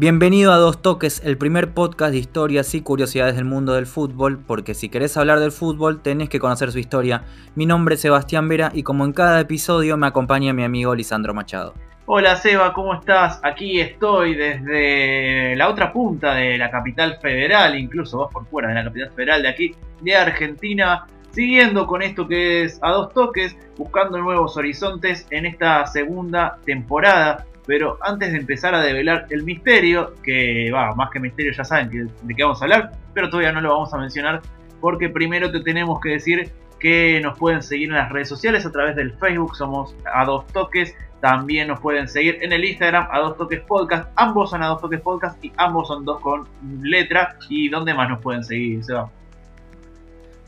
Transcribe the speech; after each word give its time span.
Bienvenido 0.00 0.52
a 0.52 0.58
Dos 0.58 0.80
Toques, 0.80 1.20
el 1.24 1.38
primer 1.38 1.74
podcast 1.74 2.12
de 2.12 2.18
historias 2.18 2.72
y 2.76 2.82
curiosidades 2.82 3.34
del 3.34 3.44
mundo 3.44 3.72
del 3.72 3.86
fútbol, 3.86 4.38
porque 4.38 4.74
si 4.74 4.88
querés 4.88 5.16
hablar 5.16 5.40
del 5.40 5.50
fútbol 5.50 6.02
tenés 6.02 6.28
que 6.28 6.38
conocer 6.38 6.70
su 6.70 6.78
historia. 6.78 7.24
Mi 7.56 7.66
nombre 7.66 7.96
es 7.96 8.02
Sebastián 8.02 8.46
Vera 8.46 8.70
y 8.72 8.84
como 8.84 9.04
en 9.04 9.12
cada 9.12 9.40
episodio 9.40 9.96
me 9.96 10.06
acompaña 10.06 10.52
mi 10.52 10.62
amigo 10.62 10.94
Lisandro 10.94 11.34
Machado. 11.34 11.74
Hola 12.06 12.36
Seba, 12.36 12.72
¿cómo 12.74 12.94
estás? 12.94 13.40
Aquí 13.42 13.80
estoy 13.80 14.36
desde 14.36 15.56
la 15.56 15.68
otra 15.68 15.92
punta 15.92 16.36
de 16.36 16.56
la 16.58 16.70
capital 16.70 17.18
federal, 17.20 17.76
incluso 17.76 18.18
vos 18.18 18.32
por 18.32 18.46
fuera 18.46 18.68
de 18.68 18.74
la 18.76 18.84
capital 18.84 19.10
federal 19.16 19.42
de 19.42 19.48
aquí, 19.48 19.74
de 20.02 20.14
Argentina, 20.14 21.08
siguiendo 21.32 21.88
con 21.88 22.02
esto 22.02 22.28
que 22.28 22.62
es 22.62 22.78
a 22.82 22.92
dos 22.92 23.12
toques, 23.12 23.56
buscando 23.76 24.18
nuevos 24.18 24.56
horizontes 24.56 25.26
en 25.30 25.44
esta 25.44 25.84
segunda 25.88 26.60
temporada 26.64 27.44
pero 27.68 27.98
antes 28.00 28.32
de 28.32 28.38
empezar 28.38 28.74
a 28.74 28.80
develar 28.80 29.26
el 29.28 29.42
misterio, 29.42 30.14
que 30.22 30.70
va, 30.72 30.94
más 30.94 31.10
que 31.10 31.20
misterio 31.20 31.52
ya 31.52 31.64
saben 31.64 31.90
de 31.90 32.34
qué 32.34 32.42
vamos 32.42 32.62
a 32.62 32.64
hablar, 32.64 32.92
pero 33.12 33.28
todavía 33.28 33.52
no 33.52 33.60
lo 33.60 33.68
vamos 33.68 33.92
a 33.92 33.98
mencionar 33.98 34.40
porque 34.80 35.10
primero 35.10 35.52
te 35.52 35.60
tenemos 35.60 36.00
que 36.00 36.08
decir 36.08 36.50
que 36.80 37.20
nos 37.22 37.38
pueden 37.38 37.62
seguir 37.62 37.90
en 37.90 37.96
las 37.96 38.10
redes 38.10 38.30
sociales 38.30 38.64
a 38.64 38.72
través 38.72 38.96
del 38.96 39.12
Facebook, 39.18 39.54
somos 39.54 39.94
a 40.10 40.24
dos 40.24 40.46
toques, 40.46 40.94
también 41.20 41.68
nos 41.68 41.78
pueden 41.80 42.08
seguir 42.08 42.38
en 42.40 42.54
el 42.54 42.64
Instagram 42.64 43.06
a 43.10 43.18
dos 43.18 43.36
toques 43.36 43.60
podcast, 43.60 44.08
ambos 44.16 44.48
son 44.48 44.62
a 44.62 44.68
dos 44.68 44.80
toques 44.80 45.02
podcast 45.02 45.44
y 45.44 45.52
ambos 45.58 45.88
son 45.88 46.06
dos 46.06 46.20
con 46.20 46.48
letra. 46.80 47.36
¿Y 47.50 47.68
dónde 47.68 47.92
más 47.92 48.08
nos 48.08 48.22
pueden 48.22 48.44
seguir, 48.44 48.82
Seba? 48.82 49.10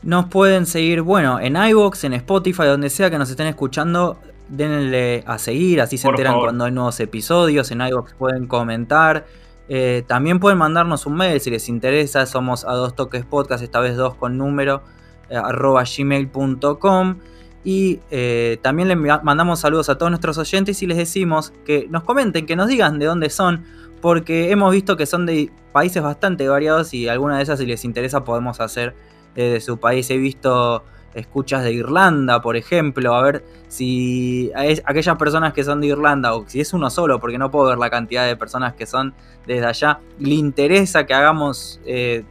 Nos 0.01 0.25
pueden 0.25 0.65
seguir, 0.65 1.01
bueno, 1.01 1.39
en 1.39 1.55
iVoox, 1.55 2.05
en 2.05 2.13
Spotify, 2.13 2.63
donde 2.63 2.89
sea 2.89 3.11
que 3.11 3.19
nos 3.19 3.29
estén 3.29 3.45
escuchando, 3.45 4.17
denle 4.51 5.23
a 5.25 5.37
seguir, 5.37 5.81
así 5.81 5.97
se 5.97 6.07
enteran 6.07 6.39
cuando 6.39 6.65
hay 6.65 6.71
nuevos 6.71 6.99
episodios. 6.99 7.71
En 7.71 7.81
iVoox 7.81 8.13
pueden 8.13 8.47
comentar. 8.47 9.25
Eh, 9.69 10.03
también 10.05 10.39
pueden 10.39 10.57
mandarnos 10.57 11.05
un 11.05 11.15
mail 11.15 11.39
si 11.39 11.49
les 11.49 11.69
interesa. 11.69 12.25
Somos 12.25 12.65
a 12.65 12.73
dos 12.73 12.95
toques 12.95 13.25
podcast, 13.25 13.63
esta 13.63 13.79
vez 13.79 13.95
dos 13.95 14.15
con 14.15 14.37
número, 14.37 14.83
eh, 15.29 15.37
arroba 15.37 15.83
gmail.com. 15.83 17.19
Y 17.63 17.99
eh, 18.09 18.57
también 18.61 18.87
les 18.87 18.97
mandamos 19.23 19.59
saludos 19.59 19.87
a 19.89 19.97
todos 19.97 20.11
nuestros 20.11 20.37
oyentes 20.37 20.81
y 20.81 20.87
les 20.87 20.97
decimos 20.97 21.53
que 21.65 21.87
nos 21.89 22.03
comenten, 22.03 22.45
que 22.45 22.55
nos 22.55 22.67
digan 22.67 22.99
de 22.99 23.05
dónde 23.05 23.29
son, 23.29 23.63
porque 24.01 24.51
hemos 24.51 24.73
visto 24.73 24.97
que 24.97 25.05
son 25.05 25.25
de 25.25 25.51
países 25.71 26.01
bastante 26.01 26.47
variados 26.47 26.93
y 26.93 27.07
alguna 27.07 27.37
de 27.37 27.43
esas 27.43 27.59
si 27.59 27.67
les 27.67 27.85
interesa 27.85 28.23
podemos 28.23 28.59
hacer 28.59 28.95
de 29.35 29.61
su 29.61 29.79
país. 29.79 30.09
He 30.09 30.17
visto 30.17 30.83
escuchas 31.13 31.63
de 31.63 31.73
Irlanda, 31.73 32.41
por 32.41 32.55
ejemplo, 32.55 33.13
a 33.15 33.21
ver 33.21 33.43
si 33.67 34.51
aquellas 34.85 35.17
personas 35.17 35.53
que 35.53 35.63
son 35.63 35.81
de 35.81 35.87
Irlanda, 35.87 36.33
o 36.33 36.47
si 36.47 36.61
es 36.61 36.73
uno 36.73 36.89
solo, 36.89 37.19
porque 37.19 37.37
no 37.37 37.51
puedo 37.51 37.69
ver 37.69 37.77
la 37.77 37.89
cantidad 37.89 38.25
de 38.25 38.35
personas 38.35 38.73
que 38.73 38.85
son 38.85 39.13
desde 39.45 39.65
allá, 39.65 39.99
le 40.19 40.35
interesa 40.35 41.05
que 41.05 41.13
hagamos 41.13 41.79
eh, 41.85 42.23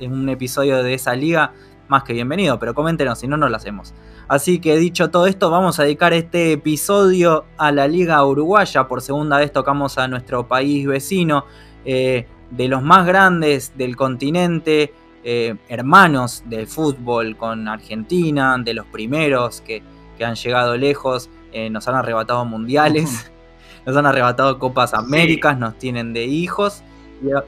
un 0.00 0.28
episodio 0.28 0.82
de 0.82 0.94
esa 0.94 1.14
liga, 1.14 1.52
más 1.88 2.04
que 2.04 2.12
bienvenido, 2.12 2.58
pero 2.58 2.74
coméntenos, 2.74 3.18
si 3.18 3.28
no, 3.28 3.36
no 3.36 3.48
lo 3.48 3.56
hacemos. 3.56 3.92
Así 4.28 4.60
que 4.60 4.76
dicho 4.78 5.10
todo 5.10 5.26
esto, 5.26 5.50
vamos 5.50 5.78
a 5.78 5.82
dedicar 5.82 6.12
este 6.12 6.52
episodio 6.52 7.44
a 7.58 7.70
la 7.70 7.86
Liga 7.86 8.24
Uruguaya. 8.24 8.88
Por 8.88 9.02
segunda 9.02 9.36
vez 9.38 9.52
tocamos 9.52 9.98
a 9.98 10.08
nuestro 10.08 10.48
país 10.48 10.86
vecino, 10.86 11.44
eh, 11.84 12.26
de 12.50 12.68
los 12.68 12.82
más 12.82 13.06
grandes 13.06 13.76
del 13.76 13.96
continente, 13.96 14.94
eh, 15.24 15.54
hermanos 15.68 16.42
del 16.46 16.66
fútbol 16.66 17.36
con 17.36 17.68
Argentina, 17.68 18.56
de 18.58 18.74
los 18.74 18.86
primeros 18.86 19.60
que, 19.60 19.82
han 20.22 20.36
llegado 20.36 20.76
lejos, 20.76 21.28
eh, 21.50 21.68
nos 21.68 21.88
han 21.88 21.96
arrebatado 21.96 22.44
mundiales, 22.44 23.32
nos 23.86 23.96
han 23.96 24.06
arrebatado 24.06 24.56
Copas 24.60 24.94
Américas, 24.94 25.58
nos 25.58 25.76
tienen 25.78 26.12
de 26.12 26.26
hijos 26.26 26.84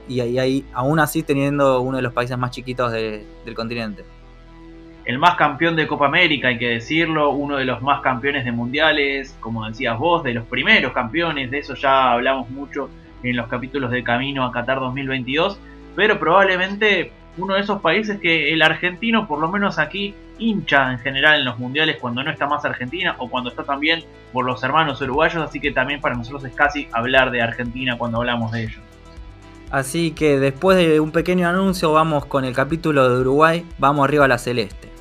y, 0.09 0.21
y, 0.21 0.65
aún 0.73 0.99
así 0.99 1.23
teniendo 1.23 1.81
uno 1.83 1.99
de 1.99 2.03
los 2.03 2.13
países 2.13 2.37
más 2.37 2.51
chiquitos 2.51 2.91
del 2.91 3.55
continente. 3.55 4.05
El 5.05 5.19
más 5.19 5.37
campeón 5.37 5.77
de 5.77 5.87
Copa 5.87 6.07
América, 6.07 6.49
hay 6.49 6.59
que 6.59 6.69
decirlo, 6.69 7.31
uno 7.31 7.59
de 7.59 7.65
los 7.65 7.81
más 7.83 8.01
campeones 8.01 8.45
de 8.45 8.53
mundiales, 8.53 9.37
como 9.39 9.67
decías 9.69 9.99
vos, 9.99 10.25
de 10.25 10.35
los 10.35 10.45
primeros 10.47 10.93
campeones, 10.93 11.51
de 11.51 11.59
eso 11.59 11.75
ya 11.75 12.13
hablamos 12.13 12.51
mucho 12.51 12.89
en 13.23 13.37
los 13.37 13.47
capítulos 13.49 13.91
de 13.91 14.03
Camino 14.03 14.45
a 14.45 14.51
Qatar 14.51 14.81
2022, 14.81 15.61
pero 15.95 16.19
probablemente 16.19 17.13
uno 17.37 17.55
de 17.55 17.61
esos 17.61 17.81
países 17.81 18.21
que 18.21 18.53
el 18.53 18.63
argentino, 18.63 19.27
por 19.27 19.41
lo 19.41 19.49
menos 19.49 19.79
aquí, 19.79 20.15
hincha 20.39 20.93
en 20.93 20.99
general 20.99 21.39
en 21.39 21.45
los 21.45 21.59
mundiales 21.59 21.99
cuando 22.01 22.23
no 22.23 22.31
está 22.31 22.47
más 22.47 22.65
Argentina 22.65 23.15
o 23.19 23.29
cuando 23.29 23.51
está 23.51 23.63
también 23.63 24.05
por 24.33 24.45
los 24.45 24.63
hermanos 24.63 25.01
uruguayos, 25.01 25.43
así 25.43 25.61
que 25.61 25.73
también 25.73 26.01
para 26.01 26.17
nosotros 26.17 26.45
es 26.45 26.55
casi 26.55 26.89
hablar 26.93 27.31
de 27.31 27.43
Argentina 27.43 27.97
cuando 27.99 28.19
hablamos 28.19 28.53
de 28.53 28.65
ellos. 28.65 28.81
Así 29.71 30.13
que 30.13 30.39
después 30.39 30.77
de 30.77 31.01
un 31.01 31.11
pequeño 31.11 31.49
anuncio 31.49 31.93
vamos 31.93 32.27
con 32.27 32.45
el 32.45 32.55
capítulo 32.55 33.09
de 33.09 33.21
Uruguay, 33.21 33.65
vamos 33.79 34.05
arriba 34.05 34.27
a 34.27 34.29
la 34.29 34.39
celeste. 34.39 34.94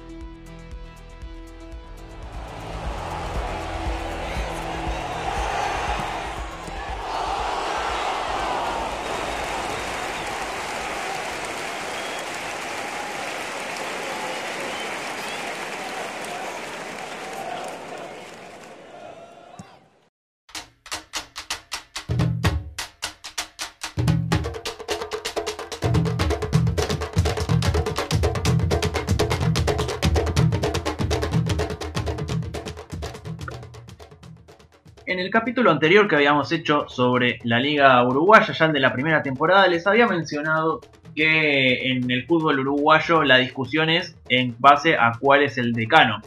En 35.14 35.20
el 35.20 35.30
capítulo 35.30 35.70
anterior 35.70 36.08
que 36.08 36.16
habíamos 36.16 36.52
hecho 36.52 36.90
sobre 36.90 37.38
la 37.44 37.60
Liga 37.60 38.04
Uruguaya, 38.04 38.52
ya 38.52 38.66
el 38.66 38.74
de 38.74 38.80
la 38.80 38.92
primera 38.92 39.22
temporada, 39.22 39.68
les 39.68 39.86
había 39.86 40.08
mencionado 40.08 40.82
que 41.16 41.92
en 41.92 42.10
el 42.10 42.26
fútbol 42.26 42.62
uruguayo 42.62 43.22
la 43.22 43.38
discusión 43.38 43.92
es 43.92 44.18
en 44.30 44.56
base 44.58 44.96
a 44.96 45.12
cuál 45.20 45.44
es 45.44 45.60
el 45.60 45.74
decano 45.74 46.20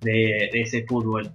de, 0.00 0.50
ese 0.54 0.84
fútbol. 0.84 1.30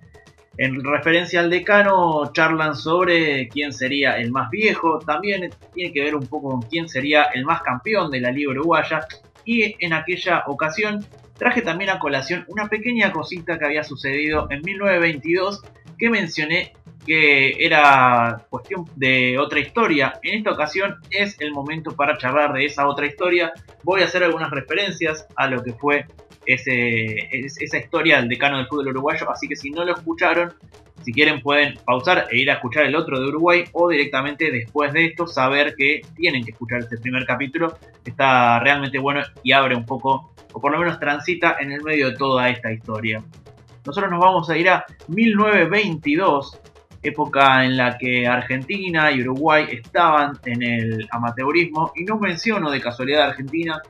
En 0.57 0.83
referencia 0.83 1.39
al 1.39 1.49
decano, 1.49 2.29
charlan 2.33 2.75
sobre 2.75 3.47
quién 3.47 3.71
sería 3.71 4.17
el 4.17 4.29
más 4.33 4.49
viejo, 4.49 4.99
también 4.99 5.49
tiene 5.73 5.93
que 5.93 6.01
ver 6.01 6.13
un 6.13 6.27
poco 6.27 6.49
con 6.49 6.63
quién 6.63 6.89
sería 6.89 7.23
el 7.33 7.45
más 7.45 7.61
campeón 7.61 8.11
de 8.11 8.19
la 8.19 8.31
Liga 8.31 8.51
Uruguaya. 8.51 9.07
Y 9.45 9.77
en 9.79 9.93
aquella 9.93 10.43
ocasión 10.47 11.05
traje 11.37 11.61
también 11.61 11.89
a 11.89 11.99
colación 11.99 12.43
una 12.49 12.67
pequeña 12.67 13.13
cosita 13.13 13.57
que 13.57 13.63
había 13.63 13.85
sucedido 13.85 14.47
en 14.49 14.61
1922 14.61 15.63
que 15.97 16.09
mencioné 16.09 16.73
que 17.05 17.65
era 17.65 18.45
cuestión 18.49 18.85
de 18.95 19.39
otra 19.39 19.59
historia. 19.59 20.19
En 20.23 20.39
esta 20.39 20.51
ocasión 20.51 20.97
es 21.09 21.39
el 21.39 21.53
momento 21.53 21.95
para 21.95 22.17
charlar 22.17 22.51
de 22.53 22.65
esa 22.65 22.87
otra 22.87 23.05
historia. 23.05 23.53
Voy 23.83 24.01
a 24.01 24.05
hacer 24.05 24.23
algunas 24.23 24.51
referencias 24.51 25.25
a 25.37 25.47
lo 25.47 25.63
que 25.63 25.73
fue 25.73 26.05
ese, 26.45 27.15
esa 27.31 27.77
historia 27.77 28.17
del 28.17 28.29
decano 28.29 28.57
del 28.57 28.67
fútbol 28.67 28.89
uruguayo, 28.89 29.29
así 29.31 29.47
que 29.47 29.55
si 29.55 29.69
no 29.69 29.85
lo 29.85 29.93
escucharon, 29.93 30.53
si 31.03 31.13
quieren 31.13 31.41
pueden 31.41 31.77
pausar 31.85 32.27
e 32.31 32.37
ir 32.37 32.49
a 32.49 32.55
escuchar 32.55 32.85
el 32.85 32.95
otro 32.95 33.19
de 33.19 33.27
Uruguay 33.27 33.63
o 33.71 33.89
directamente 33.89 34.51
después 34.51 34.91
de 34.93 35.05
esto 35.05 35.27
saber 35.27 35.75
que 35.75 36.01
tienen 36.15 36.43
que 36.43 36.51
escuchar 36.51 36.79
este 36.79 36.97
primer 36.97 37.25
capítulo. 37.25 37.77
Está 38.03 38.59
realmente 38.59 38.97
bueno 38.97 39.21
y 39.43 39.51
abre 39.51 39.75
un 39.75 39.85
poco, 39.85 40.33
o 40.51 40.59
por 40.59 40.71
lo 40.71 40.79
menos 40.79 40.99
transita 40.99 41.57
en 41.59 41.71
el 41.71 41.83
medio 41.83 42.11
de 42.11 42.17
toda 42.17 42.49
esta 42.49 42.71
historia. 42.71 43.23
Nosotros 43.87 44.11
nos 44.11 44.19
vamos 44.19 44.49
a 44.49 44.57
ir 44.57 44.67
a 44.67 44.85
1922, 45.07 46.59
época 47.01 47.63
en 47.63 47.77
la 47.77 47.97
que 47.97 48.27
Argentina 48.27 49.09
y 49.13 49.21
Uruguay 49.21 49.65
estaban 49.71 50.37
en 50.43 50.61
el 50.61 51.07
amateurismo 51.09 51.93
y 51.95 52.03
no 52.03 52.19
menciono 52.19 52.69
de 52.69 52.81
casualidad 52.81 53.29
Argentina 53.29 53.81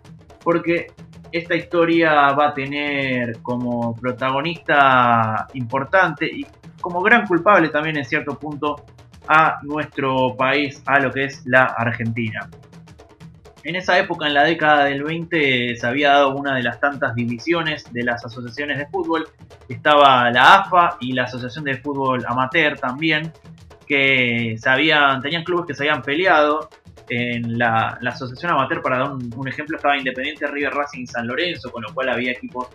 porque 0.43 0.91
esta 1.31 1.55
historia 1.55 2.31
va 2.33 2.49
a 2.49 2.53
tener 2.53 3.41
como 3.41 3.95
protagonista 3.95 5.47
importante 5.55 6.27
y 6.27 6.45
como 6.79 7.01
gran 7.01 7.25
culpable 7.25 7.69
también 7.69 7.97
en 7.97 8.05
cierto 8.05 8.37
punto 8.37 8.75
a 9.27 9.57
nuestro 9.63 10.35
país, 10.37 10.83
a 10.85 10.99
lo 10.99 11.11
que 11.11 11.25
es 11.25 11.41
la 11.47 11.63
Argentina. 11.63 12.47
En 13.67 13.75
esa 13.75 13.99
época, 13.99 14.27
en 14.27 14.33
la 14.33 14.45
década 14.45 14.85
del 14.85 15.03
20, 15.03 15.75
se 15.75 15.85
había 15.85 16.11
dado 16.11 16.37
una 16.37 16.55
de 16.55 16.63
las 16.63 16.79
tantas 16.79 17.13
divisiones 17.13 17.83
de 17.91 18.01
las 18.01 18.23
asociaciones 18.23 18.77
de 18.77 18.87
fútbol. 18.87 19.27
Estaba 19.67 20.31
la 20.31 20.53
AFA 20.53 20.95
y 21.01 21.11
la 21.11 21.23
Asociación 21.23 21.65
de 21.65 21.75
Fútbol 21.75 22.23
Amateur 22.25 22.79
también, 22.79 23.33
que 23.85 24.55
tenían 25.21 25.43
clubes 25.43 25.65
que 25.67 25.73
se 25.73 25.83
habían 25.83 26.01
peleado. 26.01 26.69
En 27.09 27.57
la, 27.57 27.99
asociación 28.05 28.53
amateur, 28.53 28.81
para 28.81 28.99
dar 28.99 29.11
un, 29.11 29.47
ejemplo, 29.49 29.75
estaba 29.75 29.97
Independiente 29.97 30.47
River 30.47 30.73
Racing 30.73 31.05
San 31.05 31.27
Lorenzo, 31.27 31.69
con 31.69 31.83
lo 31.83 31.93
cual 31.93 32.07
había 32.07 32.31
equipos 32.31 32.69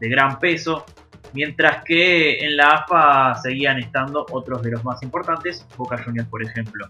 de 0.00 0.08
gran 0.08 0.40
peso. 0.40 0.84
Mientras 1.34 1.84
que 1.84 2.44
en 2.44 2.56
la 2.56 2.70
AFA 2.70 3.36
seguían 3.40 3.78
estando 3.78 4.26
otros 4.32 4.60
de 4.60 4.72
los 4.72 4.84
más 4.84 5.04
importantes, 5.04 5.64
Boca 5.76 6.02
Juniors 6.02 6.28
por 6.28 6.42
ejemplo. 6.42 6.88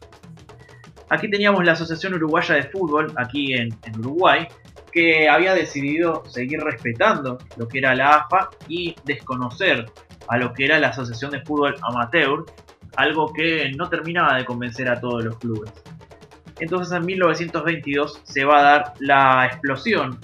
Aquí 1.12 1.29
teníamos 1.29 1.62
la 1.62 1.73
Asociación 1.73 2.14
Uruguaya 2.14 2.55
de 2.55 2.62
Fútbol, 2.62 3.12
aquí 3.17 3.53
en, 3.53 3.70
Uruguay, 3.99 4.49
que 4.91 5.29
había 5.29 5.53
decidido 5.53 6.25
seguir 6.26 6.59
respetando 6.61 7.37
lo 7.59 7.69
que 7.69 7.81
era 7.81 7.94
la 7.94 8.17
AFA 8.17 8.49
y 8.67 8.94
desconocer 9.05 9.85
a 10.29 10.38
lo 10.38 10.55
que 10.55 10.64
era 10.64 10.79
la 10.79 10.88
Asociación 10.88 11.32
de 11.32 11.43
Fútbol 11.43 11.75
Amateur, 11.82 12.47
algo 12.97 13.31
que 13.31 13.70
no 13.76 13.91
terminaba 13.91 14.38
de 14.38 14.47
convencer 14.47 14.88
a 14.88 14.99
todos 14.99 15.23
los 15.23 15.37
clubes. 15.37 15.70
Entonces 16.61 16.97
en 16.97 17.05
1922 17.05 18.23
se 18.25 18.47
va 18.47 18.61
a 18.61 18.62
dar 18.62 18.94
la 19.00 19.44
explosión, 19.49 20.19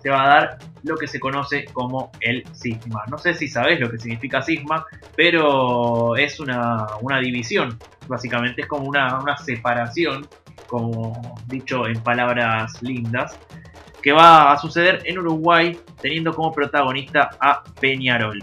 se 0.00 0.10
va 0.10 0.22
a 0.22 0.28
dar 0.28 0.58
lo 0.84 0.96
que 0.96 1.08
se 1.08 1.18
conoce 1.18 1.64
como 1.72 2.12
el 2.20 2.44
cisma. 2.54 3.02
No 3.10 3.18
sé 3.18 3.34
si 3.34 3.48
sabes 3.48 3.80
lo 3.80 3.90
que 3.90 3.98
significa 3.98 4.40
cisma, 4.40 4.86
pero 5.16 6.16
es 6.16 6.38
una, 6.38 6.86
división. 7.20 7.76
Básicamente 8.08 8.62
es 8.62 8.66
como 8.66 8.88
una, 8.88 9.18
una 9.20 9.36
separación, 9.36 10.26
como 10.66 11.36
dicho 11.46 11.86
en 11.86 12.02
palabras 12.02 12.82
lindas, 12.82 13.38
que 14.02 14.12
va 14.12 14.52
a 14.52 14.58
suceder 14.58 15.02
en 15.04 15.18
Uruguay 15.18 15.78
teniendo 16.00 16.34
como 16.34 16.52
protagonista 16.52 17.30
a 17.40 17.62
Peñarol. 17.80 18.42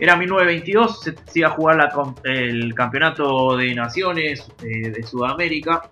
Era 0.00 0.16
1922, 0.16 1.00
se, 1.00 1.14
iba 1.34 1.48
a 1.48 1.50
jugar 1.50 1.90
el 2.24 2.72
campeonato 2.74 3.56
de 3.56 3.74
naciones 3.74 4.48
eh, 4.62 4.90
de 4.90 5.02
Sudamérica, 5.02 5.90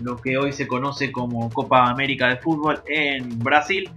lo 0.00 0.16
que 0.16 0.36
hoy 0.36 0.52
se 0.52 0.66
conoce 0.66 1.12
como 1.12 1.48
Copa 1.50 1.88
América 1.88 2.28
de 2.28 2.36
Fútbol 2.38 2.82
en 2.86 3.38
Brasil, 3.38 3.88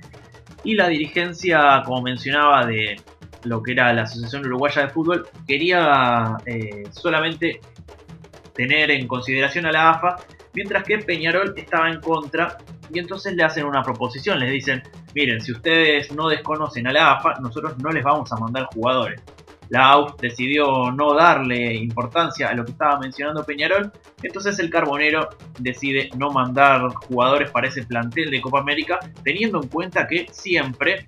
y 0.63 0.75
la 0.75 0.87
dirigencia, 0.87 1.81
como 1.83 2.03
mencionaba, 2.03 2.65
de 2.67 3.01
lo 3.43 3.61
que 3.61 3.73
era 3.73 3.93
la 3.93 4.03
Asociación 4.03 4.45
Uruguaya 4.45 4.83
de 4.83 4.89
Fútbol, 4.89 5.27
quería 5.47 6.37
eh, 6.45 6.83
solamente 6.91 7.61
tener 8.53 8.91
en 8.91 9.07
consideración 9.07 9.65
a 9.65 9.71
la 9.71 9.91
AFA, 9.91 10.17
mientras 10.53 10.83
que 10.83 10.97
Peñarol 10.99 11.53
estaba 11.55 11.89
en 11.89 12.01
contra 12.01 12.57
y 12.93 12.99
entonces 12.99 13.33
le 13.35 13.43
hacen 13.43 13.65
una 13.65 13.83
proposición, 13.83 14.39
les 14.39 14.51
dicen, 14.51 14.83
miren, 15.15 15.41
si 15.41 15.51
ustedes 15.51 16.11
no 16.11 16.27
desconocen 16.27 16.87
a 16.87 16.91
la 16.91 17.13
AFA, 17.13 17.35
nosotros 17.39 17.77
no 17.77 17.89
les 17.91 18.03
vamos 18.03 18.31
a 18.31 18.35
mandar 18.35 18.67
jugadores. 18.73 19.21
La 19.69 19.87
AUF 19.91 20.19
decidió 20.19 20.91
no 20.91 21.13
darle 21.13 21.73
importancia 21.75 22.49
a 22.49 22.53
lo 22.53 22.65
que 22.65 22.71
estaba 22.71 22.99
mencionando 22.99 23.45
Peñarol, 23.45 23.89
entonces 24.21 24.59
el 24.59 24.69
Carbonero 24.69 25.29
decide 25.59 26.09
no 26.17 26.29
mandar 26.29 26.89
jugadores 27.07 27.49
para 27.51 27.69
ese 27.69 27.83
plantel 27.83 28.29
de 28.31 28.41
Copa 28.41 28.59
América, 28.59 28.99
teniendo 29.23 29.61
en 29.63 29.69
cuenta 29.69 30.07
que 30.09 30.27
siempre 30.29 31.05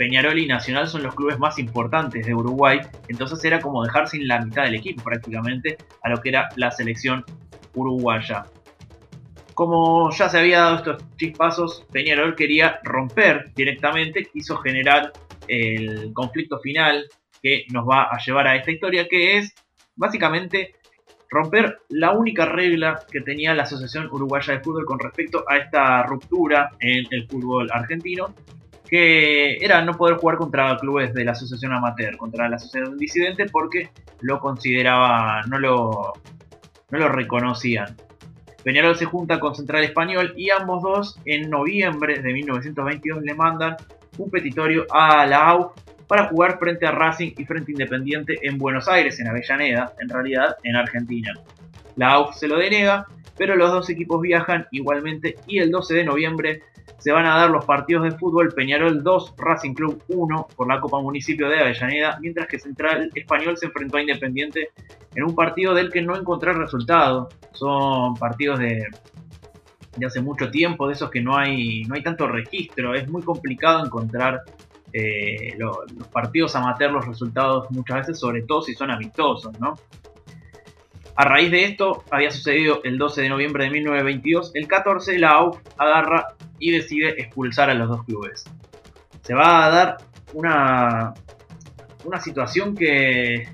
Peñarol 0.00 0.38
y 0.38 0.46
Nacional 0.46 0.88
son 0.88 1.02
los 1.02 1.14
clubes 1.14 1.38
más 1.38 1.58
importantes 1.58 2.24
de 2.24 2.34
Uruguay, 2.34 2.80
entonces 3.08 3.44
era 3.44 3.60
como 3.60 3.84
dejar 3.84 4.08
sin 4.08 4.26
la 4.26 4.42
mitad 4.42 4.62
del 4.62 4.76
equipo 4.76 5.04
prácticamente 5.04 5.76
a 6.02 6.08
lo 6.08 6.22
que 6.22 6.30
era 6.30 6.48
la 6.56 6.70
selección 6.70 7.22
uruguaya. 7.74 8.46
Como 9.52 10.10
ya 10.10 10.30
se 10.30 10.38
había 10.38 10.60
dado 10.60 10.76
estos 10.76 11.04
chispazos, 11.18 11.84
Peñarol 11.92 12.34
quería 12.34 12.80
romper 12.82 13.52
directamente, 13.54 14.24
quiso 14.24 14.56
generar 14.56 15.12
el 15.48 16.14
conflicto 16.14 16.58
final 16.60 17.04
que 17.42 17.66
nos 17.70 17.86
va 17.86 18.04
a 18.04 18.16
llevar 18.24 18.46
a 18.46 18.56
esta 18.56 18.70
historia, 18.70 19.06
que 19.06 19.36
es 19.36 19.54
básicamente 19.96 20.76
romper 21.28 21.80
la 21.90 22.12
única 22.12 22.46
regla 22.46 23.04
que 23.12 23.20
tenía 23.20 23.54
la 23.54 23.64
Asociación 23.64 24.08
Uruguaya 24.10 24.54
de 24.54 24.60
Fútbol 24.60 24.86
con 24.86 24.98
respecto 24.98 25.44
a 25.46 25.58
esta 25.58 26.04
ruptura 26.04 26.70
en 26.80 27.04
el 27.10 27.28
fútbol 27.28 27.68
argentino, 27.70 28.34
que 28.90 29.56
era 29.64 29.82
no 29.82 29.96
poder 29.96 30.16
jugar 30.16 30.36
contra 30.36 30.76
clubes 30.76 31.14
de 31.14 31.24
la 31.24 31.32
Asociación 31.32 31.72
Amateur, 31.72 32.16
contra 32.16 32.48
la 32.48 32.56
Asociación 32.56 32.98
Disidente, 32.98 33.46
porque 33.46 33.90
lo 34.20 34.40
consideraba, 34.40 35.42
no 35.42 35.60
lo, 35.60 36.12
no 36.90 36.98
lo 36.98 37.08
reconocían. 37.08 37.96
Peñarol 38.64 38.96
se 38.96 39.04
junta 39.04 39.38
con 39.38 39.54
Central 39.54 39.84
Español 39.84 40.34
y 40.36 40.50
ambos 40.50 40.82
dos 40.82 41.20
en 41.24 41.48
noviembre 41.48 42.20
de 42.20 42.32
1922 42.32 43.22
le 43.22 43.34
mandan 43.34 43.76
un 44.18 44.28
petitorio 44.28 44.86
a 44.90 45.24
la 45.24 45.48
AUF 45.48 45.72
para 46.08 46.26
jugar 46.26 46.58
frente 46.58 46.84
a 46.84 46.90
Racing 46.90 47.32
y 47.38 47.44
frente 47.44 47.70
Independiente 47.70 48.38
en 48.42 48.58
Buenos 48.58 48.88
Aires, 48.88 49.20
en 49.20 49.28
Avellaneda, 49.28 49.94
en 50.00 50.08
realidad 50.08 50.56
en 50.64 50.74
Argentina. 50.74 51.32
La 51.94 52.14
AUF 52.14 52.34
se 52.34 52.48
lo 52.48 52.58
denega, 52.58 53.06
pero 53.40 53.56
los 53.56 53.72
dos 53.72 53.88
equipos 53.88 54.20
viajan 54.20 54.66
igualmente 54.70 55.36
y 55.46 55.60
el 55.60 55.70
12 55.70 55.94
de 55.94 56.04
noviembre 56.04 56.62
se 56.98 57.10
van 57.10 57.24
a 57.24 57.38
dar 57.38 57.48
los 57.48 57.64
partidos 57.64 58.04
de 58.04 58.10
fútbol 58.10 58.52
Peñarol 58.52 59.02
2, 59.02 59.34
Racing 59.38 59.72
Club 59.72 60.02
1 60.08 60.48
por 60.54 60.68
la 60.68 60.78
Copa 60.78 61.00
Municipio 61.00 61.48
de 61.48 61.58
Avellaneda, 61.58 62.18
mientras 62.20 62.46
que 62.48 62.58
Central 62.58 63.10
Español 63.14 63.56
se 63.56 63.64
enfrentó 63.64 63.96
a 63.96 64.02
Independiente 64.02 64.72
en 65.14 65.24
un 65.24 65.34
partido 65.34 65.72
del 65.72 65.90
que 65.90 66.02
no 66.02 66.18
encontré 66.18 66.52
resultado. 66.52 67.30
Son 67.52 68.12
partidos 68.12 68.58
de, 68.58 68.86
de 69.96 70.06
hace 70.06 70.20
mucho 70.20 70.50
tiempo, 70.50 70.86
de 70.86 70.92
esos 70.92 71.10
que 71.10 71.22
no 71.22 71.38
hay, 71.38 71.84
no 71.84 71.94
hay 71.94 72.02
tanto 72.02 72.28
registro, 72.28 72.94
es 72.94 73.08
muy 73.08 73.22
complicado 73.22 73.82
encontrar 73.86 74.42
eh, 74.92 75.56
los 75.56 75.78
partidos 76.12 76.54
amateur, 76.56 76.92
los 76.92 77.06
resultados 77.06 77.70
muchas 77.70 78.00
veces, 78.00 78.18
sobre 78.18 78.42
todo 78.42 78.60
si 78.60 78.74
son 78.74 78.90
amistosos, 78.90 79.58
¿no? 79.58 79.76
A 81.16 81.24
raíz 81.24 81.50
de 81.50 81.64
esto, 81.64 82.04
había 82.10 82.30
sucedido 82.30 82.80
el 82.84 82.98
12 82.98 83.22
de 83.22 83.28
noviembre 83.28 83.64
de 83.64 83.70
1922, 83.70 84.52
el 84.54 84.66
14 84.66 85.18
la 85.18 85.30
AUF 85.30 85.58
agarra 85.76 86.28
y 86.58 86.70
decide 86.70 87.20
expulsar 87.20 87.70
a 87.70 87.74
los 87.74 87.88
dos 87.88 88.04
clubes. 88.04 88.44
Se 89.22 89.34
va 89.34 89.66
a 89.66 89.70
dar 89.70 89.96
una, 90.32 91.14
una 92.04 92.20
situación 92.20 92.74
que, 92.74 93.48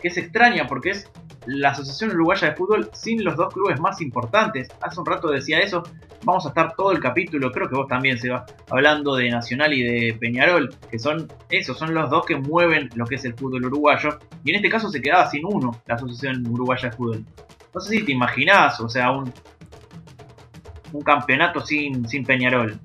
que 0.00 0.08
es 0.08 0.16
extraña 0.16 0.66
porque 0.66 0.90
es 0.90 1.10
la 1.46 1.70
Asociación 1.70 2.10
Uruguaya 2.10 2.50
de 2.50 2.56
Fútbol 2.56 2.90
sin 2.92 3.24
los 3.24 3.36
dos 3.36 3.52
clubes 3.52 3.80
más 3.80 4.00
importantes. 4.00 4.68
Hace 4.80 5.00
un 5.00 5.06
rato 5.06 5.28
decía 5.28 5.60
eso, 5.60 5.82
vamos 6.24 6.44
a 6.46 6.48
estar 6.48 6.74
todo 6.76 6.92
el 6.92 7.00
capítulo, 7.00 7.50
creo 7.52 7.68
que 7.68 7.74
vos 7.74 7.88
también, 7.88 8.18
se 8.18 8.30
va 8.30 8.44
hablando 8.70 9.14
de 9.16 9.30
Nacional 9.30 9.72
y 9.72 9.82
de 9.82 10.14
Peñarol, 10.14 10.74
que 10.90 10.98
son 10.98 11.28
esos, 11.50 11.78
son 11.78 11.94
los 11.94 12.10
dos 12.10 12.26
que 12.26 12.36
mueven 12.36 12.90
lo 12.94 13.06
que 13.06 13.16
es 13.16 13.24
el 13.24 13.34
fútbol 13.34 13.66
uruguayo. 13.66 14.18
Y 14.44 14.50
en 14.50 14.56
este 14.56 14.68
caso 14.68 14.88
se 14.90 15.00
quedaba 15.00 15.28
sin 15.30 15.44
uno, 15.44 15.80
la 15.86 15.94
Asociación 15.94 16.46
Uruguaya 16.46 16.90
de 16.90 16.96
Fútbol. 16.96 17.24
No 17.74 17.80
sé 17.80 17.98
si 17.98 18.04
te 18.04 18.12
imaginás, 18.12 18.80
o 18.80 18.88
sea, 18.88 19.10
un, 19.12 19.32
un 20.92 21.02
campeonato 21.02 21.60
sin, 21.60 22.08
sin 22.08 22.24
Peñarol. 22.24 22.78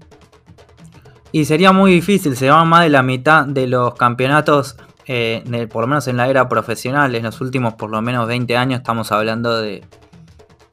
Y 1.32 1.46
sería 1.46 1.72
muy 1.72 1.94
difícil, 1.94 2.36
se 2.36 2.50
va 2.50 2.63
más 2.63 2.84
de 2.84 2.90
la 2.90 3.02
mitad 3.02 3.46
de 3.46 3.66
los 3.66 3.96
campeonatos, 3.96 4.78
eh, 5.08 5.44
por 5.72 5.82
lo 5.82 5.88
menos 5.88 6.08
en 6.08 6.18
la 6.18 6.28
era 6.28 6.48
profesional, 6.48 7.16
en 7.16 7.24
los 7.24 7.42
últimos 7.42 7.74
por 7.74 7.90
lo 7.90 8.02
menos 8.04 8.28
20 8.28 8.56
años 8.56 8.80
estamos 8.80 9.12
hablando 9.12 9.60
de 9.60 9.84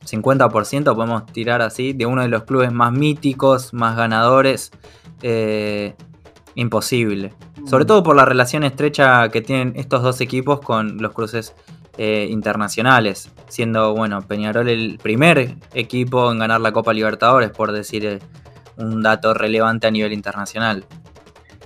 50% 0.04 0.95
podemos 0.95 1.26
tirar 1.26 1.62
así, 1.62 1.92
de 1.92 2.07
uno 2.07 2.23
de 2.23 2.28
los 2.28 2.45
clubes 2.45 2.73
más 2.73 2.92
míticos, 2.92 3.75
más 3.75 3.97
ganadores. 3.97 4.71
Eh, 5.23 5.95
imposible. 6.54 7.33
Sobre 7.66 7.85
mm. 7.85 7.87
todo 7.87 8.02
por 8.02 8.16
la 8.16 8.25
relación 8.25 8.64
estrecha 8.64 9.28
que 9.28 9.40
tienen 9.40 9.75
estos 9.76 10.02
dos 10.02 10.21
equipos 10.21 10.61
con 10.61 10.99
los 10.99 11.12
cruces 11.12 11.54
eh, 11.97 12.26
internacionales. 12.30 13.30
Siendo, 13.49 13.95
bueno, 13.95 14.21
Peñarol 14.23 14.69
el 14.69 14.99
primer 15.02 15.57
equipo 15.75 16.30
en 16.30 16.38
ganar 16.38 16.61
la 16.61 16.73
Copa 16.73 16.92
Libertadores, 16.92 17.50
por 17.50 17.73
decir 17.73 18.04
eh, 18.07 18.19
un 18.76 19.02
dato 19.02 19.35
relevante 19.35 19.87
a 19.87 19.90
nivel 19.90 20.12
internacional. 20.12 20.85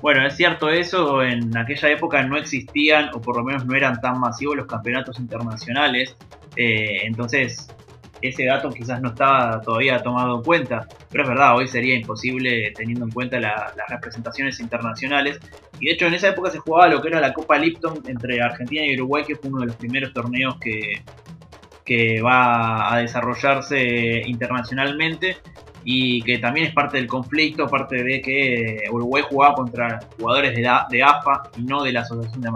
Bueno, 0.02 0.26
es 0.26 0.36
cierto 0.36 0.68
eso, 0.68 1.22
en 1.22 1.56
aquella 1.56 1.88
época 1.88 2.22
no 2.24 2.36
existían, 2.36 3.10
o 3.14 3.20
por 3.22 3.36
lo 3.36 3.44
menos 3.44 3.64
no 3.64 3.74
eran 3.74 4.00
tan 4.00 4.20
masivos 4.20 4.56
los 4.56 4.66
campeonatos 4.66 5.18
internacionales. 5.18 6.14
entonces, 6.56 7.68
ese 8.28 8.46
dato 8.46 8.70
quizás 8.70 9.00
no 9.00 9.10
estaba 9.10 9.60
todavía 9.60 10.02
tomado 10.02 10.36
en 10.36 10.42
cuenta, 10.42 10.88
pero 11.10 11.24
es 11.24 11.28
verdad, 11.28 11.56
hoy 11.56 11.68
sería 11.68 11.94
imposible 11.94 12.72
teniendo 12.74 13.04
en 13.04 13.10
cuenta 13.10 13.38
las 13.38 13.74
representaciones 13.88 14.58
internacionales. 14.60 15.38
Y 15.78 15.86
de 15.86 15.92
hecho 15.92 16.06
en 16.06 16.14
esa 16.14 16.28
época 16.28 16.50
se 16.50 16.58
jugaba 16.58 16.88
lo 16.88 17.02
que 17.02 17.08
era 17.08 17.20
la 17.20 17.34
Copa 17.34 17.58
Lipton 17.58 18.02
entre 18.06 18.40
Argentina 18.40 18.84
y 18.86 18.94
Uruguay, 18.94 19.24
que 19.26 19.36
fue 19.36 19.50
uno 19.50 19.60
de 19.60 19.66
los 19.66 19.76
primeros 19.76 20.12
torneos 20.12 20.56
que, 20.58 21.02
va 22.22 22.94
a 22.94 22.98
desarrollarse 22.98 24.22
internacionalmente 24.24 25.36
y 25.84 26.22
que 26.22 26.38
también 26.38 26.68
es 26.68 26.72
parte 26.72 26.96
del 26.96 27.06
conflicto, 27.06 27.68
parte 27.68 28.02
de 28.02 28.22
que 28.22 28.84
Uruguay 28.90 29.22
jugaba 29.28 29.54
contra 29.54 30.00
jugadores 30.18 30.56
de, 30.56 30.62
de 30.88 31.02
AFA 31.02 31.50
y 31.58 31.62
no 31.62 31.82
de 31.82 31.92
la 31.92 32.00
Asociación 32.00 32.40
de. 32.40 32.50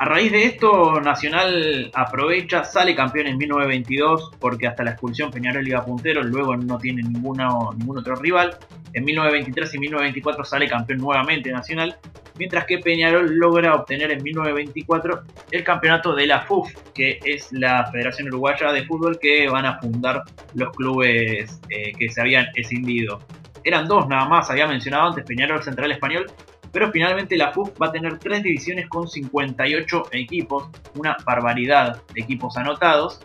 A 0.00 0.04
raíz 0.04 0.30
de 0.30 0.44
esto, 0.44 1.00
Nacional 1.00 1.90
aprovecha, 1.92 2.62
sale 2.62 2.94
campeón 2.94 3.26
en 3.26 3.36
1922 3.36 4.30
porque 4.38 4.68
hasta 4.68 4.84
la 4.84 4.92
expulsión 4.92 5.32
Peñarol 5.32 5.66
iba 5.66 5.84
puntero, 5.84 6.22
luego 6.22 6.56
no 6.56 6.78
tiene 6.78 7.02
ningún 7.02 7.40
otro 7.40 8.14
rival. 8.14 8.56
En 8.92 9.04
1923 9.04 9.74
y 9.74 9.78
1924 9.80 10.44
sale 10.44 10.68
campeón 10.68 11.00
nuevamente 11.00 11.50
Nacional, 11.50 11.96
mientras 12.38 12.64
que 12.66 12.78
Peñarol 12.78 13.34
logra 13.38 13.74
obtener 13.74 14.12
en 14.12 14.22
1924 14.22 15.22
el 15.50 15.64
campeonato 15.64 16.14
de 16.14 16.28
la 16.28 16.42
FUF, 16.42 16.72
que 16.94 17.18
es 17.24 17.50
la 17.50 17.90
Federación 17.90 18.28
Uruguaya 18.28 18.70
de 18.70 18.84
Fútbol 18.84 19.18
que 19.18 19.48
van 19.48 19.66
a 19.66 19.80
fundar 19.80 20.22
los 20.54 20.70
clubes 20.76 21.60
eh, 21.70 21.92
que 21.98 22.08
se 22.08 22.20
habían 22.20 22.46
escindido. 22.54 23.18
Eran 23.64 23.88
dos 23.88 24.06
nada 24.06 24.28
más, 24.28 24.48
había 24.48 24.68
mencionado 24.68 25.08
antes 25.08 25.24
Peñarol 25.24 25.60
Central 25.60 25.90
Español 25.90 26.26
pero 26.72 26.90
finalmente 26.90 27.36
la 27.36 27.52
FUF 27.52 27.70
va 27.80 27.88
a 27.88 27.92
tener 27.92 28.18
tres 28.18 28.42
divisiones 28.42 28.88
con 28.88 29.08
58 29.08 30.08
equipos, 30.12 30.68
una 30.94 31.16
barbaridad 31.24 32.02
de 32.14 32.20
equipos 32.20 32.56
anotados. 32.56 33.20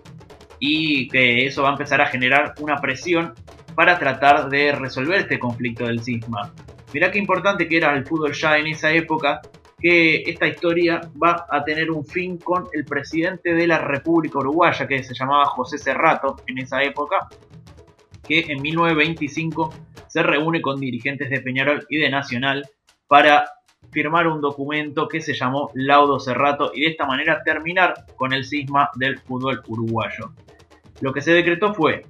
y 0.66 1.10
que 1.10 1.46
eso 1.46 1.64
va 1.64 1.70
a 1.70 1.72
empezar 1.74 2.00
a 2.00 2.06
generar 2.06 2.54
una 2.62 2.78
presión 2.78 3.34
para 3.76 4.00
tratar 4.00 4.50
de 4.50 4.72
resolver 4.72 5.20
este 5.20 5.38
conflicto 5.38 5.86
del 5.86 6.02
cisma. 6.02 6.54
Mirá 6.94 7.12
qué 7.12 7.20
importante 7.20 7.68
que 7.68 7.78
era 7.78 7.94
el 7.96 8.06
fútbol 8.06 8.32
ya 8.34 8.58
en 8.58 8.68
esa 8.68 8.92
época, 8.92 9.42
que 9.80 10.24
esta 10.26 10.48
historia 10.48 11.02
va 11.22 11.46
a 11.50 11.64
tener 11.64 11.92
un 11.92 12.06
fin 12.06 12.38
con 12.38 12.68
el 12.72 12.86
presidente 12.86 13.54
de 13.54 13.68
la 13.68 13.80
República 13.80 14.40
Uruguaya, 14.40 14.88
que 14.88 15.04
se 15.04 15.14
llamaba 15.14 15.46
José 15.46 15.78
Cerrato 15.78 16.38
en 16.48 16.60
esa 16.60 16.82
época, 16.82 17.28
que 18.26 18.46
en 18.48 18.62
1925 18.62 19.74
se 20.08 20.24
reúne 20.24 20.62
con 20.62 20.80
dirigentes 20.80 21.30
de 21.30 21.42
Peñarol 21.42 21.86
y 21.90 21.98
de 21.98 22.10
Nacional 22.10 22.70
para 23.14 23.48
firmar 23.92 24.26
un 24.26 24.42
documento 24.42 25.08
que 25.08 25.22
se 25.22 25.36
llamó 25.36 25.70
Laudo 25.76 26.20
Cerrato 26.20 26.72
y 26.74 26.82
de 26.82 26.88
esta 26.88 27.06
manera 27.06 27.44
terminar 27.44 27.94
con 28.16 28.34
el 28.34 28.44
cisma 28.44 28.90
del 28.96 29.20
fútbol 29.20 29.62
uruguayo. 29.68 30.32
Lo 31.00 31.14
que 31.14 31.22
se 31.22 31.32
decretó 31.32 31.76
fue 31.76 32.08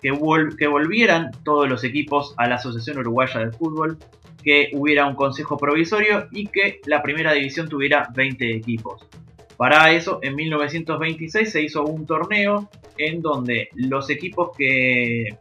que, 0.00 0.12
volvieran 0.12 1.32
todos 1.44 1.68
los 1.68 1.82
equipos 1.82 2.34
a 2.36 2.46
la 2.46 2.54
Asociación 2.54 2.98
Uruguaya 2.98 3.40
de 3.40 3.50
Fútbol, 3.50 3.98
que 4.40 4.70
hubiera 4.74 5.06
un 5.06 5.16
consejo 5.16 5.56
provisorio 5.56 6.28
y 6.30 6.46
que 6.46 6.78
la 6.86 7.02
primera 7.02 7.32
división 7.32 7.68
tuviera 7.68 8.08
20 8.14 8.58
equipos. 8.58 9.08
Para 9.56 9.90
eso, 9.90 10.20
en 10.22 10.36
1926 10.36 11.50
se 11.50 11.62
hizo 11.62 11.82
un 11.82 12.06
torneo 12.06 12.70
en 12.96 13.22
donde 13.22 13.70
los 13.74 14.08
equipos 14.08 14.56
que, 14.56 15.36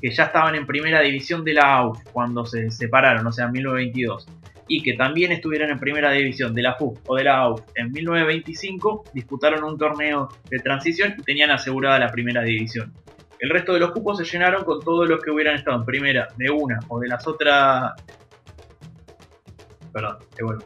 que 0.00 0.10
ya 0.10 0.24
estaban 0.24 0.54
en 0.54 0.66
primera 0.66 1.00
división 1.00 1.44
de 1.44 1.54
la 1.54 1.74
AUF 1.76 2.02
cuando 2.12 2.44
se 2.44 2.70
separaron, 2.70 3.26
o 3.26 3.32
sea, 3.32 3.46
en 3.46 3.52
1922, 3.52 4.26
y 4.68 4.82
que 4.82 4.94
también 4.94 5.32
estuvieran 5.32 5.70
en 5.70 5.78
primera 5.78 6.10
división 6.10 6.52
de 6.54 6.62
la 6.62 6.74
FUF 6.74 6.98
o 7.06 7.16
de 7.16 7.24
la 7.24 7.38
AUF 7.38 7.62
en 7.74 7.92
1925, 7.92 9.04
disputaron 9.14 9.64
un 9.64 9.78
torneo 9.78 10.28
de 10.50 10.58
transición 10.58 11.14
y 11.18 11.22
tenían 11.22 11.50
asegurada 11.50 11.98
la 11.98 12.10
primera 12.10 12.42
división. 12.42 12.92
El 13.38 13.50
resto 13.50 13.74
de 13.74 13.80
los 13.80 13.90
cupos 13.90 14.18
se 14.18 14.24
llenaron 14.24 14.64
con 14.64 14.80
todos 14.80 15.08
los 15.08 15.22
que 15.22 15.30
hubieran 15.30 15.56
estado 15.56 15.76
en 15.76 15.84
primera 15.84 16.28
de 16.36 16.50
una 16.50 16.78
o 16.88 16.98
de 16.98 17.08
las 17.08 17.26
otras. 17.26 17.92
Perdón, 19.92 20.18
te 20.34 20.42
vuelvo. 20.42 20.64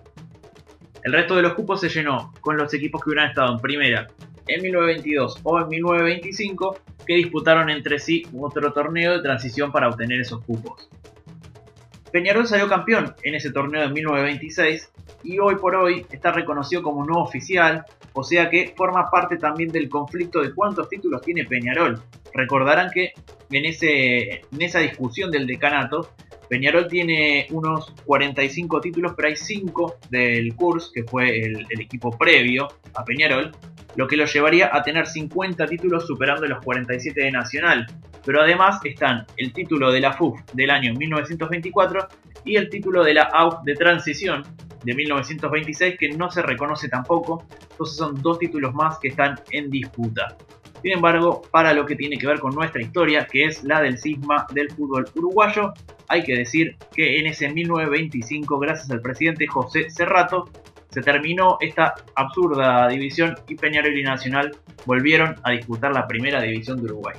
El 1.03 1.13
resto 1.13 1.35
de 1.35 1.43
los 1.43 1.55
cupos 1.55 1.81
se 1.81 1.89
llenó 1.89 2.33
con 2.41 2.57
los 2.57 2.73
equipos 2.75 3.03
que 3.03 3.11
hubieran 3.11 3.31
estado 3.31 3.53
en 3.53 3.59
primera 3.59 4.07
en 4.51 4.63
1922 4.63 5.41
o 5.43 5.61
en 5.61 5.69
1925 5.69 6.79
que 7.07 7.15
disputaron 7.15 7.71
entre 7.71 7.99
sí 7.99 8.27
otro 8.39 8.73
torneo 8.73 9.13
de 9.13 9.23
transición 9.23 9.73
para 9.73 9.89
obtener 9.89 10.21
esos 10.21 10.45
cupos. 10.45 10.89
Peñarol 12.13 12.47
salió 12.47 12.69
campeón 12.69 13.15
en 13.23 13.35
ese 13.35 13.53
torneo 13.53 13.83
de 13.83 13.89
1926 13.89 14.91
y 15.23 15.39
hoy 15.39 15.57
por 15.57 15.77
hoy 15.77 16.07
está 16.11 16.33
reconocido 16.33 16.83
como 16.83 17.05
no 17.05 17.23
oficial, 17.23 17.85
o 18.13 18.25
sea 18.25 18.51
que 18.51 18.75
forma 18.77 19.11
parte 19.11 19.37
también 19.37 19.71
del 19.71 19.89
conflicto 19.89 20.41
de 20.41 20.53
cuántos 20.53 20.89
títulos 20.89 21.23
tiene 21.23 21.45
Peñarol. 21.45 22.03
Recordarán 22.35 22.91
que 22.91 23.13
en, 23.51 23.65
ese, 23.65 24.41
en 24.53 24.63
esa 24.63 24.81
discusión 24.81 25.31
del 25.31 25.47
decanato, 25.47 26.11
Peñarol 26.51 26.89
tiene 26.89 27.47
unos 27.53 27.95
45 28.05 28.81
títulos, 28.81 29.13
pero 29.17 29.29
hay 29.29 29.37
5 29.37 29.99
del 30.11 30.53
CURS, 30.57 30.91
que 30.93 31.05
fue 31.05 31.39
el, 31.39 31.65
el, 31.71 31.81
equipo 31.81 32.11
previo 32.11 32.67
a 32.93 33.05
Peñarol, 33.05 33.53
lo 33.95 34.09
que 34.09 34.17
lo 34.17 34.25
llevaría 34.25 34.69
a 34.73 34.83
tener 34.83 35.07
50 35.07 35.65
títulos 35.67 36.09
superando 36.09 36.49
los 36.49 36.59
47 36.65 37.23
de 37.23 37.31
Nacional. 37.31 37.87
Pero 38.27 38.43
además 38.43 38.81
están 38.83 39.27
el 39.37 39.53
título 39.53 39.93
de 39.93 40.01
la 40.01 40.13
FUF 40.13 40.41
del 40.53 40.71
año 40.71 40.93
1924 40.93 42.09
y 42.45 42.57
el 42.57 42.69
título 42.69 43.05
de 43.05 43.15
la 43.15 43.23
AUF 43.23 43.63
de 43.63 43.77
transición 43.77 44.43
de 44.83 44.93
1926 44.93 45.97
que 46.01 46.09
no 46.09 46.33
se 46.33 46.43
reconoce 46.43 46.89
tampoco. 46.89 47.47
Entonces 47.71 47.97
son 47.97 48.21
dos 48.21 48.41
títulos 48.41 48.75
más 48.75 48.99
que 48.99 49.09
están 49.09 49.39
en 49.53 49.71
disputa. 49.71 50.37
Sin 50.83 50.93
embargo, 50.93 51.43
para 51.51 51.73
lo 51.75 51.85
que 51.85 51.97
tiene 51.97 52.17
que 52.17 52.27
ver 52.27 52.41
con 52.41 52.55
nuestra 52.55 52.81
historia, 52.81 53.27
que 53.27 53.45
es 53.45 53.63
la 53.65 53.81
del 53.81 53.99
cisma 53.99 54.47
del 54.53 54.71
fútbol 54.71 55.07
uruguayo, 55.15 55.73
hay 56.09 56.23
que 56.23 56.37
decir 56.37 56.77
que 56.95 57.19
en 57.19 57.27
ese 57.27 57.51
1925, 57.51 58.59
gracias 58.59 58.91
al 58.91 59.01
presidente 59.01 59.47
José 59.47 59.91
Cerrato, 59.91 60.49
se 60.91 61.03
terminó 61.03 61.57
esta 61.61 61.95
absurda 62.17 62.89
división 62.89 63.37
y 63.49 63.55
Peñarol 63.55 63.97
y 63.97 64.03
Nacional 64.03 64.57
volvieron 64.87 65.37
a 65.45 65.53
disputar 65.53 65.93
la 65.93 66.09
primera 66.09 66.43
división 66.43 66.79
de 66.79 66.85
Uruguay. 66.85 67.17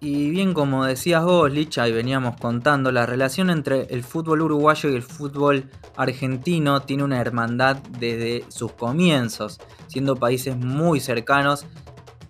Y 0.00 0.30
bien 0.30 0.54
como 0.54 0.84
decías 0.84 1.24
vos, 1.24 1.52
Licha, 1.52 1.88
y 1.88 1.92
veníamos 1.92 2.36
contando, 2.36 2.92
la 2.92 3.04
relación 3.04 3.50
entre 3.50 3.82
el 3.90 4.04
fútbol 4.04 4.42
uruguayo 4.42 4.90
y 4.90 4.94
el 4.94 5.02
fútbol 5.02 5.64
argentino 5.96 6.82
tiene 6.82 7.02
una 7.02 7.20
hermandad 7.20 7.78
desde 7.98 8.44
sus 8.48 8.72
comienzos, 8.72 9.58
siendo 9.88 10.14
países 10.14 10.56
muy 10.56 11.00
cercanos, 11.00 11.66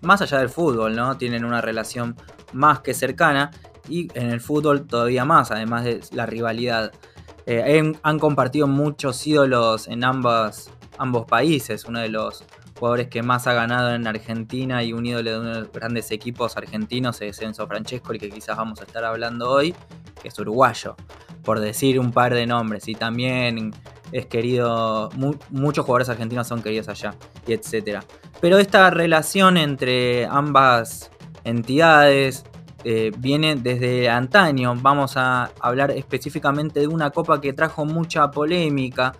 más 0.01 0.21
allá 0.21 0.39
del 0.39 0.49
fútbol, 0.49 0.95
¿no? 0.95 1.17
Tienen 1.17 1.45
una 1.45 1.61
relación 1.61 2.15
más 2.53 2.79
que 2.79 2.93
cercana 2.93 3.51
y 3.87 4.07
en 4.17 4.29
el 4.29 4.41
fútbol 4.41 4.85
todavía 4.87 5.25
más, 5.25 5.51
además 5.51 5.83
de 5.83 6.01
la 6.11 6.25
rivalidad. 6.25 6.91
Eh, 7.45 7.93
han 8.03 8.19
compartido 8.19 8.67
muchos 8.67 9.25
ídolos 9.25 9.87
en 9.87 10.03
ambas, 10.03 10.71
ambos 10.97 11.25
países, 11.25 11.85
uno 11.85 11.99
de 11.99 12.09
los 12.09 12.43
jugadores 12.79 13.09
que 13.09 13.21
más 13.21 13.45
ha 13.45 13.53
ganado 13.53 13.93
en 13.93 14.07
Argentina 14.07 14.83
y 14.83 14.93
un 14.93 15.05
ídolo 15.05 15.31
de 15.31 15.39
uno 15.39 15.49
de 15.49 15.59
los 15.61 15.71
grandes 15.71 16.11
equipos 16.11 16.55
argentinos 16.55 17.21
es 17.21 17.41
Enzo 17.41 17.67
Francesco, 17.67 18.13
el 18.13 18.19
que 18.19 18.29
quizás 18.29 18.55
vamos 18.55 18.79
a 18.79 18.85
estar 18.85 19.03
hablando 19.03 19.49
hoy, 19.49 19.75
que 20.21 20.29
es 20.29 20.39
uruguayo, 20.39 20.95
por 21.43 21.59
decir 21.59 21.99
un 21.99 22.11
par 22.11 22.33
de 22.33 22.47
nombres. 22.47 22.87
Y 22.87 22.95
también 22.95 23.73
es 24.13 24.27
querido, 24.27 25.09
muchos 25.49 25.85
jugadores 25.85 26.09
argentinos 26.09 26.47
son 26.47 26.61
queridos 26.61 26.87
allá, 26.87 27.15
y 27.45 27.53
etc. 27.53 28.01
Pero 28.41 28.57
esta 28.57 28.89
relación 28.89 29.57
entre 29.57 30.25
ambas 30.25 31.11
entidades 31.43 32.45
eh, 32.85 33.11
viene 33.17 33.55
desde 33.55 34.09
antaño. 34.09 34.73
Vamos 34.81 35.17
a 35.17 35.51
hablar 35.59 35.91
específicamente 35.91 36.79
de 36.79 36.87
una 36.87 37.09
copa 37.09 37.41
que 37.41 37.51
trajo 37.51 37.83
mucha 37.85 38.31
polémica 38.31 39.13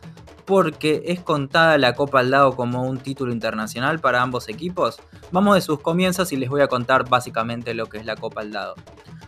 porque 0.50 1.04
es 1.06 1.20
contada 1.20 1.78
la 1.78 1.94
Copa 1.94 2.22
al 2.22 2.32
Dado 2.32 2.56
como 2.56 2.82
un 2.82 2.98
título 2.98 3.32
internacional 3.32 4.00
para 4.00 4.24
ambos 4.24 4.50
equipos. 4.50 5.00
Vamos 5.32 5.54
de 5.54 5.62
sus 5.62 5.80
comienzos 5.80 6.32
y 6.32 6.38
les 6.38 6.50
voy 6.50 6.62
a 6.62 6.68
contar 6.68 7.08
básicamente 7.08 7.76
lo 7.76 7.86
que 7.86 8.00
es 8.00 8.06
la 8.08 8.16
Copa 8.16 8.42
al 8.42 8.52
Dado. 8.52 8.74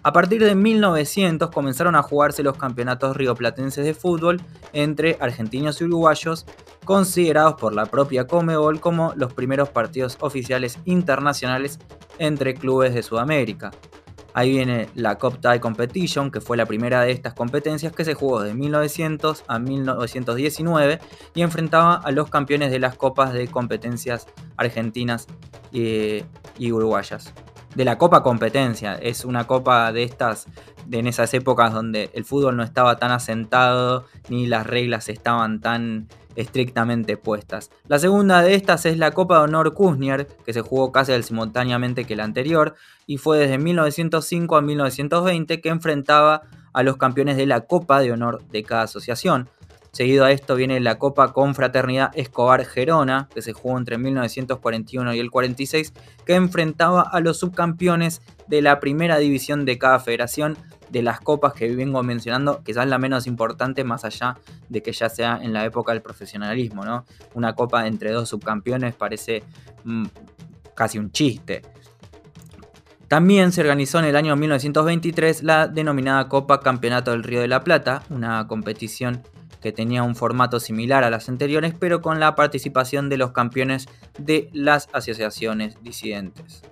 A 0.01 0.13
partir 0.13 0.43
de 0.43 0.55
1900 0.55 1.51
comenzaron 1.51 1.95
a 1.95 2.01
jugarse 2.01 2.41
los 2.41 2.57
campeonatos 2.57 3.15
rioplatenses 3.15 3.85
de 3.85 3.93
fútbol 3.93 4.41
entre 4.73 5.15
argentinos 5.19 5.79
y 5.79 5.83
uruguayos, 5.83 6.47
considerados 6.85 7.53
por 7.53 7.75
la 7.75 7.85
propia 7.85 8.25
Comebol 8.25 8.79
como 8.79 9.13
los 9.15 9.31
primeros 9.31 9.69
partidos 9.69 10.17
oficiales 10.21 10.79
internacionales 10.85 11.77
entre 12.17 12.55
clubes 12.55 12.95
de 12.95 13.03
Sudamérica. 13.03 13.69
Ahí 14.33 14.51
viene 14.51 14.89
la 14.95 15.17
Cup 15.17 15.39
Tie 15.41 15.59
Competition, 15.59 16.31
que 16.31 16.41
fue 16.41 16.57
la 16.57 16.65
primera 16.65 17.01
de 17.01 17.11
estas 17.11 17.33
competencias 17.33 17.93
que 17.93 18.05
se 18.05 18.13
jugó 18.13 18.41
de 18.41 18.53
1900 18.53 19.43
a 19.47 19.59
1919 19.59 20.99
y 21.35 21.41
enfrentaba 21.41 21.95
a 21.95 22.11
los 22.11 22.29
campeones 22.29 22.71
de 22.71 22.79
las 22.79 22.95
copas 22.95 23.33
de 23.33 23.47
competencias 23.47 24.27
argentinas 24.57 25.27
y, 25.71 26.23
uruguayas. 26.71 27.33
De 27.75 27.85
la 27.85 27.97
Copa 27.97 28.21
Competencia, 28.21 28.95
es 28.95 29.23
una 29.23 29.47
copa 29.47 29.93
de 29.93 30.03
estas, 30.03 30.47
de 30.87 30.99
en 30.99 31.07
esas 31.07 31.33
épocas 31.33 31.73
donde 31.73 32.09
el 32.13 32.25
fútbol 32.25 32.57
no 32.57 32.63
estaba 32.63 32.97
tan 32.97 33.11
asentado 33.11 34.05
ni 34.27 34.45
las 34.45 34.67
reglas 34.67 35.07
estaban 35.07 35.61
tan 35.61 36.09
estrictamente 36.35 37.15
puestas. 37.15 37.71
La 37.87 37.97
segunda 37.97 38.41
de 38.41 38.55
estas 38.55 38.85
es 38.85 38.97
la 38.97 39.11
Copa 39.11 39.37
de 39.37 39.43
Honor 39.45 39.73
Kuznier, 39.73 40.27
que 40.45 40.51
se 40.51 40.61
jugó 40.61 40.91
casi 40.91 41.21
simultáneamente 41.23 42.03
que 42.05 42.15
la 42.17 42.25
anterior, 42.25 42.75
y 43.05 43.17
fue 43.17 43.37
desde 43.37 43.57
1905 43.57 44.57
a 44.57 44.61
1920 44.61 45.61
que 45.61 45.69
enfrentaba 45.69 46.41
a 46.73 46.83
los 46.83 46.97
campeones 46.97 47.37
de 47.37 47.45
la 47.45 47.61
Copa 47.61 48.01
de 48.01 48.11
Honor 48.11 48.43
de 48.51 48.63
cada 48.63 48.83
asociación. 48.83 49.49
Seguido 49.91 50.23
a 50.23 50.31
esto 50.31 50.55
viene 50.55 50.79
la 50.79 50.97
Copa 50.97 51.33
Confraternidad 51.33 52.11
Escobar 52.13 52.63
Gerona, 52.63 53.27
que 53.33 53.41
se 53.41 53.51
jugó 53.51 53.77
entre 53.77 53.97
1941 53.97 55.13
y 55.13 55.19
el 55.19 55.29
46, 55.29 55.93
que 56.25 56.35
enfrentaba 56.35 57.01
a 57.01 57.19
los 57.19 57.39
subcampeones 57.39 58.21
de 58.47 58.61
la 58.61 58.79
primera 58.79 59.17
división 59.17 59.65
de 59.65 59.77
cada 59.77 59.99
federación 59.99 60.57
de 60.89 61.03
las 61.03 61.19
copas 61.19 61.53
que 61.53 61.73
vengo 61.75 62.03
mencionando, 62.03 62.63
quizás 62.63 62.87
la 62.87 62.99
menos 62.99 63.27
importante 63.27 63.83
más 63.83 64.05
allá 64.05 64.37
de 64.69 64.81
que 64.81 64.93
ya 64.93 65.09
sea 65.09 65.39
en 65.41 65.51
la 65.51 65.65
época 65.65 65.91
del 65.91 66.01
profesionalismo, 66.01 66.85
¿no? 66.85 67.05
Una 67.33 67.53
copa 67.53 67.85
entre 67.85 68.11
dos 68.11 68.29
subcampeones 68.29 68.93
parece 68.95 69.43
mm, 69.83 70.05
casi 70.73 70.99
un 70.99 71.11
chiste. 71.11 71.63
También 73.09 73.51
se 73.51 73.59
organizó 73.59 73.99
en 73.99 74.05
el 74.05 74.15
año 74.15 74.37
1923 74.37 75.43
la 75.43 75.67
denominada 75.67 76.29
Copa 76.29 76.61
Campeonato 76.61 77.11
del 77.11 77.23
Río 77.23 77.41
de 77.41 77.49
la 77.49 77.61
Plata, 77.61 78.03
una 78.09 78.47
competición 78.47 79.21
que 79.61 79.71
tenía 79.71 80.03
un 80.03 80.15
formato 80.15 80.59
similar 80.59 81.03
a 81.03 81.09
las 81.09 81.29
anteriores, 81.29 81.73
pero 81.79 82.01
con 82.01 82.19
la 82.19 82.35
participación 82.35 83.09
de 83.09 83.17
los 83.17 83.31
campeones 83.31 83.87
de 84.17 84.49
las 84.53 84.89
asociaciones 84.93 85.77
disidentes. 85.81 86.63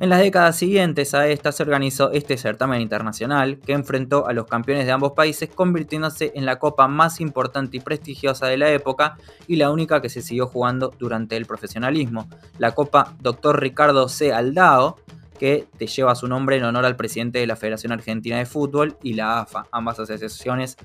En 0.00 0.08
las 0.08 0.20
décadas 0.20 0.56
siguientes 0.56 1.12
a 1.12 1.28
esta 1.28 1.52
se 1.52 1.62
organizó 1.62 2.10
este 2.10 2.38
certamen 2.38 2.80
internacional 2.80 3.58
que 3.58 3.74
enfrentó 3.74 4.26
a 4.26 4.32
los 4.32 4.46
campeones 4.46 4.86
de 4.86 4.92
ambos 4.92 5.12
países 5.12 5.50
convirtiéndose 5.54 6.32
en 6.34 6.46
la 6.46 6.58
copa 6.58 6.88
más 6.88 7.20
importante 7.20 7.76
y 7.76 7.80
prestigiosa 7.80 8.46
de 8.46 8.56
la 8.56 8.70
época 8.70 9.18
y 9.46 9.56
la 9.56 9.70
única 9.70 10.00
que 10.00 10.08
se 10.08 10.22
siguió 10.22 10.46
jugando 10.46 10.90
durante 10.98 11.36
el 11.36 11.44
profesionalismo, 11.44 12.30
la 12.56 12.72
Copa 12.72 13.14
Dr. 13.20 13.60
Ricardo 13.60 14.08
C. 14.08 14.32
Aldao, 14.32 14.96
que 15.40 15.66
te 15.78 15.86
lleva 15.86 16.14
su 16.14 16.28
nombre 16.28 16.58
en 16.58 16.64
honor 16.64 16.84
al 16.84 16.96
presidente 16.96 17.38
de 17.38 17.46
la 17.46 17.56
Federación 17.56 17.92
Argentina 17.92 18.36
de 18.36 18.44
Fútbol 18.44 18.98
y 19.02 19.14
la 19.14 19.40
AFA, 19.40 19.64
ambas 19.72 19.98
asociaciones, 19.98 20.76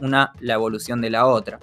una, 0.00 0.32
la 0.40 0.54
evolución 0.54 1.02
de 1.02 1.10
la 1.10 1.26
otra. 1.26 1.60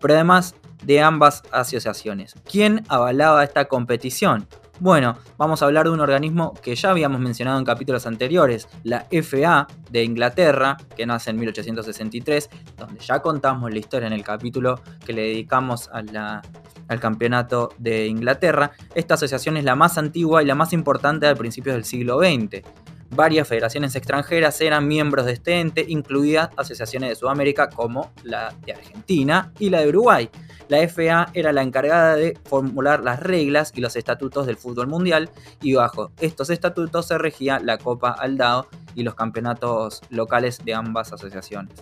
Pero 0.00 0.14
además 0.14 0.54
de 0.84 1.00
ambas 1.00 1.42
asociaciones, 1.50 2.36
¿quién 2.48 2.84
avalaba 2.86 3.42
esta 3.42 3.64
competición? 3.64 4.46
Bueno, 4.82 5.16
vamos 5.38 5.62
a 5.62 5.66
hablar 5.66 5.84
de 5.84 5.92
un 5.92 6.00
organismo 6.00 6.54
que 6.60 6.74
ya 6.74 6.90
habíamos 6.90 7.20
mencionado 7.20 7.56
en 7.56 7.64
capítulos 7.64 8.04
anteriores, 8.04 8.68
la 8.82 9.06
FA 9.22 9.68
de 9.92 10.02
Inglaterra, 10.02 10.76
que 10.96 11.06
nace 11.06 11.30
en 11.30 11.36
1863, 11.36 12.50
donde 12.76 12.98
ya 12.98 13.20
contamos 13.20 13.70
la 13.70 13.78
historia 13.78 14.08
en 14.08 14.12
el 14.12 14.24
capítulo 14.24 14.80
que 15.06 15.12
le 15.12 15.22
dedicamos 15.22 15.88
al 15.92 16.98
campeonato 16.98 17.68
de 17.78 18.08
Inglaterra. 18.08 18.72
Esta 18.96 19.14
asociación 19.14 19.56
es 19.56 19.62
la 19.62 19.76
más 19.76 19.98
antigua 19.98 20.42
y 20.42 20.46
la 20.46 20.56
más 20.56 20.72
importante 20.72 21.28
al 21.28 21.36
principios 21.36 21.76
del 21.76 21.84
siglo 21.84 22.18
XX. 22.18 22.66
Varias 23.14 23.46
federaciones 23.46 23.94
extranjeras 23.94 24.58
eran 24.62 24.88
miembros 24.88 25.26
de 25.26 25.32
este 25.32 25.60
ente, 25.60 25.84
incluidas 25.86 26.48
asociaciones 26.56 27.10
de 27.10 27.14
Sudamérica 27.14 27.68
como 27.68 28.10
la 28.22 28.54
de 28.64 28.72
Argentina 28.72 29.52
y 29.58 29.68
la 29.68 29.80
de 29.80 29.88
Uruguay. 29.88 30.30
La 30.68 30.78
FA 30.88 31.28
era 31.34 31.52
la 31.52 31.62
encargada 31.62 32.16
de 32.16 32.38
formular 32.48 33.00
las 33.00 33.20
reglas 33.20 33.72
y 33.74 33.82
los 33.82 33.96
estatutos 33.96 34.46
del 34.46 34.56
fútbol 34.56 34.86
mundial 34.86 35.28
y 35.60 35.74
bajo 35.74 36.10
estos 36.20 36.48
estatutos 36.48 37.08
se 37.08 37.18
regía 37.18 37.58
la 37.58 37.76
Copa 37.76 38.12
Aldao 38.12 38.66
y 38.94 39.02
los 39.02 39.14
campeonatos 39.14 40.00
locales 40.08 40.64
de 40.64 40.72
ambas 40.72 41.12
asociaciones. 41.12 41.74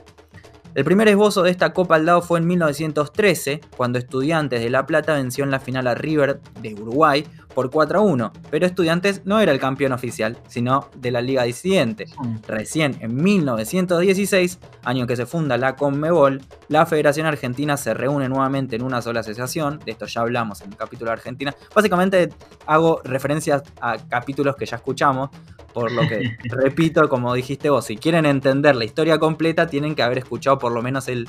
El 0.72 0.84
primer 0.84 1.08
esbozo 1.08 1.42
de 1.42 1.50
esta 1.50 1.72
Copa 1.72 1.96
Aldao 1.96 2.22
fue 2.22 2.38
en 2.38 2.46
1913, 2.46 3.60
cuando 3.76 3.98
Estudiantes 3.98 4.60
de 4.60 4.70
La 4.70 4.86
Plata 4.86 5.14
venció 5.14 5.42
en 5.42 5.50
la 5.50 5.58
final 5.58 5.88
a 5.88 5.96
River 5.96 6.40
de 6.60 6.74
Uruguay 6.74 7.26
por 7.54 7.70
4 7.70 7.98
a 7.98 8.02
1, 8.02 8.32
pero 8.50 8.66
Estudiantes 8.66 9.22
no 9.24 9.40
era 9.40 9.50
el 9.50 9.58
campeón 9.58 9.90
oficial, 9.90 10.38
sino 10.46 10.88
de 10.96 11.10
la 11.10 11.20
liga 11.22 11.42
disidente. 11.42 12.06
Recién 12.46 12.96
en 13.00 13.16
1916, 13.16 14.60
año 14.84 15.08
que 15.08 15.16
se 15.16 15.26
funda 15.26 15.56
la 15.56 15.74
Conmebol, 15.74 16.40
la 16.68 16.86
Federación 16.86 17.26
Argentina 17.26 17.76
se 17.76 17.92
reúne 17.92 18.28
nuevamente 18.28 18.76
en 18.76 18.82
una 18.82 19.02
sola 19.02 19.20
asociación, 19.20 19.80
de 19.84 19.90
esto 19.90 20.06
ya 20.06 20.20
hablamos 20.20 20.60
en 20.60 20.70
el 20.70 20.76
capítulo 20.76 21.10
de 21.10 21.14
Argentina. 21.14 21.52
Básicamente 21.74 22.28
hago 22.66 23.00
referencias 23.02 23.64
a 23.80 23.98
capítulos 24.08 24.54
que 24.54 24.66
ya 24.66 24.76
escuchamos, 24.76 25.30
por 25.72 25.92
lo 25.92 26.02
que 26.02 26.36
repito, 26.44 27.08
como 27.08 27.34
dijiste 27.34 27.70
vos, 27.70 27.84
si 27.84 27.96
quieren 27.96 28.26
entender 28.26 28.76
la 28.76 28.84
historia 28.84 29.18
completa, 29.18 29.66
tienen 29.66 29.94
que 29.94 30.02
haber 30.02 30.18
escuchado 30.18 30.58
por 30.60 30.72
lo 30.72 30.82
menos 30.82 31.08
el 31.08 31.28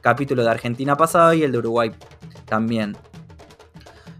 capítulo 0.00 0.42
de 0.42 0.50
Argentina 0.50 0.96
pasado 0.96 1.32
y 1.34 1.44
el 1.44 1.52
de 1.52 1.58
Uruguay 1.58 1.92
también. 2.46 2.96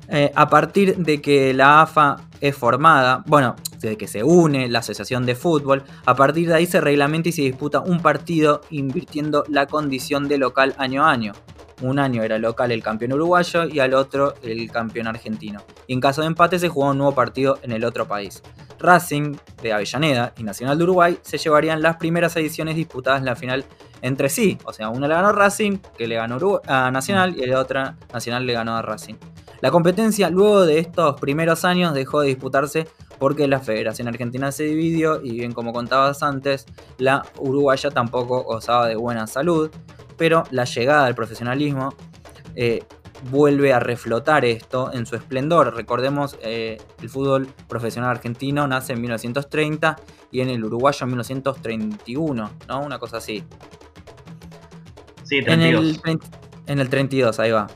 Eh, 0.08 0.32
a 0.34 0.48
partir 0.48 0.96
de 0.96 1.20
que 1.20 1.54
la 1.54 1.82
AFA 1.82 2.16
es 2.40 2.56
formada, 2.56 3.22
bueno, 3.26 3.56
de 3.80 3.96
que 3.96 4.08
se 4.08 4.24
une 4.24 4.68
la 4.68 4.80
Asociación 4.80 5.24
de 5.24 5.34
Fútbol, 5.34 5.84
a 6.04 6.14
partir 6.14 6.48
de 6.48 6.54
ahí 6.54 6.66
se 6.66 6.80
reglamenta 6.80 7.28
y 7.28 7.32
se 7.32 7.42
disputa 7.42 7.80
un 7.80 8.00
partido 8.00 8.60
invirtiendo 8.70 9.44
la 9.48 9.66
condición 9.66 10.28
de 10.28 10.38
local 10.38 10.74
año 10.78 11.04
a 11.04 11.10
año. 11.10 11.32
Un 11.82 11.98
año 11.98 12.22
era 12.22 12.38
local 12.38 12.72
el 12.72 12.82
campeón 12.82 13.14
uruguayo 13.14 13.64
y 13.64 13.80
al 13.80 13.94
otro 13.94 14.34
el 14.42 14.70
campeón 14.70 15.06
argentino. 15.06 15.62
Y 15.86 15.94
en 15.94 16.00
caso 16.00 16.20
de 16.20 16.26
empate 16.26 16.58
se 16.58 16.68
jugaba 16.68 16.92
un 16.92 16.98
nuevo 16.98 17.14
partido 17.14 17.58
en 17.62 17.72
el 17.72 17.84
otro 17.84 18.06
país. 18.06 18.42
Racing 18.78 19.36
de 19.62 19.72
Avellaneda 19.72 20.32
y 20.36 20.42
Nacional 20.42 20.76
de 20.76 20.84
Uruguay 20.84 21.18
se 21.22 21.38
llevarían 21.38 21.82
las 21.82 21.96
primeras 21.96 22.36
ediciones 22.36 22.76
disputadas 22.76 23.20
en 23.20 23.26
la 23.26 23.36
final 23.36 23.64
entre 24.02 24.28
sí. 24.28 24.58
O 24.64 24.72
sea, 24.72 24.88
una 24.88 25.08
le 25.08 25.14
ganó 25.14 25.32
Racing, 25.32 25.78
que 25.96 26.06
le 26.06 26.16
ganó 26.16 26.60
a 26.66 26.90
Nacional, 26.90 27.36
y 27.36 27.46
la 27.46 27.60
otra 27.60 27.96
Nacional 28.12 28.46
le 28.46 28.52
ganó 28.52 28.76
a 28.76 28.82
Racing. 28.82 29.14
La 29.60 29.70
competencia 29.70 30.30
luego 30.30 30.64
de 30.64 30.78
estos 30.78 31.20
primeros 31.20 31.64
años 31.64 31.92
dejó 31.92 32.22
de 32.22 32.28
disputarse 32.28 32.88
porque 33.18 33.46
la 33.46 33.60
Federación 33.60 34.08
Argentina 34.08 34.50
se 34.50 34.64
dividió 34.64 35.20
y 35.22 35.32
bien 35.32 35.52
como 35.52 35.74
contabas 35.74 36.22
antes, 36.22 36.64
la 36.96 37.26
uruguaya 37.36 37.90
tampoco 37.90 38.42
gozaba 38.42 38.88
de 38.88 38.96
buena 38.96 39.26
salud, 39.26 39.70
pero 40.16 40.44
la 40.50 40.64
llegada 40.64 41.04
del 41.04 41.14
profesionalismo 41.14 41.94
eh, 42.54 42.82
vuelve 43.30 43.74
a 43.74 43.80
reflotar 43.80 44.46
esto 44.46 44.90
en 44.92 45.04
su 45.04 45.16
esplendor. 45.16 45.74
Recordemos, 45.74 46.38
eh, 46.42 46.78
el 47.02 47.10
fútbol 47.10 47.48
profesional 47.68 48.10
argentino 48.10 48.66
nace 48.66 48.94
en 48.94 49.02
1930 49.02 49.96
y 50.30 50.40
en 50.40 50.48
el 50.48 50.64
uruguayo 50.64 51.04
en 51.04 51.10
1931, 51.10 52.50
¿no? 52.68 52.80
Una 52.80 52.98
cosa 52.98 53.18
así. 53.18 53.44
Sí, 55.30 55.42
32. 55.42 56.00
En 56.04 56.10
el, 56.10 56.20
en 56.66 56.80
el 56.80 56.88
32, 56.88 57.38
ahí 57.38 57.52
va. 57.52 57.68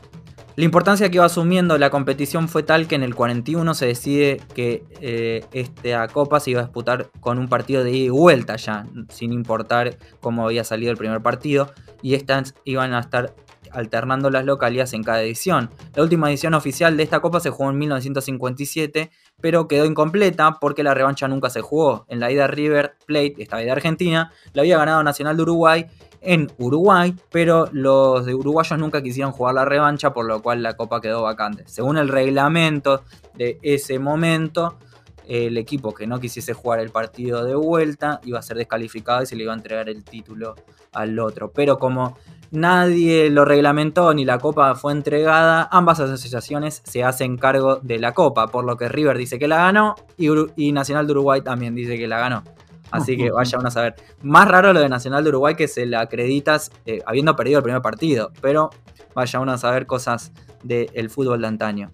La 0.56 0.64
importancia 0.64 1.08
que 1.08 1.18
iba 1.18 1.24
asumiendo 1.24 1.78
la 1.78 1.90
competición 1.90 2.48
fue 2.48 2.64
tal 2.64 2.88
que 2.88 2.96
en 2.96 3.04
el 3.04 3.14
41 3.14 3.74
se 3.74 3.86
decide 3.86 4.40
que 4.54 4.84
eh, 5.00 5.44
esta 5.52 6.08
copa 6.08 6.40
se 6.40 6.50
iba 6.50 6.62
a 6.62 6.64
disputar 6.64 7.10
con 7.20 7.38
un 7.38 7.46
partido 7.46 7.84
de 7.84 7.92
ida 7.92 8.06
y 8.06 8.08
vuelta 8.08 8.56
ya, 8.56 8.86
sin 9.08 9.32
importar 9.32 9.98
cómo 10.18 10.44
había 10.44 10.64
salido 10.64 10.90
el 10.90 10.96
primer 10.96 11.22
partido, 11.22 11.72
y 12.02 12.14
estas 12.14 12.56
iban 12.64 12.92
a 12.92 12.98
estar 12.98 13.36
alternando 13.70 14.30
las 14.30 14.44
localidades 14.44 14.92
en 14.94 15.04
cada 15.04 15.22
edición. 15.22 15.70
La 15.94 16.02
última 16.02 16.28
edición 16.30 16.54
oficial 16.54 16.96
de 16.96 17.04
esta 17.04 17.20
copa 17.20 17.38
se 17.38 17.50
jugó 17.50 17.70
en 17.70 17.78
1957, 17.78 19.10
pero 19.40 19.68
quedó 19.68 19.84
incompleta 19.84 20.58
porque 20.60 20.82
la 20.82 20.94
revancha 20.94 21.28
nunca 21.28 21.50
se 21.50 21.60
jugó. 21.60 22.04
En 22.08 22.18
la 22.18 22.32
ida 22.32 22.48
River 22.48 22.96
Plate, 23.06 23.34
esta 23.38 23.58
vez 23.58 23.66
de 23.66 23.72
Argentina, 23.72 24.32
la 24.54 24.62
había 24.62 24.78
ganado 24.78 25.04
Nacional 25.04 25.36
de 25.36 25.42
Uruguay 25.42 25.86
en 26.24 26.50
Uruguay, 26.58 27.14
pero 27.30 27.68
los 27.72 28.26
uruguayos 28.26 28.78
nunca 28.78 29.02
quisieron 29.02 29.32
jugar 29.32 29.54
la 29.54 29.64
revancha, 29.64 30.12
por 30.12 30.26
lo 30.26 30.42
cual 30.42 30.62
la 30.62 30.74
copa 30.74 31.00
quedó 31.00 31.22
vacante. 31.22 31.64
Según 31.66 31.98
el 31.98 32.08
reglamento 32.08 33.02
de 33.34 33.58
ese 33.62 33.98
momento, 33.98 34.78
el 35.26 35.56
equipo 35.56 35.94
que 35.94 36.06
no 36.06 36.20
quisiese 36.20 36.52
jugar 36.52 36.80
el 36.80 36.90
partido 36.90 37.44
de 37.44 37.54
vuelta 37.54 38.20
iba 38.24 38.38
a 38.38 38.42
ser 38.42 38.56
descalificado 38.58 39.22
y 39.22 39.26
se 39.26 39.36
le 39.36 39.44
iba 39.44 39.52
a 39.52 39.56
entregar 39.56 39.88
el 39.88 40.04
título 40.04 40.54
al 40.92 41.18
otro. 41.18 41.50
Pero 41.50 41.78
como 41.78 42.18
nadie 42.50 43.30
lo 43.30 43.44
reglamentó 43.44 44.12
ni 44.12 44.24
la 44.24 44.38
copa 44.38 44.74
fue 44.74 44.92
entregada, 44.92 45.66
ambas 45.72 45.98
asociaciones 46.00 46.82
se 46.84 47.04
hacen 47.04 47.38
cargo 47.38 47.76
de 47.76 47.98
la 47.98 48.12
copa, 48.12 48.48
por 48.48 48.64
lo 48.64 48.76
que 48.76 48.88
River 48.88 49.16
dice 49.16 49.38
que 49.38 49.48
la 49.48 49.56
ganó 49.56 49.94
y 50.18 50.72
Nacional 50.72 51.06
de 51.06 51.12
Uruguay 51.12 51.40
también 51.40 51.74
dice 51.74 51.96
que 51.96 52.06
la 52.06 52.18
ganó. 52.18 52.44
Así 52.94 53.16
que 53.16 53.30
vaya 53.32 53.58
uno 53.58 53.68
a 53.68 53.70
saber. 53.70 53.96
Más 54.22 54.48
raro 54.48 54.72
lo 54.72 54.80
de 54.80 54.88
Nacional 54.88 55.24
de 55.24 55.30
Uruguay 55.30 55.54
que 55.56 55.68
se 55.68 55.84
le 55.84 55.96
acreditas 55.96 56.70
eh, 56.86 57.00
habiendo 57.06 57.34
perdido 57.36 57.58
el 57.58 57.64
primer 57.64 57.82
partido. 57.82 58.30
Pero 58.40 58.70
vaya 59.14 59.40
uno 59.40 59.52
a 59.52 59.58
saber 59.58 59.86
cosas 59.86 60.32
del 60.62 61.10
fútbol 61.10 61.40
de 61.40 61.46
antaño. 61.46 61.92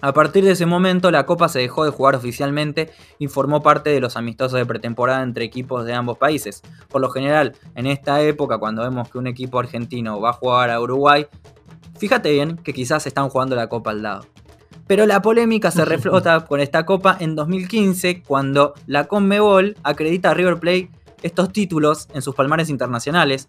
A 0.00 0.12
partir 0.12 0.44
de 0.44 0.50
ese 0.50 0.66
momento 0.66 1.12
la 1.12 1.26
Copa 1.26 1.48
se 1.48 1.60
dejó 1.60 1.84
de 1.84 1.92
jugar 1.92 2.16
oficialmente 2.16 2.90
y 3.20 3.28
formó 3.28 3.62
parte 3.62 3.90
de 3.90 4.00
los 4.00 4.16
amistosos 4.16 4.58
de 4.58 4.66
pretemporada 4.66 5.22
entre 5.22 5.44
equipos 5.44 5.84
de 5.84 5.94
ambos 5.94 6.18
países. 6.18 6.60
Por 6.88 7.00
lo 7.00 7.08
general, 7.08 7.52
en 7.76 7.86
esta 7.86 8.20
época, 8.20 8.58
cuando 8.58 8.82
vemos 8.82 9.08
que 9.08 9.18
un 9.18 9.28
equipo 9.28 9.60
argentino 9.60 10.20
va 10.20 10.30
a 10.30 10.32
jugar 10.32 10.70
a 10.70 10.80
Uruguay, 10.80 11.28
fíjate 11.98 12.32
bien 12.32 12.56
que 12.56 12.72
quizás 12.72 13.06
están 13.06 13.28
jugando 13.28 13.54
la 13.54 13.68
Copa 13.68 13.92
al 13.92 14.02
lado. 14.02 14.26
Pero 14.86 15.06
la 15.06 15.22
polémica 15.22 15.70
se 15.70 15.84
reflota 15.84 16.44
con 16.44 16.60
esta 16.60 16.84
copa 16.84 17.16
en 17.20 17.34
2015 17.34 18.22
cuando 18.22 18.74
la 18.86 19.04
Conmebol 19.04 19.76
acredita 19.82 20.30
a 20.30 20.34
River 20.34 20.58
Plate 20.58 20.90
estos 21.22 21.52
títulos 21.52 22.08
en 22.14 22.22
sus 22.22 22.34
palmares 22.34 22.68
internacionales, 22.68 23.48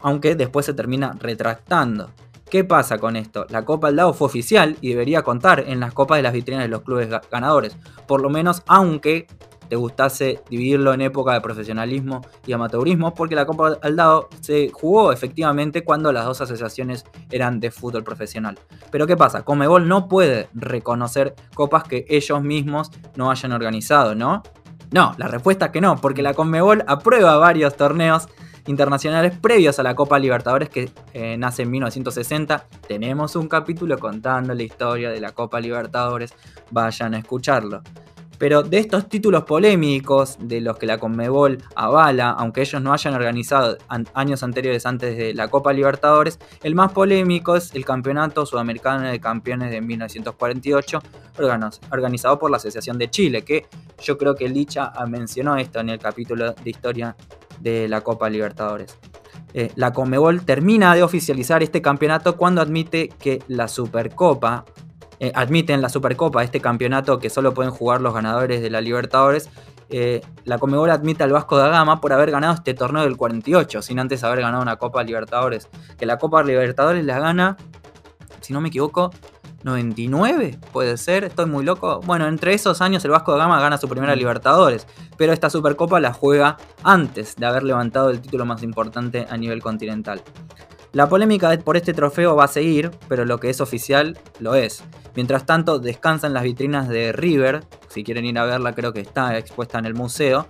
aunque 0.00 0.34
después 0.34 0.66
se 0.66 0.74
termina 0.74 1.16
retractando. 1.20 2.10
¿Qué 2.50 2.64
pasa 2.64 2.98
con 2.98 3.16
esto? 3.16 3.46
La 3.50 3.64
Copa 3.64 3.92
del 3.92 4.14
fue 4.14 4.26
oficial 4.26 4.76
y 4.80 4.90
debería 4.90 5.22
contar 5.22 5.64
en 5.66 5.80
las 5.80 5.92
copas 5.92 6.18
de 6.18 6.22
las 6.22 6.32
vitrinas 6.32 6.62
de 6.62 6.68
los 6.68 6.82
clubes 6.82 7.08
ganadores, 7.30 7.76
por 8.06 8.22
lo 8.22 8.30
menos 8.30 8.62
aunque 8.66 9.26
te 9.68 9.76
gustase 9.76 10.42
dividirlo 10.50 10.92
en 10.92 11.02
época 11.02 11.32
de 11.32 11.40
profesionalismo 11.40 12.22
y 12.46 12.52
amateurismo, 12.52 13.14
porque 13.14 13.34
la 13.34 13.46
Copa 13.46 13.78
al 13.82 13.96
Dado 13.96 14.28
se 14.40 14.70
jugó 14.70 15.12
efectivamente 15.12 15.84
cuando 15.84 16.12
las 16.12 16.24
dos 16.24 16.40
asociaciones 16.40 17.04
eran 17.30 17.60
de 17.60 17.70
fútbol 17.70 18.04
profesional. 18.04 18.58
Pero 18.90 19.06
¿qué 19.06 19.16
pasa? 19.16 19.44
Comebol 19.44 19.88
no 19.88 20.08
puede 20.08 20.48
reconocer 20.54 21.34
copas 21.54 21.84
que 21.84 22.06
ellos 22.08 22.42
mismos 22.42 22.90
no 23.16 23.30
hayan 23.30 23.52
organizado, 23.52 24.14
¿no? 24.14 24.42
No, 24.90 25.14
la 25.18 25.28
respuesta 25.28 25.66
es 25.66 25.72
que 25.72 25.80
no, 25.80 25.96
porque 25.96 26.22
la 26.22 26.32
Conmebol 26.32 26.82
aprueba 26.86 27.36
varios 27.36 27.76
torneos 27.76 28.28
internacionales 28.66 29.36
previos 29.38 29.78
a 29.78 29.82
la 29.82 29.94
Copa 29.94 30.18
Libertadores 30.18 30.68
que 30.68 30.90
eh, 31.12 31.36
nace 31.36 31.62
en 31.62 31.70
1960. 31.70 32.66
Tenemos 32.86 33.36
un 33.36 33.48
capítulo 33.48 33.98
contando 33.98 34.54
la 34.54 34.62
historia 34.62 35.10
de 35.10 35.20
la 35.20 35.32
Copa 35.32 35.60
Libertadores, 35.60 36.34
vayan 36.70 37.14
a 37.14 37.18
escucharlo. 37.18 37.82
Pero 38.38 38.62
de 38.62 38.78
estos 38.78 39.08
títulos 39.08 39.44
polémicos, 39.44 40.36
de 40.40 40.60
los 40.60 40.78
que 40.78 40.86
la 40.86 40.98
Conmebol 40.98 41.58
avala, 41.74 42.30
aunque 42.30 42.60
ellos 42.60 42.80
no 42.80 42.92
hayan 42.92 43.14
organizado 43.14 43.76
años 44.14 44.42
anteriores 44.42 44.86
antes 44.86 45.16
de 45.16 45.34
la 45.34 45.48
Copa 45.48 45.72
Libertadores, 45.72 46.38
el 46.62 46.74
más 46.74 46.92
polémico 46.92 47.56
es 47.56 47.74
el 47.74 47.84
Campeonato 47.84 48.46
Sudamericano 48.46 49.08
de 49.08 49.20
Campeones 49.20 49.70
de 49.70 49.80
1948, 49.80 51.02
organizado 51.90 52.38
por 52.38 52.50
la 52.50 52.58
Asociación 52.58 52.96
de 52.96 53.10
Chile, 53.10 53.42
que 53.42 53.66
yo 54.00 54.16
creo 54.16 54.34
que 54.34 54.48
Licha 54.48 54.92
mencionó 55.08 55.56
esto 55.56 55.80
en 55.80 55.90
el 55.90 55.98
capítulo 55.98 56.52
de 56.52 56.70
historia 56.70 57.16
de 57.60 57.88
la 57.88 58.02
Copa 58.02 58.30
Libertadores. 58.30 58.96
Eh, 59.54 59.72
la 59.76 59.92
Conmebol 59.92 60.44
termina 60.44 60.94
de 60.94 61.02
oficializar 61.02 61.62
este 61.62 61.80
campeonato 61.80 62.36
cuando 62.36 62.60
admite 62.60 63.08
que 63.08 63.42
la 63.48 63.66
Supercopa, 63.66 64.64
eh, 65.20 65.32
admiten 65.34 65.82
la 65.82 65.88
Supercopa, 65.88 66.44
este 66.44 66.60
campeonato 66.60 67.18
que 67.18 67.30
solo 67.30 67.54
pueden 67.54 67.72
jugar 67.72 68.00
los 68.00 68.14
ganadores 68.14 68.62
de 68.62 68.70
la 68.70 68.80
Libertadores, 68.80 69.50
eh, 69.90 70.20
la 70.44 70.58
Comebol 70.58 70.90
admite 70.90 71.24
al 71.24 71.32
Vasco 71.32 71.56
da 71.56 71.68
Gama 71.68 72.00
por 72.00 72.12
haber 72.12 72.30
ganado 72.30 72.54
este 72.54 72.74
torneo 72.74 73.02
del 73.02 73.16
48, 73.16 73.82
sin 73.82 73.98
antes 73.98 74.22
haber 74.22 74.40
ganado 74.40 74.62
una 74.62 74.76
Copa 74.76 75.02
Libertadores. 75.02 75.68
Que 75.98 76.06
la 76.06 76.18
Copa 76.18 76.42
Libertadores 76.42 77.04
la 77.04 77.18
gana, 77.18 77.56
si 78.40 78.52
no 78.52 78.60
me 78.60 78.68
equivoco, 78.68 79.10
99, 79.64 80.58
puede 80.72 80.96
ser, 80.98 81.24
estoy 81.24 81.46
muy 81.46 81.64
loco. 81.64 82.00
Bueno, 82.04 82.28
entre 82.28 82.54
esos 82.54 82.80
años 82.80 83.04
el 83.04 83.10
Vasco 83.10 83.32
da 83.32 83.38
Gama 83.38 83.60
gana 83.60 83.78
su 83.78 83.88
primera 83.88 84.14
Libertadores, 84.14 84.86
pero 85.16 85.32
esta 85.32 85.50
Supercopa 85.50 86.00
la 86.00 86.12
juega 86.12 86.58
antes 86.82 87.36
de 87.36 87.46
haber 87.46 87.62
levantado 87.62 88.10
el 88.10 88.20
título 88.20 88.44
más 88.44 88.62
importante 88.62 89.26
a 89.28 89.36
nivel 89.36 89.62
continental. 89.62 90.22
La 90.92 91.08
polémica 91.08 91.56
por 91.58 91.76
este 91.76 91.92
trofeo 91.92 92.34
va 92.34 92.44
a 92.44 92.48
seguir, 92.48 92.90
pero 93.08 93.26
lo 93.26 93.38
que 93.38 93.50
es 93.50 93.60
oficial 93.60 94.16
lo 94.40 94.54
es. 94.54 94.82
Mientras 95.14 95.44
tanto, 95.44 95.78
descansan 95.78 96.32
las 96.32 96.44
vitrinas 96.44 96.88
de 96.88 97.12
River, 97.12 97.64
si 97.88 98.04
quieren 98.04 98.24
ir 98.24 98.38
a 98.38 98.44
verla 98.44 98.72
creo 98.72 98.92
que 98.92 99.00
está 99.00 99.36
expuesta 99.36 99.78
en 99.78 99.84
el 99.84 99.94
museo. 99.94 100.46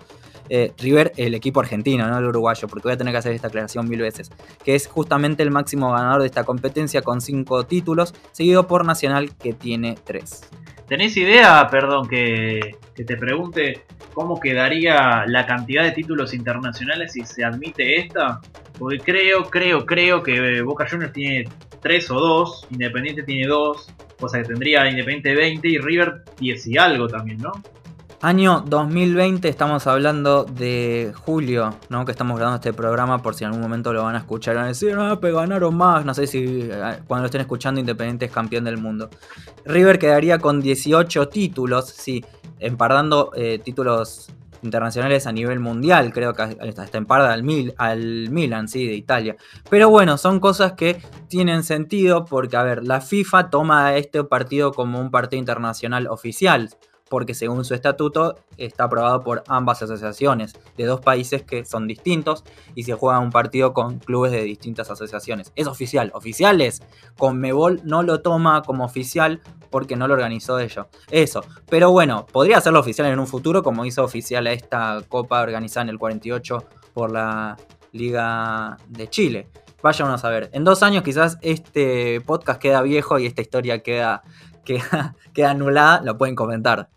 Eh, 0.48 0.72
River, 0.79 1.12
el 1.16 1.35
equipo 1.35 1.61
argentino, 1.61 2.07
no 2.07 2.18
el 2.18 2.24
uruguayo, 2.24 2.68
porque 2.68 2.85
voy 2.85 2.92
a 2.92 2.96
tener 2.96 3.12
que 3.12 3.18
hacer 3.18 3.33
esta 3.33 3.48
aclaración 3.48 3.88
mil 3.88 4.01
veces, 4.01 4.31
que 4.64 4.74
es 4.74 4.87
justamente 4.87 5.42
el 5.42 5.51
máximo 5.51 5.90
ganador 5.92 6.20
de 6.20 6.27
esta 6.27 6.44
competencia 6.44 7.03
con 7.03 7.20
cinco 7.20 7.66
títulos, 7.66 8.14
seguido 8.33 8.66
por 8.66 8.87
Nacional 8.87 9.37
que 9.37 9.53
tiene 9.53 9.98
tres. 10.05 10.48
¿Tenés 10.87 11.16
idea, 11.18 11.66
perdón, 11.70 12.09
que, 12.09 12.77
que, 12.94 13.05
te 13.05 13.16
pregunte 13.16 13.85
cómo 14.14 14.40
quedaría 14.40 15.24
la 15.27 15.44
cantidad 15.44 15.83
de 15.83 15.90
títulos 15.90 16.33
internacionales 16.33 17.12
si 17.12 17.27
se 17.27 17.44
admite 17.44 18.01
esta? 18.01 18.40
Porque 18.78 18.98
creo, 18.98 19.44
creo, 19.44 19.84
creo 19.84 20.22
que 20.22 20.62
Boca 20.62 20.86
Juniors 20.88 21.12
tiene 21.12 21.48
3 21.80 22.10
o 22.10 22.14
2, 22.14 22.66
Independiente 22.70 23.22
tiene 23.22 23.46
2, 23.46 23.94
cosa 24.18 24.38
que 24.38 24.44
tendría 24.44 24.88
Independiente 24.88 25.34
20 25.34 25.68
y 25.68 25.78
River 25.78 26.22
10 26.38 26.66
y 26.66 26.78
algo 26.78 27.08
también, 27.08 27.38
¿no? 27.38 27.52
Año 28.20 28.64
2020, 28.66 29.48
estamos 29.48 29.86
hablando 29.86 30.42
de 30.42 31.12
julio, 31.14 31.76
¿no? 31.88 32.04
Que 32.04 32.10
estamos 32.10 32.36
grabando 32.36 32.56
este 32.56 32.72
programa 32.72 33.22
por 33.22 33.36
si 33.36 33.44
en 33.44 33.50
algún 33.50 33.62
momento 33.62 33.92
lo 33.92 34.02
van 34.02 34.16
a 34.16 34.18
escuchar 34.18 34.56
van 34.56 34.64
a 34.64 34.68
decir, 34.68 34.92
no, 34.96 35.20
pero 35.20 35.36
ganaron 35.36 35.76
más. 35.76 36.04
No 36.04 36.12
sé 36.14 36.26
si 36.26 36.68
eh, 36.68 36.98
cuando 37.06 37.22
lo 37.22 37.26
estén 37.26 37.42
escuchando 37.42 37.78
Independiente 37.78 38.24
es 38.24 38.32
campeón 38.32 38.64
del 38.64 38.76
mundo. 38.76 39.08
River 39.64 40.00
quedaría 40.00 40.40
con 40.40 40.60
18 40.60 41.28
títulos, 41.28 41.90
sí, 41.90 42.24
empardando 42.58 43.30
eh, 43.36 43.60
títulos 43.62 44.32
internacionales 44.62 45.26
a 45.26 45.32
nivel 45.32 45.60
mundial, 45.60 46.12
creo 46.12 46.34
que 46.34 46.42
hasta 46.42 46.98
emparda 46.98 47.32
al, 47.32 47.42
Mil, 47.42 47.74
al 47.78 48.30
Milan, 48.30 48.68
sí, 48.68 48.86
de 48.86 48.94
Italia. 48.94 49.36
Pero 49.70 49.90
bueno, 49.90 50.18
son 50.18 50.40
cosas 50.40 50.72
que 50.72 51.00
tienen 51.28 51.62
sentido 51.62 52.24
porque, 52.24 52.56
a 52.56 52.62
ver, 52.62 52.84
la 52.84 53.00
FIFA 53.00 53.50
toma 53.50 53.96
este 53.96 54.24
partido 54.24 54.72
como 54.72 55.00
un 55.00 55.10
partido 55.10 55.38
internacional 55.38 56.06
oficial 56.08 56.70
porque 57.08 57.34
según 57.34 57.64
su 57.64 57.74
estatuto 57.74 58.36
está 58.56 58.84
aprobado 58.84 59.22
por 59.22 59.44
ambas 59.48 59.82
asociaciones 59.82 60.54
de 60.76 60.84
dos 60.84 61.00
países 61.00 61.42
que 61.42 61.64
son 61.64 61.86
distintos 61.86 62.44
y 62.74 62.84
se 62.84 62.94
juega 62.94 63.18
un 63.18 63.30
partido 63.30 63.72
con 63.72 63.98
clubes 63.98 64.32
de 64.32 64.42
distintas 64.42 64.90
asociaciones. 64.90 65.52
Es 65.56 65.66
oficial, 65.66 66.10
oficial 66.14 66.60
es. 66.60 66.82
Conmebol 67.16 67.80
no 67.84 68.02
lo 68.02 68.20
toma 68.20 68.62
como 68.62 68.84
oficial 68.84 69.40
porque 69.70 69.96
no 69.96 70.08
lo 70.08 70.14
organizó 70.14 70.58
ellos. 70.58 70.86
Eso. 71.10 71.42
Pero 71.68 71.90
bueno, 71.90 72.26
podría 72.26 72.58
hacerlo 72.58 72.80
oficial 72.80 73.08
en 73.08 73.18
un 73.18 73.26
futuro 73.26 73.62
como 73.62 73.84
hizo 73.84 74.02
oficial 74.02 74.46
a 74.46 74.52
esta 74.52 75.02
copa 75.08 75.40
organizada 75.42 75.84
en 75.84 75.90
el 75.90 75.98
48 75.98 76.64
por 76.94 77.12
la 77.12 77.56
Liga 77.92 78.76
de 78.88 79.08
Chile. 79.08 79.48
Váyanos 79.82 80.24
a 80.24 80.30
ver. 80.30 80.50
En 80.52 80.64
dos 80.64 80.82
años 80.82 81.02
quizás 81.02 81.38
este 81.40 82.20
podcast 82.22 82.60
queda 82.60 82.82
viejo 82.82 83.18
y 83.18 83.26
esta 83.26 83.42
historia 83.42 83.82
queda, 83.82 84.22
queda, 84.64 85.14
queda 85.32 85.50
anulada. 85.50 86.02
Lo 86.02 86.18
pueden 86.18 86.34
comentar. 86.34 86.90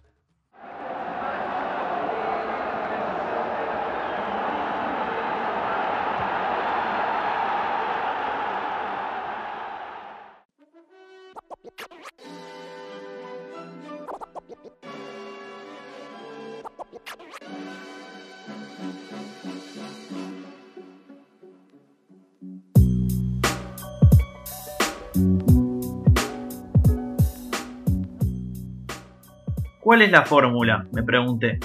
¿Cuál 30.01 30.07
es 30.07 30.13
la 30.13 30.25
fórmula? 30.25 30.87
Me 30.93 31.03
pregunté. 31.03 31.59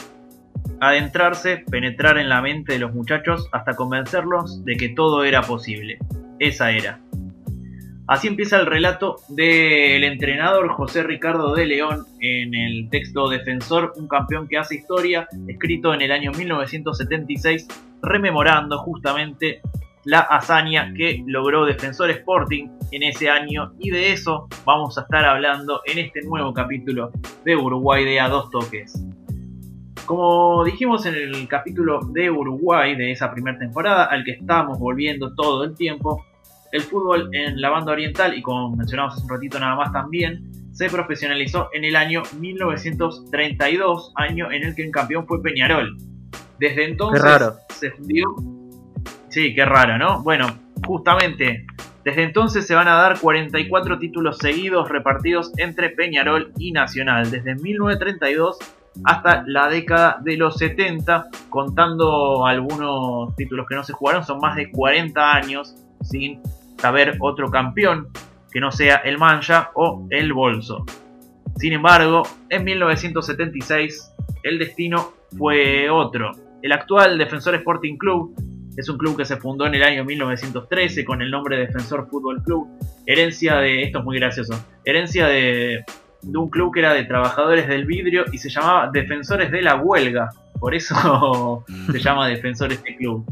Adentrarse, 0.79 1.65
penetrar 1.71 2.19
en 2.19 2.29
la 2.29 2.43
mente 2.43 2.75
de 2.75 2.79
los 2.79 2.93
muchachos 2.93 3.49
hasta 3.51 3.75
convencerlos 3.75 4.63
de 4.63 4.77
que 4.77 4.91
todo 4.91 5.25
era 5.25 5.41
posible. 5.41 5.97
Esa 6.39 6.71
era. 6.71 7.01
Así 8.07 8.29
empieza 8.29 8.61
el 8.61 8.67
relato 8.67 9.17
del 9.31 10.05
entrenador 10.05 10.69
José 10.69 11.03
Ricardo 11.03 11.55
de 11.55 11.65
León 11.65 12.05
en 12.21 12.55
el 12.55 12.91
texto 12.91 13.31
Defensor, 13.31 13.95
un 13.97 14.07
campeón 14.07 14.49
que 14.49 14.59
hace 14.59 14.75
historia, 14.75 15.27
escrito 15.49 15.95
en 15.95 16.03
el 16.03 16.13
año 16.13 16.31
1976, 16.33 17.67
rememorando 18.03 18.77
justamente 18.81 19.63
la 20.07 20.21
hazaña 20.21 20.95
que 20.95 21.25
logró 21.27 21.67
Defensor 21.67 22.11
Sporting 22.11 22.69
en 22.93 23.03
ese 23.03 23.29
año 23.29 23.73
y 23.81 23.91
de 23.91 24.13
eso 24.13 24.49
vamos 24.65 24.97
a 24.97 25.03
estar 25.03 25.25
hablando 25.25 25.81
en 25.85 25.99
este 25.99 26.23
nuevo 26.23 26.55
capítulo 26.55 27.11
de 27.45 27.57
Uruguay 27.57 28.05
de 28.05 28.21
a 28.21 28.29
dos 28.29 28.49
toques. 28.51 29.05
Como 30.07 30.65
dijimos 30.65 31.05
en 31.07 31.17
el 31.17 31.49
capítulo 31.49 31.99
de 32.13 32.31
Uruguay 32.31 32.95
de 32.95 33.11
esa 33.11 33.33
primera 33.33 33.59
temporada 33.59 34.05
al 34.05 34.23
que 34.23 34.31
estamos 34.31 34.79
volviendo 34.79 35.35
todo 35.35 35.65
el 35.65 35.75
tiempo, 35.75 36.25
el 36.71 36.83
fútbol 36.83 37.29
en 37.33 37.61
la 37.61 37.71
banda 37.71 37.91
oriental 37.91 38.39
y 38.39 38.43
como 38.43 38.77
mencionamos 38.77 39.15
hace 39.15 39.25
un 39.25 39.31
ratito 39.31 39.59
nada 39.59 39.75
más 39.75 39.93
también 39.93 40.71
se 40.71 40.89
profesionalizó 40.89 41.69
en 41.73 41.85
el 41.85 41.97
año 41.97 42.23
1932, 42.39 44.13
año 44.15 44.53
en 44.53 44.63
el 44.63 44.77
que 44.77 44.85
el 44.85 44.93
campeón 44.93 45.27
fue 45.27 45.43
Peñarol. 45.43 45.97
Desde 46.61 46.85
entonces 46.85 47.23
se 47.71 47.91
fundió 47.91 48.25
Sí, 49.37 49.55
qué 49.55 49.67
raro, 49.67 49.99
¿no? 49.99 50.23
Bueno, 50.23 50.47
justamente 50.87 51.67
desde 52.03 52.23
entonces 52.23 52.67
se 52.67 52.75
van 52.75 52.89
a 52.89 52.95
dar 52.95 53.21
44 53.21 53.99
títulos 53.99 54.39
seguidos 54.39 54.89
repartidos 54.89 55.53
entre 55.59 55.91
Peñarol 55.91 56.55
y 56.57 56.73
Nacional, 56.73 57.31
desde 57.31 57.55
1932 57.55 58.57
hasta 59.05 59.45
la 59.47 59.69
década 59.69 60.17
de 60.23 60.39
los 60.39 60.57
70, 60.57 61.27
contando 61.51 62.47
algunos 62.47 63.37
títulos 63.37 63.67
que 63.69 63.75
no 63.75 63.85
se 63.85 63.93
jugaron, 63.93 64.25
son 64.25 64.39
más 64.39 64.57
de 64.57 64.71
40 64.71 65.35
años 65.35 65.77
sin 66.01 66.41
saber 66.79 67.19
otro 67.21 67.51
campeón 67.51 68.09
que 68.51 68.61
no 68.61 68.73
sea 68.73 69.03
el 69.05 69.19
Mancha 69.19 69.71
o 69.75 70.07
el 70.09 70.33
Bolso. 70.33 70.87
Sin 71.57 71.75
embargo, 71.75 72.23
en 72.49 72.65
1976 72.65 74.15
el 74.45 74.59
destino 74.59 75.13
fue 75.37 75.91
otro. 75.91 76.33
El 76.63 76.73
actual 76.73 77.19
Defensor 77.19 77.55
Sporting 77.57 77.99
Club 77.99 78.35
es 78.77 78.89
un 78.89 78.99
club 78.99 79.17
que 79.17 79.25
se 79.25 79.37
fundó 79.37 79.67
en 79.67 79.75
el 79.75 79.83
año 79.83 80.05
1913 80.05 81.05
con 81.05 81.23
el 81.23 81.31
nombre 81.31 81.57
Defensor 81.59 82.09
Fútbol 82.09 82.43
Club. 82.43 82.69
Herencia 83.07 83.57
de, 83.57 83.83
esto 83.83 84.01
es 84.01 84.05
muy 84.05 84.19
gracioso, 84.19 84.55
herencia 84.85 85.27
de, 85.27 85.85
un 86.23 86.51
club 86.51 86.75
que 86.75 86.81
era 86.81 86.93
de 86.93 87.05
trabajadores 87.05 87.69
del 87.69 87.87
vidrio 87.87 88.25
y 88.33 88.39
se 88.39 88.51
llamaba 88.51 88.91
Defensores 88.93 89.51
de 89.51 89.63
la 89.63 89.77
Huelga. 89.77 90.29
Por 90.59 90.75
eso 90.75 91.65
se 91.93 91.99
llama 91.99 92.29
Defensor 92.29 92.73
este 92.73 92.97
club. 92.97 93.25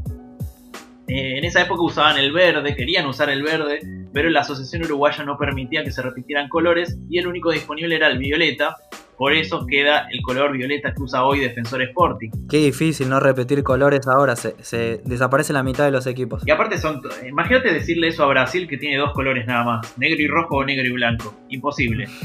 Eh, 1.07 1.39
en 1.39 1.45
esa 1.45 1.63
época 1.63 1.83
usaban 1.83 2.17
el 2.17 2.33
verde, 2.33 2.75
querían 2.75 3.07
usar 3.07 3.29
el 3.29 3.43
verde, 3.43 3.81
pero 4.15 4.31
la 4.31 4.41
Asociación 4.41 4.85
Uruguaya 4.85 5.25
no 5.25 5.37
permitía 5.37 5.85
que 5.85 5.91
se 5.91 6.01
repitieran 6.01 6.49
colores 6.49 6.97
y 7.11 7.19
el 7.19 7.27
único 7.27 7.51
disponible 7.51 7.97
era 7.97 8.09
el 8.09 8.19
violeta, 8.19 8.77
por 9.17 9.33
eso 9.33 9.67
queda 9.67 10.09
el 10.11 10.23
color 10.23 10.53
violeta 10.53 10.93
que 10.93 11.03
usa 11.03 11.25
hoy 11.25 11.41
Defensor 11.41 11.83
Sporting. 11.83 12.31
Qué 12.49 12.59
difícil 12.59 13.09
no 13.09 13.21
repetir 13.21 13.63
colores 13.63 14.07
ahora, 14.07 14.37
se, 14.37 15.01
desaparece 15.05 15.53
la 15.53 15.63
mitad 15.63 15.85
de 15.85 15.91
los 15.91 16.07
equipos. 16.07 16.43
Y 16.47 16.51
aparte 16.51 16.79
son, 16.79 17.01
imagínate 17.27 17.73
decirle 17.73 18.09
eso 18.09 18.25
a 18.25 18.27
Brasil 18.27 18.67
que 18.69 18.77
tiene 18.77 18.99
dos 18.99 19.13
colores 19.13 19.47
nada 19.47 19.65
más, 19.65 19.99
negro 19.99 20.21
y 20.21 20.27
rojo 20.27 20.57
o 20.57 20.65
negro 20.65 20.87
y 20.87 20.93
blanco. 20.93 21.35
Imposible. 21.49 22.09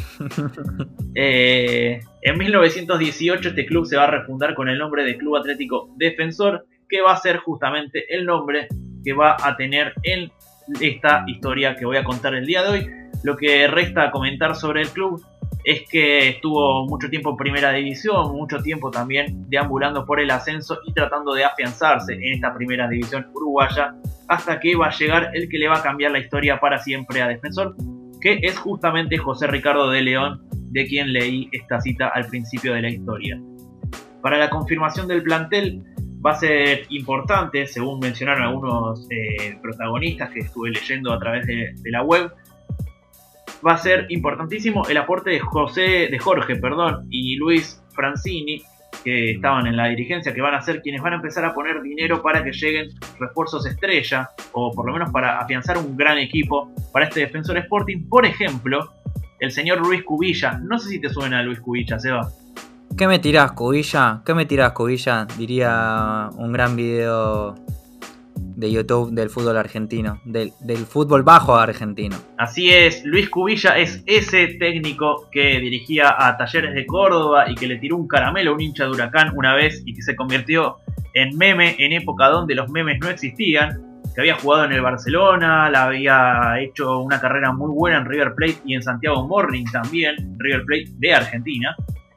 Eh, 1.16 2.00
En 2.22 2.38
1918 2.38 3.50
este 3.50 3.66
club 3.66 3.86
se 3.86 3.98
va 3.98 4.04
a 4.04 4.12
refundar 4.12 4.54
con 4.54 4.70
el 4.70 4.78
nombre 4.78 5.04
de 5.04 5.18
Club 5.18 5.38
Atlético 5.38 5.90
Defensor, 5.98 6.66
que 6.88 7.02
va 7.02 7.14
a 7.14 7.18
ser 7.18 7.38
justamente 7.38 8.06
el 8.14 8.26
nombre 8.26 8.68
que 9.04 9.14
va 9.14 9.36
a 9.42 9.58
tener 9.58 9.94
en 10.04 10.32
esta 10.80 11.24
historia 11.28 11.76
que 11.76 11.86
voy 11.86 11.98
a 11.98 12.04
contar 12.04 12.36
el 12.36 12.46
día 12.46 12.64
de 12.64 12.70
hoy. 12.70 12.88
Lo 13.24 13.36
que 13.36 13.68
resta 13.68 14.12
comentar 14.12 14.56
sobre 14.56 14.82
el 14.82 14.90
club 14.90 15.22
es 15.64 15.84
que 15.90 16.30
estuvo 16.30 16.86
mucho 16.88 17.10
tiempo 17.10 17.32
en 17.32 17.38
primera 17.38 17.72
división, 17.72 18.32
mucho 18.32 18.60
tiempo 18.60 18.90
también 18.90 19.46
deambulando 19.50 20.06
por 20.06 20.20
el 20.20 20.32
ascenso 20.32 20.80
y 20.86 20.94
tratando 20.94 21.34
de 21.34 21.44
afianzarse 21.44 22.14
en 22.14 22.34
esta 22.34 22.54
primera 22.54 22.88
división 22.88 23.28
uruguaya, 23.34 23.96
hasta 24.28 24.60
que 24.60 24.76
va 24.76 24.88
a 24.88 24.92
llegar 24.92 25.32
el 25.34 25.50
que 25.50 25.58
le 25.58 25.68
va 25.68 25.78
a 25.78 25.84
cambiar 25.84 26.12
la 26.12 26.20
historia 26.20 26.60
para 26.60 26.80
siempre 26.80 27.22
a 27.22 27.28
Defensor, 27.28 27.76
que 28.22 28.40
es 28.42 28.58
justamente 28.58 29.18
José 29.18 29.48
Ricardo 29.48 29.90
de 29.90 30.02
León, 30.02 30.42
de 30.72 30.86
quien 30.86 31.12
leí 31.12 31.50
esta 31.52 31.82
cita 31.82 32.10
al 32.14 32.26
principio 32.28 32.74
de 32.74 32.82
la 32.82 32.90
historia. 32.90 33.40
Para 34.22 34.38
la 34.38 34.50
confirmación 34.50 35.08
del 35.08 35.24
plantel 35.24 35.84
va 36.26 36.32
a 36.32 36.36
ser 36.36 36.86
importante, 36.90 37.66
según 37.66 38.00
mencionaron 38.00 38.44
algunos 38.44 39.08
eh, 39.10 39.58
protagonistas 39.62 40.30
que 40.32 40.42
estuve 40.42 40.72
leyendo 40.72 41.14
a 41.14 41.20
través 41.20 41.48
de 41.48 41.74
la 41.86 42.04
web, 42.04 42.32
va 43.66 43.74
a 43.74 43.78
ser 43.78 44.06
importantísimo 44.10 44.88
el 44.88 44.98
aporte 44.98 45.32
de 45.32 45.40
José, 45.40 46.08
de 46.10 46.20
Jorge, 46.20 46.56
perdón, 46.56 47.08
y 47.10 47.36
Luis 47.36 47.82
Francini, 47.90 48.64
que 49.04 49.32
estaban 49.32 49.68
en 49.68 49.78
la 49.78 49.88
dirigencia, 49.88 50.34
que 50.34 50.42
van 50.42 50.56
a 50.56 50.62
ser 50.62 50.82
quienes 50.82 51.02
van 51.02 51.14
a 51.14 51.16
empezar 51.18 51.46
a 51.46 51.54
poner 51.54 51.82
dinero 51.82 52.22
para 52.22 52.44
que 52.44 52.52
lleguen 52.52 52.90
refuerzos 53.20 53.66
estrella, 53.66 54.30
o 54.52 54.72
por 54.74 54.86
lo 54.86 54.94
menos 54.94 55.12
para 55.12 55.40
afianzar 55.40 55.78
un 55.78 55.96
gran 55.96 56.18
equipo 56.18 56.72
para 56.92 57.06
este 57.06 57.22
defensor 57.22 57.58
Sporting. 57.58 58.08
Por 58.10 58.26
ejemplo, 58.26 58.94
el 59.40 59.52
señor 59.52 59.80
Luis 59.80 60.04
Cubilla. 60.04 60.60
No 60.62 60.78
sé 60.80 60.90
si 60.90 61.00
te 61.00 61.10
suena 61.10 61.42
Luis 61.44 61.60
Cubilla, 61.60 62.00
Seba. 62.00 62.30
¿Qué 62.98 63.08
me 63.08 63.20
tirás, 63.20 63.54
Cubilla? 63.54 64.22
¿Qué 64.26 64.34
me 64.34 64.46
tirás, 64.46 64.74
Cubilla? 64.74 65.26
Diría 65.38 66.30
un 66.36 66.52
gran 66.52 66.76
video 66.76 67.56
de 68.60 68.72
YouTube 68.72 69.12
del 69.12 69.30
fútbol 69.30 69.58
argentino, 69.58 70.20
del, 70.26 70.52
fútbol 70.86 71.24
bajo 71.24 71.56
argentino. 71.56 72.18
Así 72.38 72.70
es, 72.70 73.06
Luis 73.06 73.30
Cubilla 73.30 73.78
es 73.78 74.04
ese 74.06 74.48
técnico 74.60 75.30
que 75.32 75.60
dirigía 75.60 76.14
a 76.18 76.36
Talleres 76.38 76.76
de 76.76 76.86
Córdoba 76.86 77.50
y 77.50 77.56
que 77.56 77.68
le 77.68 77.78
tiró 77.78 77.96
un 77.96 78.08
caramelo 78.08 78.52
a 78.52 78.54
un 78.56 78.62
hincha 78.62 78.84
de 78.84 78.92
huracán 78.92 79.32
una 79.36 79.56
vez 79.56 79.82
y 79.86 79.94
que 79.94 80.02
se 80.02 80.16
convirtió 80.16 80.78
en 81.14 81.38
meme 81.38 81.76
en 81.80 81.94
época 81.94 82.28
donde 82.28 82.54
los 82.54 82.70
memes 82.70 83.00
no 83.00 83.10
existían, 83.10 83.82
que 84.14 84.22
había 84.22 84.36
jugado 84.36 84.66
en 84.66 84.74
el 84.74 84.82
Barcelona, 84.82 85.70
la 85.70 85.86
había 85.86 86.60
hecho 86.60 87.00
una 87.00 87.22
carrera 87.22 87.54
muy 87.54 87.72
buena 87.72 88.00
en 88.00 88.06
River 88.06 88.36
Plate 88.36 88.58
y 88.66 88.76
en 88.76 88.84
Santiago 88.84 89.26
Morning 89.26 89.66
también, 89.72 90.36
River 90.38 90.66
Plate 90.66 90.90
de 90.98 91.14
Argentina, 91.14 91.76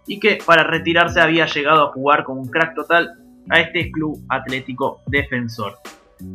y 0.08 0.18
que 0.18 0.38
para 0.44 0.64
retirarse 0.64 1.20
había 1.20 1.46
llegado 1.46 1.86
a 1.86 1.92
jugar 1.92 2.24
como 2.24 2.40
un 2.40 2.48
crack 2.48 2.74
total 2.74 3.12
a 3.48 3.60
este 3.60 3.92
club 3.92 4.20
atlético 4.28 5.02
defensor. 5.06 5.74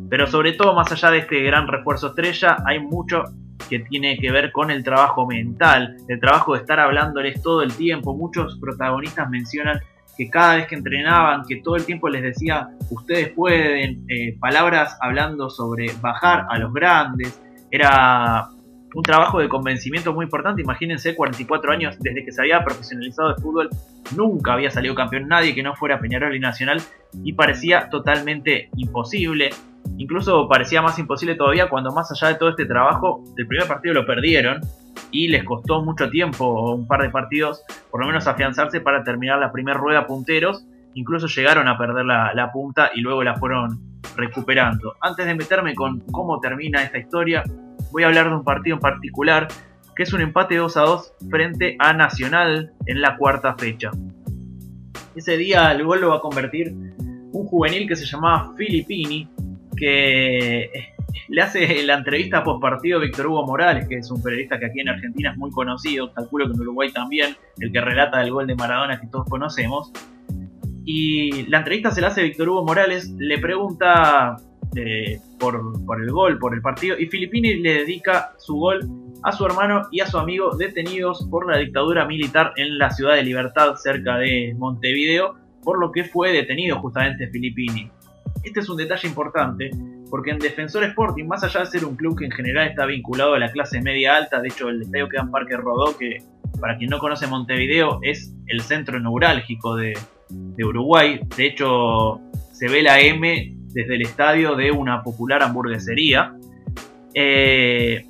Pero 0.08 0.26
sobre 0.26 0.52
todo, 0.52 0.74
más 0.74 0.90
allá 0.90 1.10
de 1.10 1.18
este 1.18 1.42
gran 1.42 1.68
refuerzo 1.68 2.08
estrella, 2.08 2.56
hay 2.66 2.80
mucho 2.80 3.24
que 3.68 3.80
tiene 3.80 4.18
que 4.18 4.30
ver 4.30 4.52
con 4.52 4.70
el 4.70 4.82
trabajo 4.82 5.26
mental, 5.26 5.96
el 6.08 6.20
trabajo 6.20 6.54
de 6.54 6.60
estar 6.60 6.80
hablándoles 6.80 7.42
todo 7.42 7.62
el 7.62 7.72
tiempo. 7.72 8.16
Muchos 8.16 8.58
protagonistas 8.58 9.28
mencionan 9.28 9.80
que 10.16 10.28
cada 10.28 10.56
vez 10.56 10.66
que 10.66 10.74
entrenaban, 10.74 11.42
que 11.46 11.56
todo 11.62 11.76
el 11.76 11.84
tiempo 11.84 12.08
les 12.08 12.22
decía, 12.22 12.68
ustedes 12.90 13.30
pueden, 13.30 14.04
eh, 14.08 14.36
palabras 14.40 14.96
hablando 15.00 15.48
sobre 15.50 15.92
bajar 16.00 16.46
a 16.50 16.58
los 16.58 16.72
grandes. 16.72 17.40
Era 17.70 18.48
un 18.94 19.02
trabajo 19.02 19.38
de 19.38 19.48
convencimiento 19.48 20.12
muy 20.12 20.24
importante. 20.24 20.62
Imagínense, 20.62 21.14
44 21.14 21.72
años 21.72 21.96
desde 22.00 22.24
que 22.24 22.32
se 22.32 22.40
había 22.40 22.64
profesionalizado 22.64 23.30
el 23.30 23.36
fútbol, 23.36 23.70
nunca 24.16 24.54
había 24.54 24.70
salido 24.70 24.94
campeón 24.94 25.28
nadie 25.28 25.54
que 25.54 25.62
no 25.62 25.76
fuera 25.76 26.00
Peñarol 26.00 26.34
y 26.34 26.40
Nacional 26.40 26.80
y 27.22 27.34
parecía 27.34 27.88
totalmente 27.88 28.70
imposible. 28.76 29.50
Incluso 29.96 30.48
parecía 30.48 30.82
más 30.82 30.98
imposible 30.98 31.34
todavía 31.34 31.68
cuando 31.68 31.92
más 31.92 32.10
allá 32.12 32.32
de 32.32 32.38
todo 32.38 32.50
este 32.50 32.66
trabajo, 32.66 33.24
el 33.36 33.46
primer 33.46 33.66
partido 33.66 33.94
lo 33.94 34.06
perdieron 34.06 34.60
y 35.10 35.28
les 35.28 35.44
costó 35.44 35.82
mucho 35.82 36.10
tiempo, 36.10 36.74
un 36.74 36.86
par 36.86 37.02
de 37.02 37.10
partidos, 37.10 37.62
por 37.90 38.00
lo 38.00 38.06
menos 38.06 38.26
afianzarse 38.26 38.80
para 38.80 39.02
terminar 39.02 39.38
la 39.38 39.52
primera 39.52 39.78
rueda 39.78 40.06
punteros. 40.06 40.64
Incluso 40.94 41.26
llegaron 41.26 41.68
a 41.68 41.78
perder 41.78 42.04
la, 42.04 42.32
la 42.34 42.50
punta 42.52 42.90
y 42.94 43.00
luego 43.00 43.22
la 43.22 43.36
fueron 43.36 44.00
recuperando. 44.16 44.94
Antes 45.00 45.26
de 45.26 45.34
meterme 45.34 45.74
con 45.74 46.00
cómo 46.12 46.40
termina 46.40 46.82
esta 46.82 46.98
historia, 46.98 47.44
voy 47.92 48.02
a 48.02 48.06
hablar 48.06 48.28
de 48.28 48.36
un 48.36 48.44
partido 48.44 48.76
en 48.76 48.80
particular, 48.80 49.48
que 49.94 50.02
es 50.02 50.12
un 50.12 50.20
empate 50.20 50.56
2 50.56 50.76
a 50.76 50.80
2 50.82 51.14
frente 51.30 51.76
a 51.78 51.92
Nacional 51.92 52.72
en 52.86 53.00
la 53.00 53.16
cuarta 53.16 53.54
fecha. 53.54 53.90
Ese 55.14 55.36
día 55.36 55.72
el 55.72 55.84
gol 55.84 56.00
lo 56.00 56.10
va 56.10 56.16
a 56.16 56.20
convertir 56.20 56.72
un 57.32 57.46
juvenil 57.46 57.88
que 57.88 57.96
se 57.96 58.06
llamaba 58.06 58.52
Filippini, 58.56 59.28
que 59.78 60.70
le 61.28 61.42
hace 61.42 61.82
la 61.84 61.94
entrevista 61.94 62.42
post 62.42 62.60
partido 62.60 63.00
Víctor 63.00 63.26
Hugo 63.26 63.46
Morales, 63.46 63.86
que 63.88 63.96
es 63.96 64.10
un 64.10 64.22
periodista 64.22 64.58
que 64.58 64.66
aquí 64.66 64.80
en 64.80 64.88
Argentina 64.88 65.32
es 65.32 65.36
muy 65.36 65.50
conocido, 65.50 66.12
calculo 66.12 66.46
que 66.46 66.54
en 66.54 66.60
Uruguay 66.60 66.92
también, 66.92 67.36
el 67.60 67.72
que 67.72 67.80
relata 67.80 68.22
el 68.22 68.32
gol 68.32 68.46
de 68.46 68.54
Maradona 68.54 69.00
que 69.00 69.06
todos 69.06 69.26
conocemos. 69.28 69.92
Y 70.84 71.44
la 71.48 71.58
entrevista 71.58 71.90
se 71.90 72.00
la 72.00 72.08
hace 72.08 72.22
Víctor 72.22 72.48
Hugo 72.48 72.64
Morales, 72.64 73.10
le 73.18 73.38
pregunta 73.38 74.36
eh, 74.74 75.18
por, 75.38 75.84
por, 75.84 76.02
el 76.02 76.10
gol, 76.10 76.38
por 76.38 76.54
el 76.54 76.62
partido, 76.62 76.98
y 76.98 77.06
Filippini 77.06 77.56
le 77.56 77.74
dedica 77.74 78.32
su 78.38 78.56
gol 78.56 78.80
a 79.22 79.32
su 79.32 79.44
hermano 79.44 79.82
y 79.90 80.00
a 80.00 80.06
su 80.06 80.18
amigo 80.18 80.56
detenidos 80.56 81.26
por 81.30 81.50
la 81.50 81.58
dictadura 81.58 82.06
militar 82.06 82.52
en 82.56 82.78
la 82.78 82.90
ciudad 82.90 83.16
de 83.16 83.24
Libertad, 83.24 83.74
cerca 83.76 84.16
de 84.16 84.54
Montevideo, 84.56 85.34
por 85.62 85.78
lo 85.78 85.92
que 85.92 86.04
fue 86.04 86.32
detenido 86.32 86.78
justamente 86.80 87.28
Filippini. 87.28 87.90
Este 88.42 88.60
es 88.60 88.68
un 88.68 88.76
detalle 88.76 89.08
importante 89.08 89.70
porque 90.10 90.30
en 90.30 90.38
Defensor 90.38 90.84
Sporting, 90.84 91.26
más 91.26 91.44
allá 91.44 91.60
de 91.60 91.66
ser 91.66 91.84
un 91.84 91.96
club 91.96 92.18
que 92.18 92.24
en 92.24 92.30
general 92.30 92.68
está 92.68 92.86
vinculado 92.86 93.34
a 93.34 93.38
la 93.38 93.50
clase 93.50 93.80
media 93.80 94.16
alta, 94.16 94.40
de 94.40 94.48
hecho 94.48 94.68
el 94.68 94.82
estadio 94.82 95.08
queda 95.08 95.22
en 95.22 95.30
Parque 95.30 95.56
Rodó, 95.56 95.96
que 95.96 96.22
para 96.60 96.76
quien 96.76 96.90
no 96.90 96.98
conoce 96.98 97.26
Montevideo 97.26 98.00
es 98.02 98.34
el 98.46 98.60
centro 98.60 98.98
neurálgico 98.98 99.76
de, 99.76 99.96
Uruguay, 100.58 101.20
de 101.36 101.46
hecho 101.46 102.20
se 102.52 102.68
ve 102.68 102.82
la 102.82 103.00
M 103.00 103.54
desde 103.68 103.94
el 103.94 104.02
estadio 104.02 104.56
de 104.56 104.70
una 104.70 105.02
popular 105.02 105.42
hamburguesería. 105.42 106.34
Eh, 107.14 108.06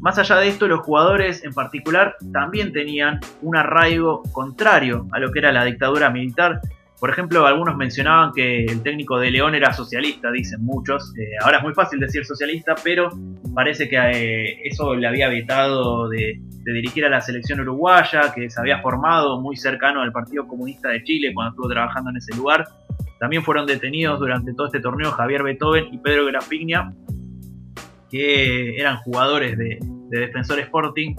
más 0.00 0.18
allá 0.18 0.36
de 0.36 0.48
esto, 0.48 0.68
los 0.68 0.80
jugadores 0.80 1.44
en 1.44 1.52
particular 1.52 2.14
también 2.32 2.72
tenían 2.72 3.18
un 3.42 3.56
arraigo 3.56 4.22
contrario 4.32 5.06
a 5.12 5.18
lo 5.18 5.32
que 5.32 5.40
era 5.40 5.52
la 5.52 5.64
dictadura 5.64 6.10
militar 6.10 6.60
por 7.00 7.10
ejemplo, 7.10 7.46
algunos 7.46 7.76
mencionaban 7.76 8.32
que 8.32 8.64
el 8.64 8.82
técnico 8.82 9.18
de 9.18 9.30
León 9.30 9.54
era 9.54 9.72
socialista, 9.72 10.32
dicen 10.32 10.64
muchos. 10.64 11.14
Eh, 11.16 11.36
ahora 11.44 11.58
es 11.58 11.62
muy 11.62 11.72
fácil 11.72 12.00
decir 12.00 12.24
socialista, 12.24 12.74
pero 12.82 13.10
parece 13.54 13.88
que 13.88 13.96
eh, 13.96 14.58
eso 14.64 14.96
le 14.96 15.06
había 15.06 15.28
evitado 15.28 16.08
de, 16.08 16.40
dirigir 16.64 17.06
a 17.06 17.08
la 17.08 17.20
selección 17.20 17.60
uruguaya, 17.60 18.32
que 18.34 18.50
se 18.50 18.60
había 18.60 18.82
formado 18.82 19.40
muy 19.40 19.56
cercano 19.56 20.02
al 20.02 20.12
Partido 20.12 20.46
Comunista 20.46 20.90
de 20.90 21.02
Chile 21.02 21.32
cuando 21.32 21.50
estuvo 21.52 21.68
trabajando 21.68 22.10
en 22.10 22.16
ese 22.16 22.36
lugar. 22.36 22.66
También 23.20 23.42
fueron 23.42 23.64
detenidos 23.64 24.18
durante 24.18 24.52
todo 24.52 24.66
este 24.66 24.80
torneo 24.80 25.12
Javier 25.12 25.44
Beethoven 25.44 25.86
y 25.92 25.98
Pedro 25.98 26.26
Grafigna, 26.26 26.92
que 28.10 28.76
eran 28.76 28.96
jugadores 28.98 29.56
de, 29.56 29.78
de 30.10 30.20
Defensor 30.20 30.58
Sporting. 30.58 31.14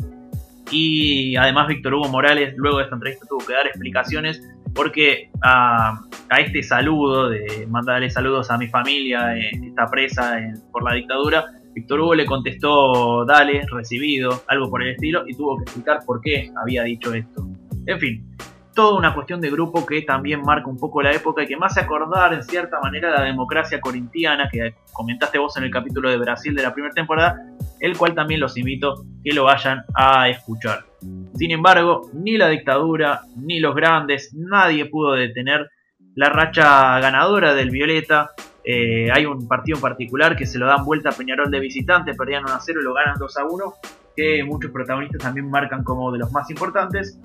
Y 0.72 1.36
además 1.36 1.68
Víctor 1.68 1.96
Hugo 1.96 2.10
Morales, 2.10 2.54
luego 2.58 2.78
de 2.78 2.84
esta 2.84 2.96
entrevista, 2.96 3.26
tuvo 3.28 3.44
que 3.44 3.54
dar 3.54 3.66
explicaciones 3.66 4.40
porque 4.74 5.30
a, 5.42 6.00
este 6.38 6.64
saludo, 6.64 7.30
de 7.30 7.68
mandarle 7.68 8.10
saludos 8.10 8.52
a 8.52 8.58
mi 8.58 8.68
familia 8.68 9.34
que 9.34 9.68
está 9.68 9.88
presa 9.88 10.40
por 10.72 10.84
la 10.84 10.96
dictadura, 10.96 11.46
Víctor 11.74 12.00
Hugo 12.02 12.16
le 12.16 12.26
contestó, 12.26 13.26
dale, 13.26 13.62
recibido, 13.72 14.44
algo 14.48 14.70
por 14.70 14.84
el 14.84 14.96
estilo, 14.96 15.24
y 15.28 15.36
tuvo 15.36 15.58
que 15.58 15.64
explicar 15.64 16.00
por 16.06 16.20
qué 16.22 16.52
había 16.62 16.84
dicho 16.84 17.14
esto. 17.14 17.48
En 17.86 18.00
fin, 18.00 18.36
toda 18.74 18.98
una 18.98 19.14
cuestión 19.14 19.42
de 19.42 19.50
grupo 19.50 19.86
que 19.86 20.02
también 20.02 20.42
marca 20.42 20.68
un 20.68 20.78
poco 20.78 21.02
la 21.02 21.12
época 21.12 21.44
y 21.44 21.48
que 21.48 21.58
me 21.58 21.66
hace 21.66 21.82
acordar 21.82 22.34
en 22.34 22.44
cierta 22.44 22.80
manera 22.80 23.12
la 23.12 23.24
democracia 23.24 23.80
corintiana 23.80 24.50
que 24.52 24.76
comentaste 24.92 25.38
vos 25.38 25.56
en 25.58 25.66
el 25.66 25.72
capítulo 25.72 26.10
de 26.10 26.18
Brasil 26.18 26.54
de 26.56 26.64
la 26.64 26.74
primera 26.74 26.94
temporada, 26.94 27.38
el 27.80 27.98
cual 27.98 28.14
también 28.14 28.40
los 28.40 28.58
invito 28.58 29.06
que 29.24 29.34
lo 29.34 29.46
vayan 29.46 29.84
a 29.96 30.30
escuchar. 30.30 30.89
Sin 31.36 31.52
embargo, 31.52 32.10
ni 32.14 32.38
la 32.38 32.50
dictadura, 32.50 33.22
ni 33.38 33.60
los 33.60 33.76
grandes, 33.76 34.34
nadie 34.34 34.86
pudo 34.86 35.14
detener 35.14 35.70
la 36.16 36.30
racha 36.30 37.00
ganadora 37.00 37.54
del 37.54 37.70
Violeta. 37.70 38.32
Eh, 38.64 39.10
hay 39.12 39.26
un 39.26 39.48
partido 39.48 39.78
en 39.78 39.82
particular 39.82 40.36
que 40.36 40.46
se 40.46 40.58
lo 40.58 40.66
dan 40.66 40.84
vuelta 40.84 41.10
a 41.10 41.12
Peñarol 41.14 41.50
de 41.50 41.60
visitante, 41.60 42.14
perdían 42.14 42.44
1 42.44 42.54
a 42.54 42.60
0 42.60 42.80
y 42.82 42.84
lo 42.84 42.94
ganan 42.94 43.16
2 43.18 43.38
a 43.38 43.46
1, 43.46 43.74
que 44.16 44.44
muchos 44.44 44.72
protagonistas 44.72 45.22
también 45.22 45.50
marcan 45.50 45.84
como 45.84 46.12
de 46.12 46.20
los 46.20 46.32
más 46.32 46.50
importantes. 46.50 47.20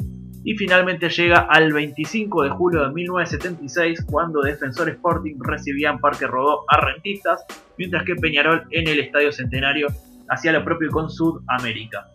Y 0.46 0.56
finalmente 0.56 1.08
llega 1.08 1.46
al 1.48 1.72
25 1.72 2.42
de 2.42 2.50
julio 2.50 2.86
de 2.86 2.92
1976, 2.92 4.04
cuando 4.04 4.42
Defensor 4.42 4.90
Sporting 4.90 5.36
recibía 5.40 5.90
en 5.90 5.98
Parque 5.98 6.26
Rodó 6.26 6.64
a 6.68 6.80
Rentistas, 6.80 7.44
mientras 7.78 8.04
que 8.04 8.14
Peñarol 8.14 8.64
en 8.70 8.86
el 8.86 9.00
Estadio 9.00 9.32
Centenario 9.32 9.88
hacía 10.28 10.52
lo 10.52 10.62
propio 10.62 10.90
con 10.90 11.10
Sudamérica. 11.10 12.06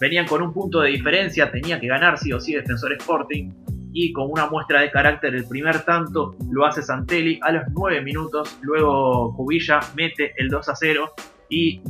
Venían 0.00 0.26
con 0.26 0.42
un 0.42 0.52
punto 0.52 0.80
de 0.80 0.90
diferencia, 0.90 1.50
tenía 1.50 1.80
que 1.80 1.86
ganar 1.86 2.18
sí 2.18 2.32
o 2.32 2.40
sí 2.40 2.54
Defensor 2.54 2.92
Sporting. 2.92 3.50
Y 3.92 4.12
con 4.12 4.30
una 4.30 4.46
muestra 4.46 4.82
de 4.82 4.90
carácter, 4.90 5.34
el 5.34 5.46
primer 5.48 5.82
tanto 5.82 6.36
lo 6.50 6.66
hace 6.66 6.82
Santelli 6.82 7.40
a 7.42 7.50
los 7.52 7.62
9 7.70 8.02
minutos. 8.02 8.58
Luego 8.60 9.34
Cubilla 9.34 9.80
mete 9.96 10.34
el 10.36 10.48
2 10.48 10.68
a 10.68 10.76
0 10.76 11.10
y 11.48 11.80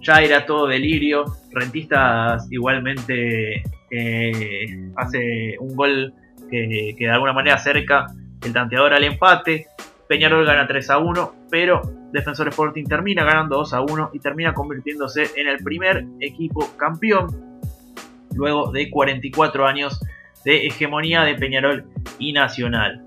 ya 0.00 0.22
era 0.22 0.46
todo 0.46 0.68
delirio. 0.68 1.24
Rentistas 1.50 2.46
igualmente 2.52 3.64
eh, 3.90 4.90
hace 4.94 5.56
un 5.58 5.74
gol 5.74 6.14
que, 6.48 6.94
que, 6.96 7.04
de 7.04 7.10
alguna 7.10 7.32
manera 7.32 7.56
acerca 7.56 8.06
el 8.44 8.52
tanteador 8.52 8.94
al 8.94 9.02
empate. 9.02 9.66
Peñarol 10.08 10.46
gana 10.46 10.68
3 10.68 10.90
a 10.90 10.98
1, 10.98 11.34
pero 11.50 11.82
Defensor 12.12 12.46
Sporting 12.46 12.84
termina 12.84 13.24
ganando 13.24 13.56
2 13.56 13.74
a 13.74 13.80
1 13.80 14.10
y 14.12 14.20
termina 14.20 14.54
convirtiéndose 14.54 15.32
en 15.34 15.48
el 15.48 15.58
primer 15.64 16.06
equipo 16.20 16.70
campeón 16.76 17.45
luego 18.36 18.70
de 18.70 18.90
44 18.90 19.66
años 19.66 20.00
de 20.44 20.66
hegemonía 20.66 21.22
de 21.22 21.34
Peñarol 21.34 21.84
y 22.18 22.32
Nacional. 22.32 23.04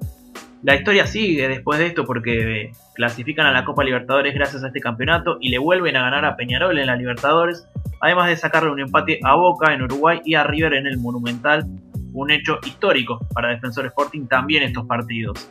La 0.61 0.75
historia 0.75 1.07
sigue 1.07 1.47
después 1.47 1.79
de 1.79 1.87
esto 1.87 2.03
porque 2.03 2.73
clasifican 2.95 3.45
a 3.45 3.51
la 3.53 3.63
Copa 3.63 3.85
Libertadores 3.85 4.33
gracias 4.33 4.63
a 4.63 4.67
este 4.67 4.81
campeonato 4.81 5.37
y 5.39 5.49
le 5.49 5.57
vuelven 5.57 5.95
a 5.95 6.01
ganar 6.01 6.25
a 6.25 6.35
Peñarol 6.35 6.77
en 6.77 6.87
la 6.87 6.97
Libertadores, 6.97 7.65
además 8.01 8.27
de 8.27 8.35
sacarle 8.35 8.71
un 8.71 8.81
empate 8.81 9.19
a 9.23 9.35
Boca 9.35 9.73
en 9.73 9.83
Uruguay 9.83 10.19
y 10.25 10.35
a 10.35 10.43
River 10.43 10.73
en 10.73 10.85
el 10.85 10.97
Monumental, 10.97 11.63
un 12.11 12.29
hecho 12.29 12.59
histórico 12.65 13.19
para 13.33 13.49
Defensor 13.49 13.85
Sporting 13.85 14.27
también 14.27 14.63
estos 14.63 14.85
partidos. 14.85 15.49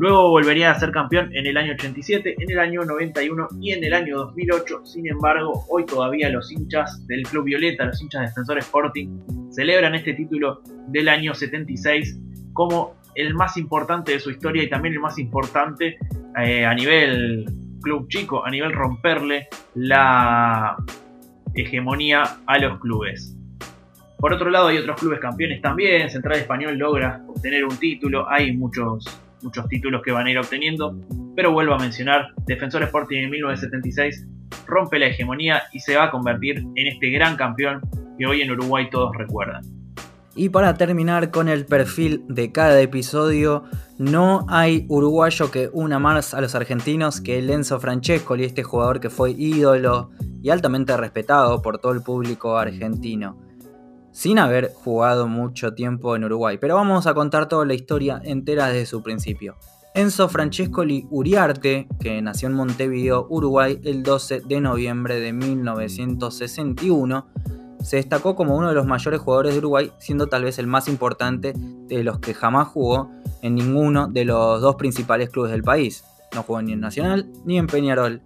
Luego 0.00 0.30
volvería 0.30 0.70
a 0.70 0.80
ser 0.80 0.92
campeón 0.92 1.28
en 1.36 1.44
el 1.46 1.58
año 1.58 1.74
87, 1.74 2.36
en 2.38 2.50
el 2.50 2.58
año 2.58 2.80
91 2.86 3.48
y 3.60 3.72
en 3.72 3.84
el 3.84 3.92
año 3.92 4.16
2008. 4.16 4.86
Sin 4.86 5.06
embargo, 5.06 5.66
hoy 5.68 5.84
todavía 5.84 6.30
los 6.30 6.50
hinchas 6.50 7.06
del 7.06 7.24
Club 7.24 7.44
Violeta, 7.44 7.84
los 7.84 8.00
hinchas 8.00 8.22
de 8.22 8.26
Defensor 8.28 8.56
Sporting, 8.56 9.18
celebran 9.50 9.94
este 9.94 10.14
título 10.14 10.62
del 10.88 11.06
año 11.10 11.34
76 11.34 12.18
como 12.54 12.94
el 13.14 13.34
más 13.34 13.58
importante 13.58 14.12
de 14.12 14.20
su 14.20 14.30
historia 14.30 14.62
y 14.62 14.70
también 14.70 14.94
el 14.94 15.00
más 15.00 15.18
importante 15.18 15.98
eh, 16.42 16.64
a 16.64 16.72
nivel 16.72 17.44
club 17.82 18.08
chico, 18.08 18.42
a 18.42 18.50
nivel 18.50 18.72
romperle 18.72 19.48
la 19.74 20.78
hegemonía 21.52 22.22
a 22.46 22.58
los 22.58 22.80
clubes. 22.80 23.36
Por 24.16 24.32
otro 24.32 24.48
lado 24.48 24.68
hay 24.68 24.78
otros 24.78 24.98
clubes 24.98 25.20
campeones 25.20 25.60
también, 25.60 26.08
Central 26.08 26.38
Español 26.38 26.78
logra 26.78 27.22
obtener 27.28 27.66
un 27.66 27.76
título, 27.76 28.26
hay 28.30 28.56
muchos 28.56 29.04
muchos 29.42 29.68
títulos 29.68 30.02
que 30.02 30.12
van 30.12 30.26
a 30.26 30.30
ir 30.30 30.38
obteniendo, 30.38 30.98
pero 31.36 31.52
vuelvo 31.52 31.74
a 31.74 31.78
mencionar, 31.78 32.28
Defensor 32.46 32.82
Sporting 32.82 33.18
en 33.18 33.30
1976 33.30 34.26
rompe 34.66 34.98
la 34.98 35.06
hegemonía 35.06 35.62
y 35.72 35.80
se 35.80 35.96
va 35.96 36.04
a 36.04 36.10
convertir 36.10 36.58
en 36.74 36.86
este 36.86 37.10
gran 37.10 37.36
campeón 37.36 37.80
que 38.18 38.26
hoy 38.26 38.42
en 38.42 38.50
Uruguay 38.50 38.88
todos 38.90 39.16
recuerdan. 39.16 39.62
Y 40.36 40.48
para 40.48 40.74
terminar 40.74 41.30
con 41.30 41.48
el 41.48 41.66
perfil 41.66 42.24
de 42.28 42.52
cada 42.52 42.80
episodio, 42.80 43.64
no 43.98 44.46
hay 44.48 44.86
uruguayo 44.88 45.50
que 45.50 45.68
una 45.72 45.98
más 45.98 46.34
a 46.34 46.40
los 46.40 46.54
argentinos 46.54 47.20
que 47.20 47.42
Lenzo 47.42 47.80
Francescoli, 47.80 48.44
este 48.44 48.62
jugador 48.62 49.00
que 49.00 49.10
fue 49.10 49.32
ídolo 49.32 50.10
y 50.42 50.50
altamente 50.50 50.96
respetado 50.96 51.60
por 51.62 51.78
todo 51.78 51.92
el 51.92 52.02
público 52.02 52.56
argentino 52.56 53.49
sin 54.20 54.38
haber 54.38 54.74
jugado 54.74 55.28
mucho 55.28 55.72
tiempo 55.72 56.14
en 56.14 56.24
Uruguay, 56.24 56.58
pero 56.60 56.74
vamos 56.74 57.06
a 57.06 57.14
contar 57.14 57.48
toda 57.48 57.64
la 57.64 57.72
historia 57.72 58.20
entera 58.22 58.66
desde 58.66 58.84
su 58.84 59.02
principio. 59.02 59.56
Enzo 59.94 60.28
Francescoli 60.28 61.06
Uriarte, 61.08 61.88
que 61.98 62.20
nació 62.20 62.48
en 62.48 62.54
Montevideo, 62.54 63.26
Uruguay, 63.30 63.80
el 63.82 64.02
12 64.02 64.42
de 64.42 64.60
noviembre 64.60 65.20
de 65.20 65.32
1961, 65.32 67.28
se 67.82 67.96
destacó 67.96 68.36
como 68.36 68.56
uno 68.56 68.68
de 68.68 68.74
los 68.74 68.84
mayores 68.84 69.20
jugadores 69.20 69.54
de 69.54 69.60
Uruguay, 69.60 69.90
siendo 69.96 70.26
tal 70.26 70.44
vez 70.44 70.58
el 70.58 70.66
más 70.66 70.86
importante 70.86 71.54
de 71.56 72.04
los 72.04 72.18
que 72.18 72.34
jamás 72.34 72.68
jugó 72.68 73.10
en 73.40 73.54
ninguno 73.54 74.06
de 74.06 74.26
los 74.26 74.60
dos 74.60 74.76
principales 74.76 75.30
clubes 75.30 75.50
del 75.50 75.62
país. 75.62 76.04
No 76.34 76.42
jugó 76.42 76.60
ni 76.60 76.74
en 76.74 76.80
Nacional 76.80 77.32
ni 77.46 77.56
en 77.56 77.68
Peñarol 77.68 78.20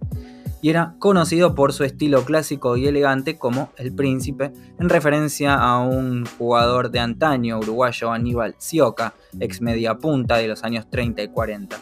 y 0.65 0.69
era 0.71 0.95
conocido 0.97 1.53
por 1.53 1.73
su 1.73 1.83
estilo 1.83 2.25
clásico 2.25 2.75
y 2.75 2.87
elegante 2.87 3.37
como 3.37 3.69
el 3.77 3.93
príncipe, 3.93 4.51
en 4.79 4.89
referencia 4.89 5.53
a 5.53 5.77
un 5.77 6.25
jugador 6.39 6.89
de 6.89 6.97
antaño 6.97 7.59
uruguayo 7.59 8.11
Aníbal 8.11 8.55
Sioca, 8.57 9.13
ex 9.39 9.61
media 9.61 9.99
punta 9.99 10.37
de 10.37 10.47
los 10.47 10.63
años 10.63 10.89
30 10.89 11.21
y 11.21 11.27
40. 11.27 11.77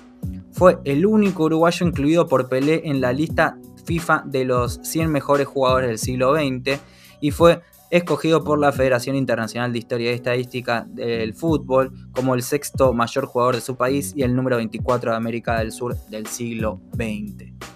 Fue 0.52 0.80
el 0.84 1.06
único 1.06 1.46
uruguayo 1.46 1.88
incluido 1.88 2.28
por 2.28 2.50
Pelé 2.50 2.82
en 2.84 3.00
la 3.00 3.13
lista 3.13 3.58
FIFA 3.86 4.24
de 4.26 4.43
los 4.43 4.82
100 4.84 5.10
mejores 5.10 5.48
jugadores 5.48 5.88
del 5.88 5.98
siglo 5.98 6.36
XX 6.36 6.78
y 7.22 7.32
fue 7.32 7.62
escogido 7.89 8.43
por 8.43 8.60
la 8.60 8.74
Federación 8.74 9.15
Internacional 9.15 9.72
de 9.72 9.80
Historia 9.80 10.12
y 10.12 10.15
Estadística 10.15 10.86
del 10.89 11.34
Fútbol 11.34 11.93
como 12.12 12.36
el 12.36 12.43
sexto 12.43 12.91
mayor 12.91 13.28
jugador 13.28 13.56
de 13.56 13.62
su 13.62 13.78
país 13.78 14.12
y 14.13 14.24
el 14.24 14.36
número 14.36 14.58
24 14.58 15.12
de 15.12 15.15
América 15.15 15.58
del 15.58 15.72
Sur 15.72 15.96
del 16.10 16.28
siglo 16.28 16.82
XX. 16.93 17.72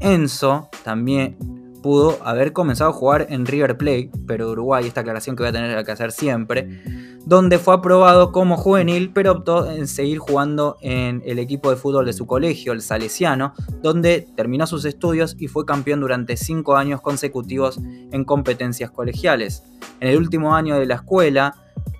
Enzo 0.00 0.68
también 0.84 1.36
pudo 1.82 2.18
haber 2.24 2.52
comenzado 2.52 2.90
a 2.90 2.92
jugar 2.92 3.26
en 3.30 3.46
River 3.46 3.76
Plate, 3.76 4.10
pero 4.26 4.50
Uruguay, 4.50 4.86
esta 4.86 5.00
aclaración 5.00 5.36
que 5.36 5.42
voy 5.42 5.50
a 5.50 5.52
tener 5.52 5.84
que 5.84 5.92
hacer 5.92 6.12
siempre, 6.12 6.82
donde 7.24 7.58
fue 7.58 7.74
aprobado 7.74 8.32
como 8.32 8.56
juvenil, 8.56 9.10
pero 9.12 9.32
optó 9.32 9.70
en 9.70 9.86
seguir 9.86 10.18
jugando 10.18 10.76
en 10.80 11.22
el 11.24 11.38
equipo 11.38 11.70
de 11.70 11.76
fútbol 11.76 12.06
de 12.06 12.12
su 12.12 12.26
colegio, 12.26 12.72
el 12.72 12.82
Salesiano, 12.82 13.54
donde 13.82 14.26
terminó 14.34 14.66
sus 14.66 14.84
estudios 14.84 15.36
y 15.38 15.48
fue 15.48 15.66
campeón 15.66 16.00
durante 16.00 16.36
cinco 16.36 16.76
años 16.76 17.00
consecutivos 17.00 17.78
en 17.78 18.24
competencias 18.24 18.90
colegiales. 18.90 19.62
En 20.00 20.08
el 20.08 20.18
último 20.18 20.54
año 20.54 20.78
de 20.78 20.86
la 20.86 20.96
escuela, 20.96 21.54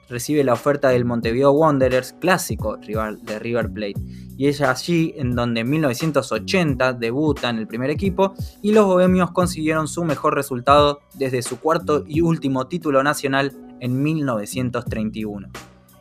recibe 0.08 0.42
la 0.44 0.54
oferta 0.54 0.88
del 0.88 1.04
Montevideo 1.04 1.52
Wanderers, 1.52 2.14
clásico 2.14 2.76
rival 2.76 3.22
de 3.24 3.38
River 3.38 3.70
Plate. 3.70 4.00
Y 4.38 4.46
es 4.46 4.60
allí 4.60 5.14
en 5.16 5.34
donde 5.34 5.60
en 5.60 5.68
1980 5.68 6.92
debuta 6.92 7.50
en 7.50 7.58
el 7.58 7.66
primer 7.66 7.90
equipo 7.90 8.34
y 8.62 8.70
los 8.72 8.86
bohemios 8.86 9.32
consiguieron 9.32 9.88
su 9.88 10.04
mejor 10.04 10.36
resultado 10.36 11.00
desde 11.14 11.42
su 11.42 11.58
cuarto 11.58 12.04
y 12.06 12.20
último 12.20 12.68
título 12.68 13.02
nacional 13.02 13.52
en 13.80 14.00
1931. 14.00 15.48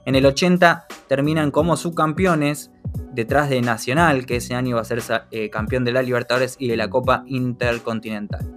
En 0.05 0.15
el 0.15 0.25
80 0.27 0.85
terminan 1.07 1.49
como 1.49 1.75
subcampeones 1.75 2.69
detrás 3.11 3.49
de 3.49 3.59
Nacional, 3.61 4.27
que 4.27 4.35
ese 4.35 4.53
año 4.53 4.69
iba 4.69 4.81
a 4.81 4.85
ser 4.85 5.01
eh, 5.31 5.49
campeón 5.49 5.83
de 5.83 5.93
la 5.93 6.03
Libertadores 6.03 6.57
y 6.59 6.67
de 6.67 6.77
la 6.77 6.91
Copa 6.91 7.23
Intercontinental. 7.25 8.53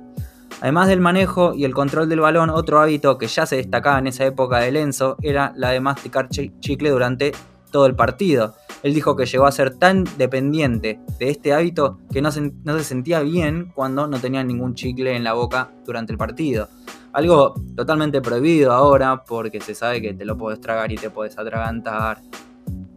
Además 0.60 0.88
del 0.88 1.00
manejo 1.00 1.54
y 1.54 1.64
el 1.64 1.72
control 1.72 2.10
del 2.10 2.20
balón, 2.20 2.50
otro 2.50 2.80
hábito 2.80 3.16
que 3.16 3.28
ya 3.28 3.46
se 3.46 3.56
destacaba 3.56 3.98
en 3.98 4.08
esa 4.08 4.26
época 4.26 4.58
de 4.58 4.72
Lenzo 4.72 5.16
era 5.22 5.54
la 5.56 5.70
de 5.70 5.80
masticar 5.80 6.28
chicle 6.28 6.90
durante 6.90 7.32
todo 7.70 7.86
el 7.86 7.94
partido. 7.94 8.54
Él 8.82 8.94
dijo 8.94 9.16
que 9.16 9.26
llegó 9.26 9.46
a 9.46 9.52
ser 9.52 9.76
tan 9.76 10.04
dependiente 10.16 11.00
de 11.18 11.30
este 11.30 11.52
hábito 11.52 11.98
que 12.12 12.22
no 12.22 12.32
se, 12.32 12.52
no 12.64 12.78
se 12.78 12.84
sentía 12.84 13.20
bien 13.20 13.72
cuando 13.74 14.06
no 14.06 14.18
tenía 14.18 14.42
ningún 14.42 14.74
chicle 14.74 15.14
en 15.14 15.24
la 15.24 15.34
boca 15.34 15.70
durante 15.84 16.12
el 16.12 16.18
partido. 16.18 16.68
Algo 17.12 17.54
totalmente 17.76 18.20
prohibido 18.20 18.72
ahora 18.72 19.24
porque 19.24 19.60
se 19.60 19.74
sabe 19.74 20.00
que 20.00 20.14
te 20.14 20.24
lo 20.24 20.38
puedes 20.38 20.60
tragar 20.60 20.92
y 20.92 20.96
te 20.96 21.10
puedes 21.10 21.38
atragantar. 21.38 22.20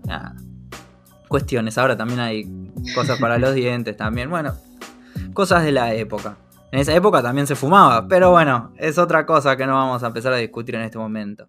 Nada. 0.06 0.36
Cuestiones, 1.28 1.78
ahora 1.78 1.98
también 1.98 2.20
hay 2.20 2.72
cosas 2.94 3.20
para 3.20 3.38
los 3.38 3.54
dientes 3.56 3.98
también. 3.98 4.30
Bueno, 4.30 4.54
cosas 5.34 5.64
de 5.64 5.72
la 5.72 5.94
época. 5.94 6.38
En 6.72 6.80
esa 6.80 6.96
época 6.96 7.22
también 7.22 7.46
se 7.46 7.56
fumaba, 7.56 8.08
pero 8.08 8.32
bueno, 8.32 8.74
es 8.78 8.98
otra 8.98 9.26
cosa 9.26 9.56
que 9.56 9.68
no 9.68 9.74
vamos 9.74 10.02
a 10.04 10.08
empezar 10.08 10.34
a 10.34 10.38
discutir 10.38 10.76
en 10.76 10.82
este 10.82 10.98
momento. 10.98 11.48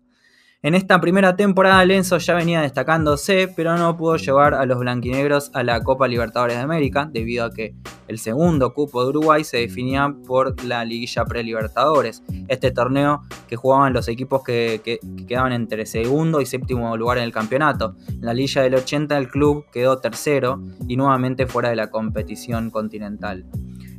En 0.64 0.74
esta 0.74 0.98
primera 0.98 1.36
temporada 1.36 1.84
Lenzo 1.84 2.16
ya 2.16 2.32
venía 2.32 2.62
destacándose, 2.62 3.52
pero 3.54 3.76
no 3.76 3.98
pudo 3.98 4.16
llevar 4.16 4.54
a 4.54 4.64
los 4.64 4.78
blanquinegros 4.78 5.50
a 5.52 5.62
la 5.62 5.82
Copa 5.82 6.08
Libertadores 6.08 6.56
de 6.56 6.62
América, 6.62 7.06
debido 7.12 7.44
a 7.44 7.50
que 7.50 7.74
el 8.08 8.18
segundo 8.18 8.72
cupo 8.72 9.02
de 9.02 9.10
Uruguay 9.10 9.44
se 9.44 9.58
definía 9.58 10.14
por 10.26 10.64
la 10.64 10.82
liguilla 10.86 11.26
pre-Libertadores, 11.26 12.22
este 12.48 12.70
torneo 12.70 13.24
que 13.46 13.56
jugaban 13.56 13.92
los 13.92 14.08
equipos 14.08 14.42
que, 14.42 14.80
que, 14.82 15.00
quedaban 15.28 15.52
entre 15.52 15.84
segundo 15.84 16.40
y 16.40 16.46
séptimo 16.46 16.96
lugar 16.96 17.18
en 17.18 17.24
el 17.24 17.32
campeonato. 17.32 17.94
En 18.08 18.24
la 18.24 18.32
liguilla 18.32 18.62
del 18.62 18.76
80 18.76 19.18
el 19.18 19.28
club 19.28 19.66
quedó 19.70 19.98
tercero 19.98 20.62
y 20.88 20.96
nuevamente 20.96 21.46
fuera 21.46 21.68
de 21.68 21.76
la 21.76 21.90
competición 21.90 22.70
continental. 22.70 23.44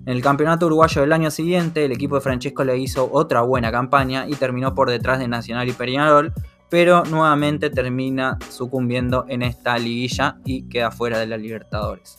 En 0.08 0.14
el 0.14 0.22
campeonato 0.22 0.66
uruguayo 0.66 1.02
del 1.02 1.14
año 1.14 1.30
siguiente, 1.30 1.86
el 1.86 1.92
equipo 1.92 2.16
de 2.16 2.22
Francesco 2.22 2.64
le 2.64 2.78
hizo 2.78 3.10
otra 3.12 3.42
buena 3.42 3.72
campaña 3.72 4.28
y 4.28 4.34
terminó 4.34 4.74
por 4.74 4.90
detrás 4.90 5.18
de 5.18 5.28
Nacional 5.28 5.68
y 5.68 5.74
Peñarol, 5.74 6.34
pero 6.70 7.04
nuevamente 7.04 7.70
termina 7.70 8.38
sucumbiendo 8.50 9.26
en 9.28 9.42
esta 9.42 9.78
liguilla 9.78 10.38
y 10.46 10.64
queda 10.64 10.92
fuera 10.92 11.20
de 11.20 11.28
la 11.28 11.38
Libertadores. 11.38 12.18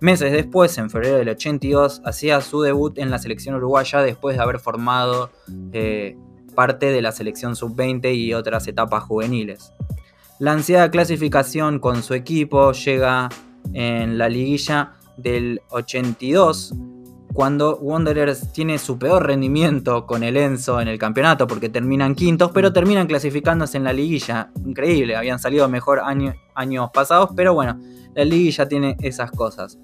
Meses 0.00 0.32
después, 0.32 0.76
en 0.78 0.90
febrero 0.90 1.16
del 1.16 1.28
82, 1.28 2.02
hacía 2.04 2.40
su 2.40 2.62
debut 2.62 2.98
en 2.98 3.10
la 3.10 3.18
selección 3.18 3.54
uruguaya 3.54 4.00
después 4.02 4.36
de 4.36 4.42
haber 4.42 4.58
formado 4.58 5.30
eh, 5.72 6.16
parte 6.56 6.86
de 6.86 7.02
la 7.02 7.12
selección 7.12 7.54
sub-20 7.54 8.14
y 8.14 8.34
otras 8.34 8.66
etapas 8.66 9.04
juveniles. 9.04 9.72
La 10.40 10.52
ansiada 10.52 10.90
clasificación 10.90 11.78
con 11.78 12.02
su 12.02 12.14
equipo 12.14 12.72
llega 12.72 13.28
en 13.74 14.18
la 14.18 14.28
liguilla 14.28 14.94
del 15.16 15.60
82 15.68 16.74
cuando 17.32 17.76
Wanderers 17.78 18.52
tiene 18.52 18.78
su 18.78 18.98
peor 18.98 19.26
rendimiento 19.26 20.06
con 20.06 20.22
el 20.22 20.36
Enzo 20.36 20.80
en 20.80 20.88
el 20.88 20.98
campeonato 20.98 21.46
porque 21.46 21.68
terminan 21.68 22.14
quintos, 22.14 22.50
pero 22.52 22.72
terminan 22.72 23.06
clasificándose 23.06 23.78
en 23.78 23.84
la 23.84 23.92
liguilla. 23.92 24.50
Increíble, 24.64 25.16
habían 25.16 25.38
salido 25.38 25.68
mejor 25.68 26.00
años 26.04 26.90
pasados, 26.92 27.30
pero 27.34 27.54
bueno, 27.54 27.80
la 28.14 28.24
liguilla 28.24 28.68
tiene 28.68 28.96
esas 29.00 29.30
cosas. 29.30 29.78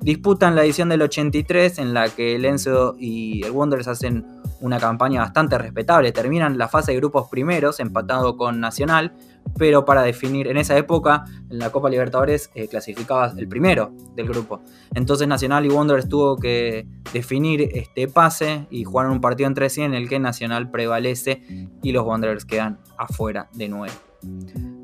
Disputan 0.00 0.56
la 0.56 0.64
edición 0.64 0.88
del 0.88 1.02
83 1.02 1.78
en 1.78 1.94
la 1.94 2.08
que 2.08 2.34
el 2.34 2.44
Enzo 2.44 2.96
y 2.98 3.44
el 3.44 3.52
Wanderers 3.52 3.88
hacen 3.88 4.26
una 4.60 4.80
campaña 4.80 5.20
bastante 5.20 5.56
respetable, 5.56 6.10
terminan 6.10 6.58
la 6.58 6.66
fase 6.66 6.92
de 6.92 6.98
grupos 6.98 7.28
primeros 7.28 7.78
empatado 7.78 8.36
con 8.36 8.58
Nacional 8.58 9.12
pero 9.58 9.84
para 9.84 10.02
definir, 10.02 10.48
en 10.48 10.56
esa 10.56 10.76
época, 10.76 11.24
en 11.50 11.58
la 11.58 11.70
Copa 11.70 11.90
Libertadores 11.90 12.50
eh, 12.54 12.68
clasificaba 12.68 13.32
el 13.36 13.48
primero 13.48 13.92
del 14.14 14.28
grupo. 14.28 14.60
Entonces 14.94 15.26
Nacional 15.26 15.66
y 15.66 15.68
Wanderers 15.68 16.08
tuvo 16.08 16.36
que 16.36 16.86
definir 17.12 17.68
este 17.72 18.08
pase 18.08 18.66
y 18.70 18.84
jugaron 18.84 19.12
un 19.12 19.20
partido 19.20 19.48
entre 19.48 19.68
sí 19.68 19.82
en 19.82 19.94
el 19.94 20.08
que 20.08 20.18
Nacional 20.18 20.70
prevalece 20.70 21.42
y 21.82 21.92
los 21.92 22.04
Wanderers 22.04 22.44
quedan 22.44 22.78
afuera 22.96 23.48
de 23.52 23.68
nuevo. 23.68 23.94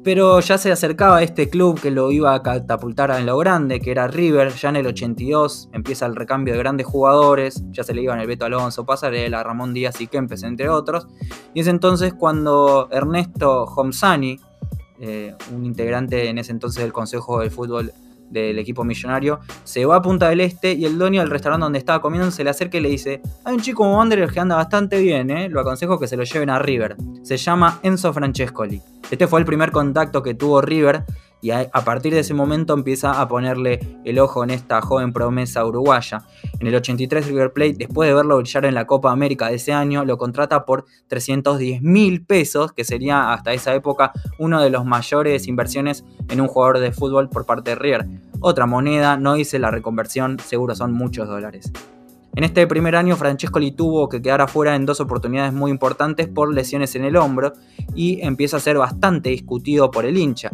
Pero 0.05 0.39
ya 0.41 0.59
se 0.59 0.71
acercaba 0.71 1.17
a 1.17 1.23
este 1.23 1.49
club 1.49 1.81
que 1.81 1.91
lo 1.91 2.13
iba 2.13 2.35
a 2.35 2.43
catapultar 2.43 3.11
en 3.13 3.25
lo 3.25 3.39
grande, 3.39 3.81
que 3.81 3.91
era 3.91 4.07
River, 4.07 4.53
ya 4.53 4.69
en 4.69 4.77
el 4.77 4.87
82 4.87 5.71
empieza 5.73 6.05
el 6.05 6.15
recambio 6.15 6.53
de 6.53 6.59
grandes 6.59 6.87
jugadores, 6.87 7.65
ya 7.71 7.85
se 7.85 7.95
le 7.95 8.03
iban 8.03 8.21
el 8.21 8.27
Beto 8.27 8.45
Alonso, 8.45 8.85
Pasarela, 8.85 9.43
Ramón 9.43 9.73
Díaz 9.73 10.01
y 10.03 10.07
Kempes, 10.07 10.43
entre 10.43 10.69
otros. 10.69 11.09
Y 11.55 11.61
es 11.61 11.69
entonces 11.69 12.13
cuando 12.13 12.89
Ernesto 12.93 13.65
Homsani, 13.65 14.39
eh, 15.01 15.35
un 15.53 15.65
integrante 15.65 16.29
en 16.29 16.39
ese 16.39 16.53
entonces 16.53 16.83
del 16.83 16.93
Consejo 16.93 17.41
de 17.41 17.51
Fútbol 17.51 17.93
del 18.31 18.59
equipo 18.59 18.85
millonario, 18.85 19.41
se 19.65 19.85
va 19.85 19.97
a 19.97 20.03
Punta 20.03 20.29
del 20.29 20.41
Este 20.41 20.73
y 20.73 20.85
el 20.85 20.99
dueño 20.99 21.21
del 21.21 21.31
restaurante 21.31 21.65
donde 21.65 21.79
estaba 21.79 22.01
comiendo 22.01 22.31
se 22.31 22.43
le 22.43 22.51
acerca 22.51 22.79
y 22.79 22.81
le 22.81 22.89
dice, 22.89 23.21
hay 23.45 23.55
un 23.55 23.61
chico 23.61 23.79
como 23.79 23.97
Wanderer 23.99 24.31
que 24.31 24.41
anda 24.41 24.57
bastante 24.57 25.01
bien, 25.01 25.31
¿eh? 25.31 25.49
lo 25.49 25.61
aconsejo 25.61 25.99
que 25.99 26.09
se 26.09 26.17
lo 26.17 26.25
lleven 26.25 26.51
a 26.51 26.59
River. 26.59 26.97
Se 27.23 27.37
llama 27.37 27.81
Enzo 27.83 28.13
Francescoli. 28.13 28.81
Este 29.11 29.27
fue 29.27 29.41
el 29.41 29.47
primer 29.47 29.71
contacto 29.71 30.23
que 30.23 30.35
tuvo 30.35 30.61
River 30.61 31.05
y 31.45 31.51
a, 31.51 31.69
partir 31.85 32.15
de 32.15 32.21
ese 32.21 32.33
momento 32.33 32.73
empieza 32.73 33.21
a 33.21 33.29
ponerle 33.29 33.99
el 34.07 34.19
ojo 34.19 34.43
en 34.45 34.49
esta 34.49 34.81
joven 34.81 35.13
promesa 35.13 35.63
uruguaya. 35.67 36.23
En 36.59 36.67
el 36.69 36.75
83 36.75 37.27
River 37.27 37.53
Plate, 37.53 37.75
después 37.75 38.09
de 38.09 38.15
verlo 38.15 38.39
brillar 38.39 38.65
en 38.65 38.73
la 38.73 38.87
Copa 38.87 39.13
América 39.13 39.49
de 39.49 39.57
ese 39.57 39.75
año, 39.75 40.07
lo 40.07 40.17
contrata 40.17 40.65
por 40.65 40.87
310 41.09 41.83
mil 41.83 42.25
pesos, 42.25 42.73
que 42.73 42.83
sería 42.83 43.35
hasta 43.35 43.53
esa 43.53 43.75
época 43.75 44.13
uno 44.39 44.63
de 44.63 44.71
los 44.71 44.87
mayores 44.87 45.47
inversiones 45.47 46.03
en 46.31 46.41
un 46.41 46.49
jugador 46.49 46.79
de 46.79 46.93
fútbol 46.93 47.29
por 47.29 47.45
parte 47.45 47.73
de 47.73 47.77
River. 47.77 48.07
Otra 48.41 48.65
moneda, 48.65 49.19
no 49.19 49.37
hice 49.37 49.59
la 49.59 49.71
reconversión, 49.71 50.39
seguro 50.39 50.75
son 50.75 50.95
muchos 50.95 51.29
dólares. 51.29 51.71
En 52.35 52.45
este 52.45 52.67
primer 52.67 52.97
año 52.97 53.17
Francescoli 53.17 53.71
tuvo 53.73 54.09
que 54.09 54.23
quedar 54.23 54.41
afuera 54.41 54.75
en 54.77 54.87
dos 54.87 54.99
oportunidades 54.99 55.53
muy 55.53 55.71
importantes 55.71 56.27
por 56.27 56.55
lesiones 56.55 56.95
en 56.95 57.05
el 57.05 57.17
hombro 57.17 57.53
y 57.95 58.23
empieza 58.23 58.57
a 58.57 58.61
ser 58.61 58.79
bastante 58.79 59.29
discutido 59.29 59.91
por 59.91 60.07
el 60.07 60.17
hincha. 60.17 60.51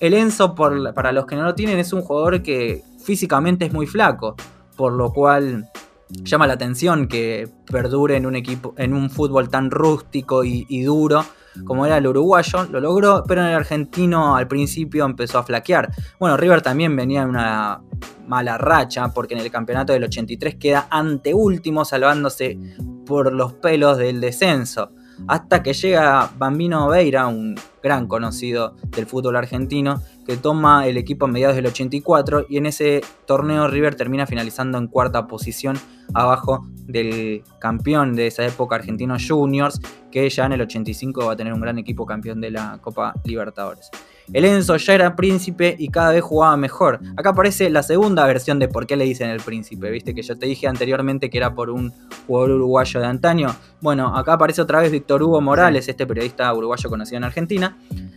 El 0.00 0.14
Enzo, 0.14 0.54
para 0.54 1.12
los 1.12 1.26
que 1.26 1.36
no 1.36 1.42
lo 1.44 1.54
tienen, 1.54 1.78
es 1.78 1.92
un 1.92 2.02
jugador 2.02 2.42
que 2.42 2.82
físicamente 3.02 3.66
es 3.66 3.72
muy 3.72 3.86
flaco, 3.86 4.34
por 4.76 4.92
lo 4.92 5.12
cual 5.12 5.70
llama 6.08 6.46
la 6.46 6.54
atención 6.54 7.08
que 7.08 7.48
perdure 7.70 8.16
en 8.16 8.26
un 8.26 8.36
equipo, 8.36 8.74
en 8.76 8.92
un 8.92 9.10
fútbol 9.10 9.48
tan 9.48 9.70
rústico 9.70 10.44
y, 10.44 10.82
duro 10.82 11.24
como 11.64 11.86
era 11.86 11.98
el 11.98 12.06
uruguayo, 12.08 12.64
lo 12.64 12.80
logró, 12.80 13.22
pero 13.28 13.42
en 13.42 13.46
el 13.46 13.54
argentino 13.54 14.34
al 14.34 14.48
principio 14.48 15.04
empezó 15.04 15.38
a 15.38 15.44
flaquear. 15.44 15.88
Bueno, 16.18 16.36
River 16.36 16.62
también 16.62 16.96
venía 16.96 17.22
en 17.22 17.28
una 17.28 17.80
mala 18.26 18.58
racha, 18.58 19.12
porque 19.14 19.34
en 19.34 19.40
el 19.40 19.52
campeonato 19.52 19.92
del 19.92 20.02
83 20.02 20.56
queda 20.56 20.88
anteúltimo, 20.90 21.84
salvándose 21.84 22.58
por 23.06 23.32
los 23.32 23.52
pelos 23.52 23.98
del 23.98 24.20
descenso 24.20 24.90
hasta 25.28 25.62
que 25.62 25.72
llega 25.72 26.30
Bambino 26.36 26.88
Veira, 26.88 27.26
un 27.26 27.54
gran 27.82 28.06
conocido 28.06 28.74
del 28.90 29.06
fútbol 29.06 29.36
argentino, 29.36 30.02
que 30.26 30.36
toma 30.36 30.86
el 30.86 30.96
equipo 30.96 31.26
a 31.26 31.28
mediados 31.28 31.56
del 31.56 31.66
84 31.66 32.46
y 32.48 32.56
en 32.56 32.66
ese 32.66 33.02
torneo 33.26 33.68
River 33.68 33.94
termina 33.94 34.26
finalizando 34.26 34.78
en 34.78 34.86
cuarta 34.86 35.26
posición 35.26 35.78
abajo 36.14 36.66
del 36.86 37.42
campeón 37.58 38.14
de 38.14 38.26
esa 38.26 38.44
época 38.46 38.76
argentino 38.76 39.16
Juniors, 39.18 39.80
que 40.10 40.28
ya 40.28 40.46
en 40.46 40.52
el 40.52 40.60
85 40.62 41.26
va 41.26 41.32
a 41.32 41.36
tener 41.36 41.52
un 41.52 41.60
gran 41.60 41.78
equipo 41.78 42.06
campeón 42.06 42.40
de 42.40 42.50
la 42.50 42.78
Copa 42.80 43.14
Libertadores. 43.24 43.90
El 44.32 44.44
Enzo 44.44 44.76
ya 44.76 44.94
era 44.94 45.16
príncipe 45.16 45.76
y 45.78 45.88
cada 45.88 46.12
vez 46.12 46.22
jugaba 46.22 46.56
mejor. 46.56 47.00
Acá 47.16 47.30
aparece 47.30 47.68
la 47.70 47.82
segunda 47.82 48.26
versión 48.26 48.58
de 48.58 48.68
por 48.68 48.86
qué 48.86 48.96
le 48.96 49.04
dicen 49.04 49.28
el 49.28 49.40
príncipe. 49.40 49.90
Viste 49.90 50.14
que 50.14 50.22
yo 50.22 50.38
te 50.38 50.46
dije 50.46 50.66
anteriormente 50.66 51.28
que 51.28 51.38
era 51.38 51.54
por 51.54 51.70
un 51.70 51.92
jugador 52.26 52.52
uruguayo 52.52 53.00
de 53.00 53.06
antaño. 53.06 53.54
Bueno, 53.80 54.16
acá 54.16 54.34
aparece 54.34 54.62
otra 54.62 54.80
vez 54.80 54.90
Víctor 54.90 55.22
Hugo 55.22 55.40
Morales, 55.40 55.88
este 55.88 56.06
periodista 56.06 56.52
uruguayo 56.54 56.88
conocido 56.88 57.18
en 57.18 57.24
Argentina. 57.24 57.76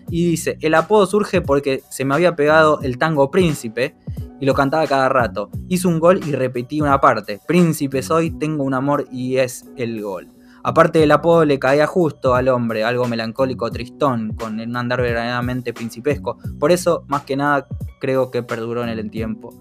Y 0.09 0.29
dice, 0.29 0.57
el 0.61 0.73
apodo 0.75 1.05
surge 1.05 1.41
porque 1.41 1.83
se 1.89 2.05
me 2.05 2.15
había 2.15 2.35
pegado 2.35 2.79
el 2.81 2.97
tango 2.97 3.29
príncipe 3.29 3.95
y 4.39 4.45
lo 4.45 4.53
cantaba 4.53 4.87
cada 4.87 5.09
rato. 5.09 5.49
Hice 5.67 5.87
un 5.87 5.99
gol 5.99 6.21
y 6.25 6.31
repetí 6.31 6.79
una 6.79 7.01
parte. 7.01 7.39
Príncipe 7.45 8.01
soy, 8.01 8.31
tengo 8.31 8.63
un 8.63 8.73
amor 8.73 9.07
y 9.11 9.37
es 9.37 9.65
el 9.75 10.01
gol. 10.01 10.29
Aparte 10.67 10.99
del 10.99 11.13
apodo 11.13 11.45
le 11.45 11.59
caía 11.59 11.87
justo 11.87 12.35
al 12.35 12.49
hombre, 12.49 12.83
algo 12.83 13.07
melancólico, 13.07 13.71
tristón, 13.71 14.35
con 14.35 14.59
un 14.59 14.75
andar 14.75 15.01
verdaderamente 15.01 15.71
principesco. 15.71 16.39
Por 16.59 16.73
eso, 16.73 17.05
más 17.07 17.21
que 17.21 17.37
nada, 17.37 17.67
creo 18.01 18.31
que 18.31 18.43
perduró 18.43 18.83
en 18.83 18.89
el 18.89 19.09
tiempo. 19.09 19.53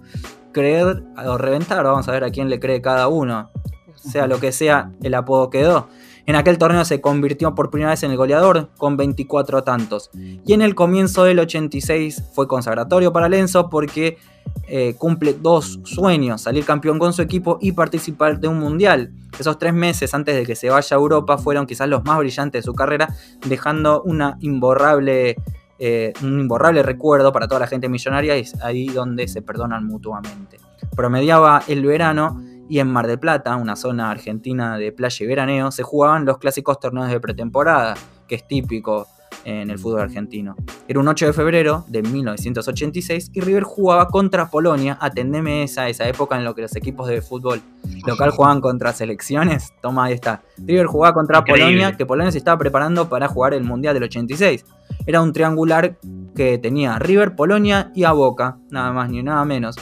Creer 0.50 1.04
o 1.24 1.38
reventar, 1.38 1.84
vamos 1.84 2.08
a 2.08 2.10
ver 2.10 2.24
a 2.24 2.30
quién 2.30 2.50
le 2.50 2.58
cree 2.58 2.82
cada 2.82 3.06
uno. 3.06 3.52
Sea 3.94 4.26
lo 4.26 4.40
que 4.40 4.50
sea, 4.50 4.90
el 5.00 5.14
apodo 5.14 5.48
quedó. 5.48 5.86
En 6.26 6.34
aquel 6.34 6.58
torneo 6.58 6.84
se 6.84 7.00
convirtió 7.00 7.54
por 7.54 7.70
primera 7.70 7.90
vez 7.90 8.02
en 8.02 8.10
el 8.10 8.16
goleador 8.16 8.68
con 8.78 8.96
24 8.96 9.62
tantos. 9.62 10.10
Y 10.12 10.52
en 10.52 10.60
el 10.60 10.74
comienzo 10.74 11.22
del 11.22 11.38
86 11.38 12.24
fue 12.34 12.48
consagratorio 12.48 13.12
para 13.12 13.28
Lenzo 13.28 13.70
porque 13.70 14.18
eh, 14.66 14.96
cumple 14.98 15.34
dos 15.34 15.78
sueños, 15.84 16.42
salir 16.42 16.64
campeón 16.64 16.98
con 16.98 17.12
su 17.12 17.22
equipo 17.22 17.58
y 17.60 17.72
participar 17.72 18.40
de 18.40 18.48
un 18.48 18.58
mundial. 18.58 19.12
Esos 19.38 19.56
tres 19.58 19.72
meses 19.72 20.12
antes 20.14 20.34
de 20.34 20.44
que 20.44 20.56
se 20.56 20.68
vaya 20.68 20.96
a 20.96 20.98
Europa 20.98 21.38
fueron 21.38 21.66
quizás 21.66 21.88
los 21.88 22.04
más 22.04 22.18
brillantes 22.18 22.62
de 22.62 22.64
su 22.64 22.74
carrera, 22.74 23.14
dejando 23.46 24.02
una 24.02 24.36
imborrable, 24.40 25.36
eh, 25.78 26.12
un 26.22 26.40
imborrable 26.40 26.82
recuerdo 26.82 27.32
para 27.32 27.46
toda 27.46 27.60
la 27.60 27.66
gente 27.68 27.88
millonaria 27.88 28.36
y 28.36 28.40
es 28.40 28.60
ahí 28.62 28.88
donde 28.88 29.28
se 29.28 29.42
perdonan 29.42 29.86
mutuamente. 29.86 30.58
Promediaba 30.96 31.62
el 31.68 31.86
verano 31.86 32.42
y 32.68 32.78
en 32.78 32.88
Mar 32.88 33.06
del 33.06 33.18
Plata, 33.18 33.56
una 33.56 33.76
zona 33.76 34.10
argentina 34.10 34.78
de 34.78 34.92
playa 34.92 35.24
y 35.24 35.26
veraneo, 35.26 35.70
se 35.70 35.82
jugaban 35.82 36.24
los 36.24 36.38
clásicos 36.38 36.80
torneos 36.80 37.08
de 37.08 37.20
pretemporada, 37.20 37.94
que 38.26 38.34
es 38.34 38.46
típico 38.46 39.06
en 39.44 39.70
el 39.70 39.78
fútbol 39.78 40.00
argentino. 40.00 40.56
Era 40.88 40.98
un 40.98 41.06
8 41.06 41.26
de 41.26 41.32
febrero 41.32 41.84
de 41.86 42.02
1986 42.02 43.30
y 43.32 43.40
River 43.40 43.62
jugaba 43.62 44.08
contra 44.08 44.50
Polonia. 44.50 44.98
Atendeme 45.00 45.62
esa, 45.62 45.88
esa 45.88 46.08
época 46.08 46.36
en 46.36 46.44
lo 46.44 46.54
que 46.54 46.62
los 46.62 46.74
equipos 46.74 47.06
de 47.06 47.22
fútbol 47.22 47.62
local 48.06 48.30
jugaban 48.30 48.60
contra 48.60 48.92
selecciones. 48.92 49.72
Toma, 49.80 50.06
ahí 50.06 50.14
está. 50.14 50.42
River 50.58 50.86
jugaba 50.86 51.14
contra 51.14 51.44
Polonia, 51.44 51.96
que 51.96 52.04
Polonia 52.04 52.32
se 52.32 52.38
estaba 52.38 52.58
preparando 52.58 53.08
para 53.08 53.28
jugar 53.28 53.54
el 53.54 53.62
Mundial 53.62 53.94
del 53.94 54.02
86. 54.04 54.64
Era 55.06 55.22
un 55.22 55.32
triangular 55.32 55.96
que 56.34 56.58
tenía 56.58 56.98
River, 56.98 57.36
Polonia 57.36 57.92
y 57.94 58.02
a 58.02 58.10
Boca, 58.12 58.58
nada 58.70 58.92
más 58.92 59.10
ni 59.10 59.22
nada 59.22 59.44
menos. 59.44 59.76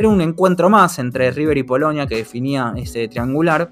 Era 0.00 0.08
un 0.08 0.22
encuentro 0.22 0.70
más 0.70 0.98
entre 0.98 1.30
River 1.30 1.58
y 1.58 1.62
Polonia 1.62 2.06
que 2.06 2.16
definía 2.16 2.72
ese 2.74 3.06
triangular 3.06 3.70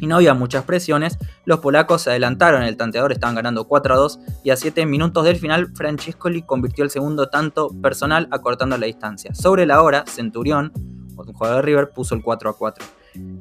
y 0.00 0.06
no 0.06 0.14
había 0.14 0.32
muchas 0.32 0.62
presiones, 0.62 1.18
los 1.44 1.58
polacos 1.58 2.02
se 2.02 2.10
adelantaron, 2.10 2.62
el 2.62 2.76
tanteador 2.76 3.10
estaban 3.10 3.34
ganando 3.34 3.64
4 3.64 3.94
a 3.94 3.96
2 3.96 4.20
y 4.44 4.50
a 4.50 4.56
7 4.56 4.86
minutos 4.86 5.24
del 5.24 5.38
final 5.38 5.72
Francescoli 5.74 6.42
convirtió 6.42 6.84
el 6.84 6.90
segundo 6.90 7.30
tanto 7.30 7.70
personal 7.82 8.28
acortando 8.30 8.78
la 8.78 8.86
distancia. 8.86 9.34
Sobre 9.34 9.66
la 9.66 9.82
hora, 9.82 10.04
Centurión, 10.06 10.70
un 10.76 11.32
jugador 11.32 11.56
de 11.56 11.62
River, 11.62 11.90
puso 11.90 12.14
el 12.14 12.22
4 12.22 12.50
a 12.50 12.56
4, 12.56 12.84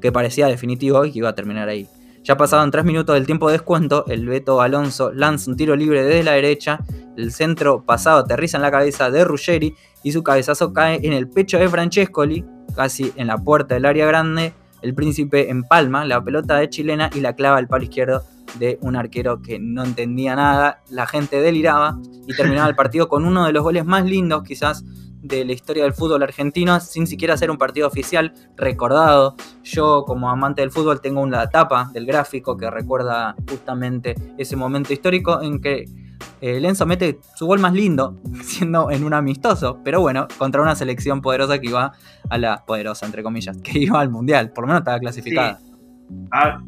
que 0.02 0.12
parecía 0.12 0.48
definitivo 0.48 1.06
y 1.06 1.12
que 1.12 1.20
iba 1.20 1.30
a 1.30 1.36
terminar 1.36 1.70
ahí. 1.70 1.88
Ya 2.26 2.36
pasaban 2.36 2.72
3 2.72 2.84
minutos 2.86 3.14
del 3.14 3.28
tiempo 3.28 3.48
de 3.48 3.54
descuento, 3.54 4.04
el 4.08 4.28
Beto 4.28 4.60
Alonso 4.60 5.14
lanza 5.14 5.52
un 5.52 5.58
tiro 5.58 5.76
libre 5.76 6.04
desde 6.04 6.24
la 6.24 6.32
derecha, 6.32 6.80
el 7.16 7.32
centro 7.32 7.84
pasado 7.86 8.18
aterriza 8.18 8.58
en 8.58 8.64
la 8.64 8.72
cabeza 8.72 9.12
de 9.12 9.24
Ruggeri 9.24 9.76
y 10.02 10.12
su 10.12 10.24
cabezazo 10.24 10.74
cae 10.74 11.00
en 11.04 11.14
el 11.14 11.30
pecho 11.30 11.60
de 11.60 11.70
Francescoli, 11.70 12.44
casi 12.76 13.14
en 13.16 13.28
la 13.28 13.38
puerta 13.38 13.76
del 13.76 13.86
área 13.86 14.08
grande, 14.08 14.54
el 14.86 14.94
príncipe 14.94 15.50
empalma 15.50 16.06
la 16.06 16.24
pelota 16.24 16.58
de 16.58 16.70
chilena 16.70 17.10
y 17.16 17.20
la 17.20 17.34
clava 17.34 17.58
al 17.58 17.68
palo 17.68 17.84
izquierdo 17.84 18.24
de 18.60 18.78
un 18.82 18.96
arquero 18.96 19.42
que 19.42 19.58
no 19.58 19.84
entendía 19.84 20.36
nada, 20.36 20.84
la 20.90 21.08
gente 21.08 21.42
deliraba 21.42 21.98
y 22.28 22.36
terminaba 22.36 22.70
el 22.70 22.76
partido 22.84 23.10
con 23.10 23.26
uno 23.26 23.48
de 23.48 23.52
los 23.52 23.64
goles 23.64 23.84
más 23.84 24.06
lindos 24.06 24.44
quizás 24.44 24.84
de 25.24 25.44
la 25.44 25.54
historia 25.54 25.84
del 25.84 25.94
fútbol 25.94 26.22
argentino, 26.22 26.80
sin 26.80 27.08
siquiera 27.08 27.36
ser 27.36 27.50
un 27.50 27.58
partido 27.58 27.88
oficial 27.88 28.32
recordado. 28.56 29.36
Yo 29.64 30.04
como 30.06 30.30
amante 30.30 30.62
del 30.62 30.70
fútbol 30.70 31.02
tengo 31.02 31.20
una 31.22 31.50
tapa 31.50 31.90
del 31.92 32.06
gráfico 32.06 32.56
que 32.56 32.70
recuerda 32.70 33.36
justamente 33.50 34.14
ese 34.38 34.56
momento 34.56 34.94
histórico 34.94 35.42
en 35.42 35.60
que 35.60 35.86
eh, 36.42 36.60
Lenzo 36.60 36.86
mete 36.86 37.20
su 37.36 37.46
gol 37.46 37.60
más 37.60 37.74
lindo, 37.74 38.22
siendo 38.44 38.92
en 38.92 39.04
un 39.04 39.14
amistoso, 39.14 39.80
pero 39.84 40.02
bueno, 40.02 40.28
contra 40.38 40.62
una 40.62 40.76
selección 40.76 41.22
poderosa 41.22 41.60
que 41.60 41.68
iba 41.68 41.94
a 42.30 42.38
la 42.38 42.66
poderosa, 42.66 43.06
entre 43.06 43.24
comillas, 43.24 43.58
que 43.58 43.80
iba 43.80 44.00
al 44.00 44.10
mundial, 44.10 44.52
por 44.52 44.64
lo 44.64 44.68
menos 44.68 44.82
estaba 44.82 45.00
clasificada. 45.00 45.60
Ah, 46.32 46.62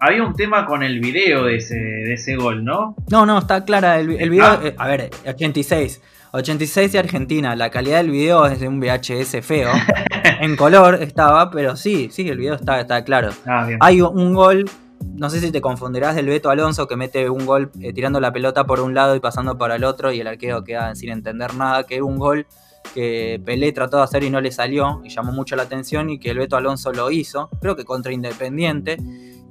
había 0.00 0.22
un 0.24 0.34
tema 0.34 0.66
con 0.66 0.82
el 0.82 1.00
video 1.00 1.44
de 1.44 1.56
ese, 1.56 1.76
de 1.76 2.14
ese 2.14 2.36
gol, 2.36 2.64
¿no? 2.64 2.96
No, 3.10 3.26
no, 3.26 3.38
está 3.38 3.64
clara. 3.64 3.98
El, 3.98 4.30
video, 4.30 4.44
ah. 4.44 4.60
eh, 4.62 4.74
a 4.78 4.86
ver, 4.86 5.10
86. 5.26 6.00
86 6.32 6.92
de 6.92 6.98
Argentina. 6.98 7.56
La 7.56 7.70
calidad 7.70 7.98
del 7.98 8.10
video 8.10 8.46
es 8.46 8.60
de 8.60 8.68
un 8.68 8.80
VHS 8.80 9.44
feo. 9.44 9.70
en 10.40 10.56
color 10.56 11.02
estaba, 11.02 11.50
pero 11.50 11.76
sí, 11.76 12.08
sí, 12.10 12.28
el 12.28 12.38
video 12.38 12.54
está, 12.54 12.80
está 12.80 13.04
claro. 13.04 13.30
Ah, 13.46 13.68
Hay 13.80 14.00
un 14.00 14.32
gol 14.32 14.64
no 15.04 15.30
sé 15.30 15.40
si 15.40 15.50
te 15.50 15.60
confundirás 15.60 16.14
del 16.14 16.26
Beto 16.26 16.50
Alonso 16.50 16.86
que 16.86 16.96
mete 16.96 17.28
un 17.28 17.46
gol 17.46 17.70
eh, 17.80 17.92
tirando 17.92 18.20
la 18.20 18.32
pelota 18.32 18.64
por 18.64 18.80
un 18.80 18.94
lado 18.94 19.14
y 19.16 19.20
pasando 19.20 19.58
para 19.58 19.76
el 19.76 19.84
otro 19.84 20.12
y 20.12 20.20
el 20.20 20.26
arquero 20.26 20.64
queda 20.64 20.94
sin 20.94 21.10
entender 21.10 21.54
nada, 21.54 21.84
que 21.84 21.96
es 21.96 22.02
un 22.02 22.18
gol 22.18 22.46
que 22.94 23.40
Pelé 23.44 23.72
trató 23.72 23.98
de 23.98 24.04
hacer 24.04 24.24
y 24.24 24.30
no 24.30 24.40
le 24.40 24.50
salió 24.50 25.00
y 25.04 25.10
llamó 25.10 25.32
mucho 25.32 25.56
la 25.56 25.64
atención 25.64 26.10
y 26.10 26.18
que 26.18 26.30
el 26.30 26.38
Beto 26.38 26.56
Alonso 26.56 26.92
lo 26.92 27.10
hizo, 27.10 27.50
creo 27.60 27.76
que 27.76 27.84
contra 27.84 28.12
Independiente 28.12 28.96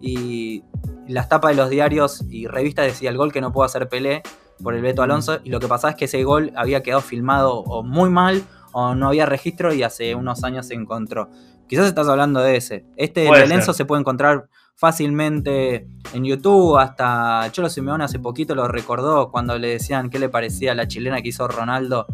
y 0.01 0.63
las 1.07 1.29
tapas 1.29 1.51
de 1.51 1.57
los 1.57 1.69
diarios 1.69 2.23
y 2.29 2.47
revistas 2.47 2.85
decía 2.85 3.09
el 3.09 3.17
gol 3.17 3.31
que 3.31 3.41
no 3.41 3.51
pudo 3.51 3.65
hacer 3.65 3.89
Pelé 3.89 4.23
por 4.63 4.73
el 4.73 4.81
Beto 4.81 5.01
Alonso 5.01 5.39
y 5.43 5.49
lo 5.49 5.59
que 5.59 5.67
pasaba 5.67 5.91
es 5.91 5.97
que 5.97 6.05
ese 6.05 6.23
gol 6.23 6.51
había 6.55 6.83
quedado 6.83 7.01
filmado 7.01 7.59
o 7.59 7.83
muy 7.83 8.09
mal 8.09 8.43
o 8.71 8.95
no 8.95 9.07
había 9.07 9.25
registro 9.25 9.73
y 9.73 9.83
hace 9.83 10.15
unos 10.15 10.43
años 10.43 10.67
se 10.67 10.75
encontró. 10.75 11.29
Quizás 11.67 11.85
estás 11.85 12.07
hablando 12.07 12.39
de 12.39 12.57
ese. 12.57 12.85
Este 12.97 13.21
de 13.21 13.47
Lenzo 13.47 13.73
se 13.73 13.85
puede 13.85 14.01
encontrar 14.01 14.49
fácilmente 14.80 15.88
en 16.13 16.23
YouTube. 16.23 16.77
Hasta 16.77 17.49
Cholo 17.51 17.69
Simeone 17.69 18.05
hace 18.05 18.17
poquito 18.17 18.55
lo 18.55 18.67
recordó 18.67 19.30
cuando 19.30 19.57
le 19.57 19.67
decían 19.67 20.09
qué 20.09 20.19
le 20.19 20.30
parecía 20.30 20.73
la 20.73 20.88
chilena 20.88 21.21
que 21.21 21.30
hizo 21.30 21.47
Ronaldo 21.49 22.07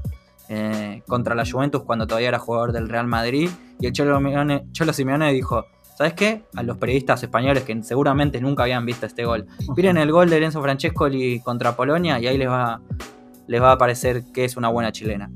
eh, 0.50 1.04
contra 1.08 1.36
la 1.36 1.46
Juventus 1.46 1.84
cuando 1.84 2.08
todavía 2.08 2.30
era 2.30 2.40
jugador 2.40 2.72
del 2.72 2.90
Real 2.90 3.06
Madrid. 3.06 3.50
Y 3.80 3.86
el 3.86 3.94
Cholo 3.94 4.18
Simeone, 4.18 4.66
Cholo 4.72 4.94
Simeone 4.94 5.32
dijo, 5.32 5.66
¿sabes 5.96 6.14
qué? 6.14 6.44
A 6.56 6.64
los 6.64 6.78
periodistas 6.78 7.22
españoles 7.22 7.64
que 7.64 7.84
seguramente 7.84 8.42
nunca 8.42 8.64
habían 8.64 8.84
visto 8.84 9.06
este 9.06 9.26
gol. 9.26 9.46
Miren 9.78 9.98
el 9.98 10.12
gol 10.12 10.32
de 10.32 10.40
Lenzo 10.40 10.60
Francescoli 10.62 11.42
contra 11.42 11.76
Polonia 11.76 12.20
y 12.20 12.26
ahí 12.26 12.38
les 12.40 12.50
va, 12.50 12.82
les 13.46 13.62
va 13.62 13.74
a 13.74 13.78
parecer 13.78 14.24
que 14.34 14.44
es 14.44 14.58
una 14.58 14.70
buena 14.70 14.92
chilena. 14.92 15.30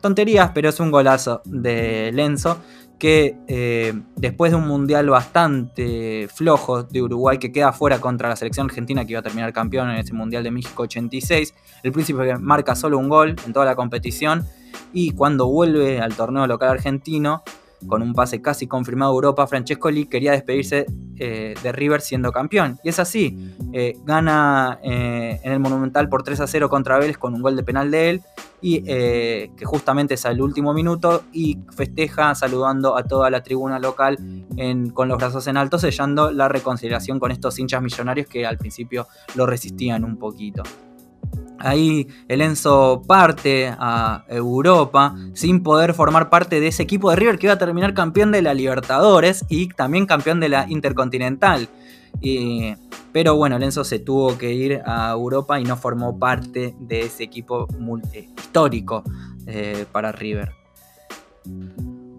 Tonterías, 0.00 0.50
pero 0.52 0.68
es 0.68 0.80
un 0.80 0.90
golazo 0.90 1.42
de 1.44 2.10
Lenzo 2.12 2.58
que 2.98 3.36
eh, 3.46 3.92
después 4.16 4.52
de 4.52 4.56
un 4.56 4.66
mundial 4.66 5.10
bastante 5.10 6.28
flojo 6.32 6.82
de 6.82 7.02
Uruguay 7.02 7.38
que 7.38 7.52
queda 7.52 7.72
fuera 7.72 8.00
contra 8.00 8.28
la 8.28 8.36
selección 8.36 8.66
argentina 8.66 9.04
que 9.04 9.12
iba 9.12 9.20
a 9.20 9.22
terminar 9.22 9.52
campeón 9.52 9.90
en 9.90 9.96
ese 9.96 10.14
mundial 10.14 10.42
de 10.42 10.50
México 10.50 10.84
86, 10.84 11.54
el 11.82 11.92
príncipe 11.92 12.36
marca 12.38 12.74
solo 12.74 12.98
un 12.98 13.08
gol 13.08 13.36
en 13.44 13.52
toda 13.52 13.66
la 13.66 13.76
competición 13.76 14.46
y 14.92 15.10
cuando 15.12 15.46
vuelve 15.46 16.00
al 16.00 16.14
torneo 16.14 16.46
local 16.46 16.70
argentino 16.70 17.42
con 17.86 18.02
un 18.02 18.14
pase 18.14 18.40
casi 18.40 18.66
confirmado 18.66 19.12
a 19.12 19.14
Europa, 19.14 19.46
Francescoli 19.46 20.06
quería 20.06 20.32
despedirse 20.32 20.86
eh, 21.18 21.54
de 21.62 21.72
River 21.72 22.00
siendo 22.00 22.32
campeón. 22.32 22.78
Y 22.82 22.88
es 22.88 22.98
así, 22.98 23.54
eh, 23.72 23.96
gana 24.04 24.78
eh, 24.82 25.40
en 25.42 25.52
el 25.52 25.60
Monumental 25.60 26.08
por 26.08 26.22
3 26.22 26.40
a 26.40 26.46
0 26.46 26.68
contra 26.68 26.98
Vélez 26.98 27.18
con 27.18 27.34
un 27.34 27.42
gol 27.42 27.56
de 27.56 27.62
penal 27.62 27.90
de 27.90 28.10
él, 28.10 28.22
y 28.60 28.82
que 28.82 29.64
justamente 29.64 30.14
es 30.14 30.26
al 30.26 30.40
último 30.40 30.72
minuto, 30.72 31.24
y 31.32 31.58
festeja 31.76 32.34
saludando 32.34 32.96
a 32.96 33.04
toda 33.04 33.30
la 33.30 33.42
tribuna 33.42 33.78
local 33.78 34.18
con 34.92 35.08
los 35.08 35.18
brazos 35.18 35.46
en 35.46 35.56
alto, 35.56 35.78
sellando 35.78 36.32
la 36.32 36.48
reconciliación 36.48 37.20
con 37.20 37.30
estos 37.30 37.58
hinchas 37.58 37.82
millonarios 37.82 38.26
que 38.26 38.46
al 38.46 38.58
principio 38.58 39.06
lo 39.34 39.46
resistían 39.46 40.04
un 40.04 40.16
poquito. 40.16 40.62
Ahí 41.58 42.08
el 42.28 42.40
Enzo 42.40 43.02
parte 43.06 43.74
a 43.78 44.24
Europa 44.28 45.14
sin 45.34 45.62
poder 45.62 45.94
formar 45.94 46.30
parte 46.30 46.60
de 46.60 46.68
ese 46.68 46.82
equipo 46.82 47.10
de 47.10 47.16
River 47.16 47.38
que 47.38 47.46
iba 47.46 47.54
a 47.54 47.58
terminar 47.58 47.94
campeón 47.94 48.32
de 48.32 48.42
la 48.42 48.54
Libertadores 48.54 49.44
y 49.48 49.68
también 49.68 50.06
campeón 50.06 50.40
de 50.40 50.48
la 50.48 50.66
Intercontinental. 50.68 51.68
pero 53.12 53.36
bueno, 53.36 53.58
Lenzo 53.58 53.84
se 53.84 53.98
tuvo 53.98 54.36
que 54.38 54.52
ir 54.52 54.82
a 54.84 55.10
Europa 55.10 55.60
y 55.60 55.64
no 55.64 55.76
formó 55.76 56.18
parte 56.18 56.74
de 56.78 57.02
ese 57.02 57.24
equipo 57.24 57.66
histórico 58.36 59.02
eh, 59.46 59.86
para 59.92 60.12
River. 60.12 60.52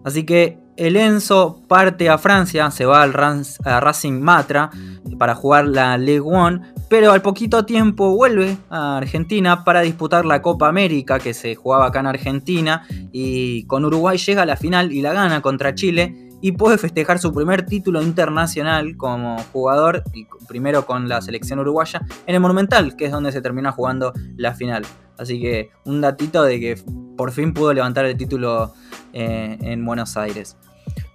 Así 0.08 0.24
que 0.24 0.58
el 0.78 0.96
Enzo 0.96 1.60
parte 1.68 2.08
a 2.08 2.16
Francia, 2.16 2.70
se 2.70 2.86
va 2.86 3.02
al 3.02 3.12
Racing 3.12 4.22
Matra 4.22 4.70
para 5.18 5.34
jugar 5.34 5.66
la 5.68 5.98
League 5.98 6.22
One, 6.24 6.62
pero 6.88 7.12
al 7.12 7.20
poquito 7.20 7.66
tiempo 7.66 8.16
vuelve 8.16 8.56
a 8.70 8.96
Argentina 8.96 9.64
para 9.64 9.82
disputar 9.82 10.24
la 10.24 10.40
Copa 10.40 10.66
América 10.66 11.18
que 11.18 11.34
se 11.34 11.54
jugaba 11.56 11.88
acá 11.88 12.00
en 12.00 12.06
Argentina 12.06 12.86
y 13.12 13.64
con 13.64 13.84
Uruguay 13.84 14.16
llega 14.16 14.42
a 14.42 14.46
la 14.46 14.56
final 14.56 14.90
y 14.90 15.02
la 15.02 15.12
gana 15.12 15.42
contra 15.42 15.74
Chile 15.74 16.30
y 16.40 16.52
puede 16.52 16.78
festejar 16.78 17.18
su 17.18 17.34
primer 17.34 17.66
título 17.66 18.00
internacional 18.00 18.96
como 18.96 19.36
jugador, 19.52 20.04
y 20.14 20.26
primero 20.46 20.86
con 20.86 21.06
la 21.06 21.20
selección 21.20 21.58
uruguaya, 21.58 22.00
en 22.26 22.34
el 22.34 22.40
Monumental, 22.40 22.96
que 22.96 23.06
es 23.06 23.12
donde 23.12 23.32
se 23.32 23.42
termina 23.42 23.72
jugando 23.72 24.14
la 24.36 24.54
final. 24.54 24.86
Así 25.18 25.38
que 25.38 25.70
un 25.84 26.00
datito 26.00 26.44
de 26.44 26.60
que 26.60 26.82
por 27.16 27.32
fin 27.32 27.52
pudo 27.52 27.74
levantar 27.74 28.06
el 28.06 28.16
título 28.16 28.72
eh, 29.12 29.58
en 29.60 29.84
Buenos 29.84 30.16
Aires. 30.16 30.56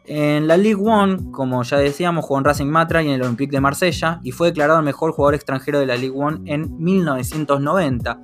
En 0.06 0.48
la 0.48 0.58
League 0.58 0.82
One, 0.84 1.32
como 1.32 1.64
ya 1.64 1.78
decíamos, 1.78 2.26
jugó 2.26 2.38
en 2.38 2.46
Racing 2.46 2.66
Matra 2.66 3.02
y 3.02 3.08
en 3.08 3.14
el 3.14 3.22
Olympique 3.22 3.52
de 3.52 3.62
Marsella 3.62 4.20
y 4.22 4.32
fue 4.32 4.48
declarado 4.48 4.80
el 4.80 4.86
mejor 4.86 5.14
jugador 5.14 5.36
extranjero 5.36 5.80
de 5.80 5.86
la 5.86 5.96
League 5.96 6.16
One 6.16 6.42
en 6.52 6.78
1990. 6.78 8.20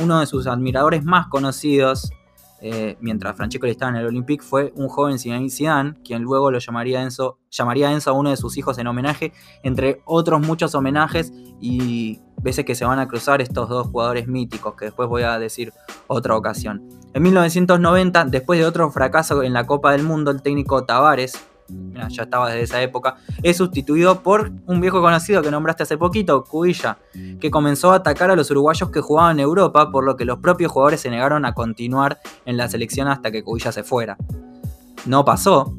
Uno 0.00 0.20
de 0.20 0.26
sus 0.26 0.46
admiradores 0.46 1.04
más 1.04 1.26
conocidos, 1.26 2.10
eh, 2.60 2.96
mientras 3.00 3.36
Francesco 3.36 3.66
estaba 3.66 3.90
en 3.90 3.96
el 3.96 4.06
Olympique, 4.06 4.44
fue 4.44 4.72
un 4.76 4.88
joven 4.88 5.18
Zidane, 5.18 5.94
quien 6.04 6.22
luego 6.22 6.52
lo 6.52 6.60
llamaría 6.60 7.02
Enzo, 7.02 7.38
llamaría 7.50 7.90
Enzo 7.90 8.10
a 8.10 8.12
uno 8.12 8.30
de 8.30 8.36
sus 8.36 8.56
hijos 8.56 8.78
en 8.78 8.86
homenaje, 8.86 9.32
entre 9.64 10.02
otros 10.04 10.40
muchos 10.40 10.74
homenajes 10.76 11.32
y 11.60 12.20
veces 12.40 12.64
que 12.64 12.76
se 12.76 12.84
van 12.84 13.00
a 13.00 13.08
cruzar 13.08 13.40
estos 13.40 13.68
dos 13.68 13.88
jugadores 13.88 14.28
míticos, 14.28 14.74
que 14.76 14.84
después 14.84 15.08
voy 15.08 15.22
a 15.22 15.38
decir 15.38 15.72
otra 16.06 16.36
ocasión. 16.36 16.88
En 17.14 17.22
1990, 17.22 18.24
después 18.24 18.58
de 18.58 18.66
otro 18.66 18.90
fracaso 18.90 19.44
en 19.44 19.52
la 19.52 19.66
Copa 19.66 19.92
del 19.92 20.02
Mundo, 20.02 20.32
el 20.32 20.42
técnico 20.42 20.84
Tavares, 20.84 21.40
ya 21.68 22.24
estaba 22.24 22.48
desde 22.48 22.62
esa 22.62 22.82
época, 22.82 23.18
es 23.44 23.56
sustituido 23.56 24.20
por 24.20 24.50
un 24.66 24.80
viejo 24.80 25.00
conocido 25.00 25.40
que 25.40 25.52
nombraste 25.52 25.84
hace 25.84 25.96
poquito, 25.96 26.42
Cubilla, 26.42 26.98
que 27.40 27.52
comenzó 27.52 27.92
a 27.92 27.96
atacar 27.96 28.32
a 28.32 28.36
los 28.36 28.50
uruguayos 28.50 28.90
que 28.90 29.00
jugaban 29.00 29.38
en 29.38 29.44
Europa, 29.44 29.92
por 29.92 30.04
lo 30.04 30.16
que 30.16 30.24
los 30.24 30.40
propios 30.40 30.72
jugadores 30.72 31.02
se 31.02 31.08
negaron 31.08 31.44
a 31.44 31.54
continuar 31.54 32.18
en 32.46 32.56
la 32.56 32.68
selección 32.68 33.06
hasta 33.06 33.30
que 33.30 33.44
Cubilla 33.44 33.70
se 33.70 33.84
fuera. 33.84 34.16
No 35.06 35.24
pasó, 35.24 35.72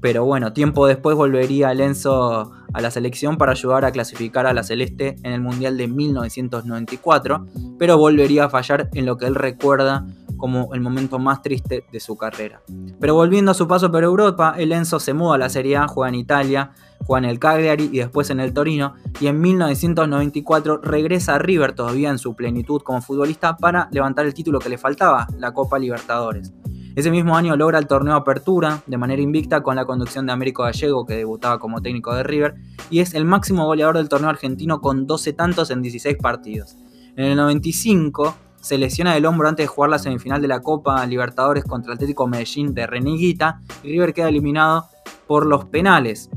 pero 0.00 0.24
bueno, 0.24 0.52
tiempo 0.52 0.86
después 0.86 1.16
volvería 1.16 1.74
Lenzo 1.74 2.52
a 2.72 2.80
la 2.80 2.92
selección 2.92 3.38
para 3.38 3.52
ayudar 3.52 3.84
a 3.84 3.90
clasificar 3.90 4.46
a 4.46 4.52
la 4.52 4.62
Celeste 4.62 5.16
en 5.24 5.32
el 5.32 5.40
Mundial 5.40 5.76
de 5.78 5.88
1994, 5.88 7.44
pero 7.76 7.98
volvería 7.98 8.44
a 8.44 8.50
fallar 8.50 8.88
en 8.94 9.04
lo 9.04 9.16
que 9.16 9.26
él 9.26 9.34
recuerda 9.34 10.06
como 10.36 10.74
el 10.74 10.80
momento 10.80 11.18
más 11.18 11.42
triste 11.42 11.84
de 11.90 12.00
su 12.00 12.16
carrera. 12.16 12.62
Pero 13.00 13.14
volviendo 13.14 13.50
a 13.50 13.54
su 13.54 13.66
paso 13.66 13.90
por 13.90 14.04
Europa, 14.04 14.54
el 14.56 14.72
Enzo 14.72 15.00
se 15.00 15.14
muda 15.14 15.36
a 15.36 15.38
la 15.38 15.48
Serie 15.48 15.76
A, 15.76 15.88
juega 15.88 16.08
en 16.08 16.14
Italia, 16.14 16.72
juega 17.04 17.26
en 17.26 17.30
el 17.30 17.38
Cagliari 17.38 17.90
y 17.92 17.98
después 17.98 18.30
en 18.30 18.40
el 18.40 18.52
Torino, 18.52 18.94
y 19.20 19.26
en 19.26 19.40
1994 19.40 20.78
regresa 20.82 21.34
a 21.34 21.38
River 21.38 21.72
todavía 21.72 22.10
en 22.10 22.18
su 22.18 22.34
plenitud 22.34 22.82
como 22.82 23.02
futbolista 23.02 23.56
para 23.56 23.88
levantar 23.92 24.26
el 24.26 24.34
título 24.34 24.58
que 24.58 24.68
le 24.68 24.78
faltaba, 24.78 25.26
la 25.38 25.52
Copa 25.52 25.78
Libertadores. 25.78 26.52
Ese 26.96 27.10
mismo 27.10 27.36
año 27.36 27.56
logra 27.56 27.78
el 27.78 27.86
torneo 27.86 28.14
Apertura 28.14 28.82
de 28.86 28.96
manera 28.96 29.20
invicta 29.20 29.62
con 29.62 29.76
la 29.76 29.84
conducción 29.84 30.24
de 30.24 30.32
Américo 30.32 30.62
Gallego, 30.62 31.04
que 31.04 31.14
debutaba 31.14 31.58
como 31.58 31.82
técnico 31.82 32.14
de 32.14 32.22
River, 32.22 32.54
y 32.88 33.00
es 33.00 33.12
el 33.12 33.26
máximo 33.26 33.66
goleador 33.66 33.98
del 33.98 34.08
torneo 34.08 34.30
argentino 34.30 34.80
con 34.80 35.06
12 35.06 35.34
tantos 35.34 35.70
en 35.70 35.82
16 35.82 36.16
partidos. 36.16 36.78
En 37.16 37.26
el 37.26 37.36
95 37.36 38.34
se 38.66 38.78
lesiona 38.78 39.16
el 39.16 39.24
hombro 39.26 39.48
antes 39.48 39.62
de 39.62 39.68
jugar 39.68 39.90
la 39.90 40.00
semifinal 40.00 40.42
de 40.42 40.48
la 40.48 40.60
Copa 40.60 41.06
Libertadores 41.06 41.62
contra 41.62 41.92
el 41.92 41.98
Atlético 41.98 42.26
Medellín 42.26 42.74
de 42.74 42.84
Reniguita 42.88 43.60
y 43.84 43.90
River 43.90 44.12
queda 44.12 44.28
eliminado 44.28 44.86
por 45.28 45.46
los 45.46 45.66
penales. 45.66 46.28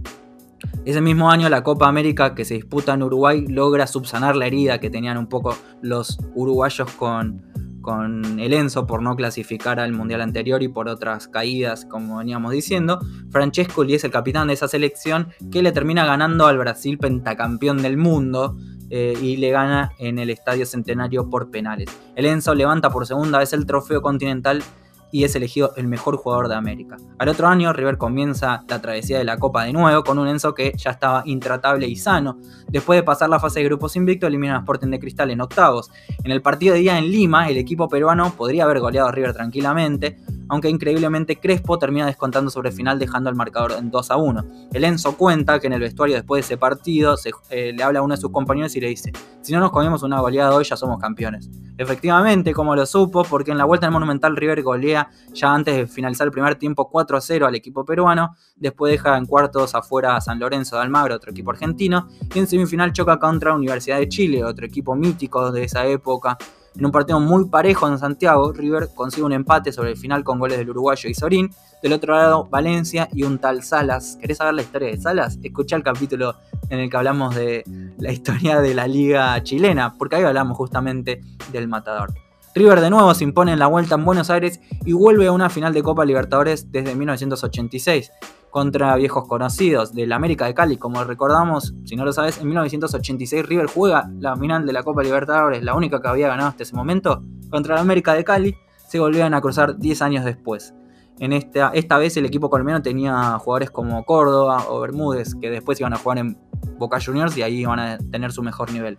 Ese 0.85 1.01
mismo 1.01 1.31
año 1.31 1.49
la 1.49 1.63
Copa 1.63 1.87
América 1.87 2.35
que 2.35 2.45
se 2.45 2.53
disputa 2.53 2.93
en 2.93 3.01
Uruguay 3.01 3.47
logra 3.47 3.87
subsanar 3.87 4.35
la 4.35 4.45
herida 4.45 4.79
que 4.79 4.91
tenían 4.91 5.17
un 5.17 5.25
poco 5.25 5.57
los 5.81 6.19
uruguayos 6.35 6.91
con, 6.91 7.47
con 7.81 8.39
el 8.39 8.53
Enzo 8.53 8.85
por 8.85 9.01
no 9.01 9.15
clasificar 9.15 9.79
al 9.79 9.93
mundial 9.93 10.21
anterior 10.21 10.61
y 10.61 10.67
por 10.67 10.87
otras 10.87 11.27
caídas, 11.29 11.83
como 11.85 12.19
veníamos 12.19 12.51
diciendo. 12.51 12.99
Francesco 13.31 13.83
es 13.85 14.03
el 14.03 14.11
capitán 14.11 14.49
de 14.49 14.53
esa 14.53 14.67
selección 14.67 15.29
que 15.51 15.63
le 15.63 15.71
termina 15.71 16.05
ganando 16.05 16.45
al 16.45 16.59
Brasil 16.59 16.99
pentacampeón 16.99 17.81
del 17.81 17.97
mundo. 17.97 18.55
Eh, 18.89 19.17
y 19.21 19.37
le 19.37 19.51
gana 19.51 19.91
en 19.99 20.17
el 20.19 20.29
Estadio 20.29 20.65
Centenario 20.65 21.29
por 21.29 21.51
penales. 21.51 21.89
El 22.15 22.25
Enzo 22.25 22.55
levanta 22.55 22.89
por 22.89 23.05
segunda 23.05 23.39
vez 23.39 23.53
el 23.53 23.65
trofeo 23.65 24.01
continental 24.01 24.63
y 25.11 25.23
es 25.23 25.35
elegido 25.35 25.73
el 25.75 25.87
mejor 25.87 26.17
jugador 26.17 26.47
de 26.47 26.55
América. 26.55 26.97
Al 27.17 27.29
otro 27.29 27.47
año, 27.47 27.73
River 27.73 27.97
comienza 27.97 28.63
la 28.67 28.81
travesía 28.81 29.17
de 29.17 29.23
la 29.23 29.37
Copa 29.37 29.63
de 29.63 29.73
nuevo 29.73 30.03
con 30.03 30.19
un 30.19 30.27
Enzo 30.27 30.53
que 30.53 30.73
ya 30.75 30.91
estaba 30.91 31.23
intratable 31.25 31.87
y 31.87 31.95
sano. 31.95 32.37
Después 32.67 32.97
de 32.97 33.03
pasar 33.03 33.29
la 33.29 33.39
fase 33.39 33.59
de 33.59 33.65
grupos 33.65 33.95
invicto, 33.95 34.27
elimina 34.27 34.55
a 34.55 34.59
Sporting 34.59 34.89
de 34.89 34.99
Cristal 34.99 35.31
en 35.31 35.41
octavos. 35.41 35.91
En 36.23 36.31
el 36.31 36.41
partido 36.41 36.73
de 36.73 36.81
día 36.81 36.97
en 36.97 37.09
Lima, 37.09 37.49
el 37.49 37.57
equipo 37.57 37.87
peruano 37.87 38.33
podría 38.35 38.65
haber 38.65 38.79
goleado 38.79 39.07
a 39.07 39.11
River 39.11 39.33
tranquilamente, 39.33 40.19
aunque 40.49 40.69
increíblemente 40.69 41.37
Crespo 41.37 41.77
termina 41.77 42.05
descontando 42.05 42.49
sobre 42.49 42.69
el 42.69 42.75
final 42.75 42.99
dejando 42.99 43.29
el 43.29 43.35
marcador 43.35 43.73
en 43.73 43.89
2 43.89 44.11
a 44.11 44.17
1. 44.17 44.45
El 44.73 44.83
Enzo 44.83 45.15
cuenta 45.15 45.59
que 45.59 45.67
en 45.67 45.73
el 45.73 45.79
vestuario 45.79 46.15
después 46.15 46.41
de 46.41 46.53
ese 46.53 46.57
partido 46.57 47.15
eh, 47.49 47.71
le 47.73 47.83
habla 47.83 47.99
a 47.99 48.01
uno 48.01 48.15
de 48.15 48.21
sus 48.21 48.31
compañeros 48.31 48.75
y 48.75 48.81
le 48.81 48.87
dice, 48.87 49.11
si 49.41 49.53
no 49.53 49.59
nos 49.59 49.71
comemos 49.71 50.03
una 50.03 50.19
goleada 50.19 50.53
hoy 50.53 50.63
ya 50.63 50.75
somos 50.75 50.99
campeones. 50.99 51.49
Efectivamente, 51.77 52.53
como 52.53 52.75
lo 52.75 52.85
supo, 52.85 53.23
porque 53.23 53.51
en 53.51 53.57
la 53.57 53.65
vuelta 53.65 53.85
al 53.85 53.93
Monumental 53.93 54.35
River 54.35 54.63
golea 54.63 54.98
ya 55.33 55.53
antes 55.53 55.75
de 55.75 55.87
finalizar 55.87 56.27
el 56.27 56.31
primer 56.31 56.55
tiempo 56.55 56.89
4 56.89 57.17
a 57.17 57.21
0 57.21 57.47
al 57.47 57.55
equipo 57.55 57.85
peruano, 57.85 58.35
después 58.55 58.91
deja 58.91 59.17
en 59.17 59.25
cuartos 59.25 59.75
afuera 59.75 60.15
a 60.15 60.21
San 60.21 60.39
Lorenzo 60.39 60.75
de 60.75 60.81
Almagro, 60.81 61.15
otro 61.15 61.31
equipo 61.31 61.51
argentino, 61.51 62.07
y 62.33 62.39
en 62.39 62.47
semifinal 62.47 62.91
choca 62.93 63.19
contra 63.19 63.53
Universidad 63.53 63.97
de 63.99 64.09
Chile, 64.09 64.43
otro 64.43 64.65
equipo 64.65 64.95
mítico 64.95 65.51
de 65.51 65.63
esa 65.63 65.85
época, 65.85 66.37
en 66.75 66.85
un 66.85 66.91
partido 66.91 67.19
muy 67.19 67.45
parejo 67.49 67.87
en 67.87 67.97
Santiago, 67.97 68.53
River 68.53 68.89
consigue 68.95 69.23
un 69.23 69.33
empate 69.33 69.71
sobre 69.71 69.91
el 69.91 69.97
final 69.97 70.23
con 70.23 70.39
goles 70.39 70.57
del 70.57 70.69
uruguayo 70.69 71.09
y 71.09 71.13
Sorín. 71.13 71.49
Del 71.81 71.93
otro 71.93 72.13
lado, 72.13 72.45
Valencia 72.45 73.09
y 73.13 73.23
un 73.23 73.39
tal 73.39 73.63
Salas. 73.63 74.17
¿Querés 74.19 74.37
saber 74.37 74.53
la 74.53 74.61
historia 74.61 74.89
de 74.89 74.97
Salas? 74.97 75.39
Escucha 75.41 75.75
el 75.75 75.83
capítulo 75.83 76.35
en 76.69 76.79
el 76.79 76.89
que 76.89 76.97
hablamos 76.97 77.35
de 77.35 77.63
la 77.97 78.11
historia 78.11 78.61
de 78.61 78.73
la 78.73 78.87
liga 78.87 79.41
chilena, 79.43 79.93
porque 79.97 80.17
ahí 80.17 80.23
hablamos 80.23 80.57
justamente 80.57 81.21
del 81.51 81.67
matador. 81.67 82.13
River 82.59 82.81
de 82.81 82.89
nuevo 82.89 83.13
se 83.13 83.23
impone 83.23 83.53
en 83.53 83.59
la 83.59 83.67
vuelta 83.67 83.95
en 83.95 84.03
Buenos 84.03 84.29
Aires 84.29 84.59
y 84.83 84.91
vuelve 84.91 85.27
a 85.27 85.31
una 85.31 85.49
final 85.49 85.73
de 85.73 85.81
Copa 85.81 86.03
Libertadores 86.03 86.69
desde 86.69 86.93
1986 86.93 88.11
contra 88.49 88.97
viejos 88.97 89.29
conocidos 89.29 89.93
del 89.93 90.11
América 90.11 90.45
de 90.45 90.53
Cali. 90.53 90.75
Como 90.75 91.01
recordamos, 91.05 91.73
si 91.85 91.95
no 91.95 92.03
lo 92.03 92.11
sabes, 92.11 92.37
en 92.37 92.47
1986 92.47 93.45
River 93.45 93.67
juega 93.67 94.11
la 94.19 94.35
final 94.35 94.65
de 94.65 94.73
la 94.73 94.83
Copa 94.83 95.03
Libertadores, 95.03 95.63
la 95.63 95.73
única 95.73 96.01
que 96.01 96.09
había 96.09 96.27
ganado 96.27 96.49
hasta 96.49 96.63
ese 96.63 96.75
momento, 96.75 97.23
contra 97.49 97.75
el 97.75 97.79
América 97.79 98.13
de 98.13 98.25
Cali. 98.25 98.57
Se 98.89 98.99
volvieron 98.99 99.33
a 99.33 99.39
cruzar 99.39 99.77
10 99.77 100.01
años 100.01 100.25
después. 100.25 100.73
En 101.19 101.31
esta, 101.31 101.69
esta 101.69 101.97
vez 101.97 102.17
el 102.17 102.25
equipo 102.25 102.49
colombiano 102.49 102.81
tenía 102.81 103.39
jugadores 103.39 103.71
como 103.71 104.03
Córdoba 104.03 104.65
o 104.67 104.81
Bermúdez, 104.81 105.33
que 105.35 105.49
después 105.49 105.79
iban 105.79 105.93
a 105.93 105.97
jugar 105.97 106.17
en 106.17 106.37
Boca 106.77 106.99
Juniors 106.99 107.37
y 107.37 107.41
ahí 107.41 107.61
iban 107.61 107.79
a 107.79 107.97
tener 108.11 108.33
su 108.33 108.43
mejor 108.43 108.73
nivel. 108.73 108.97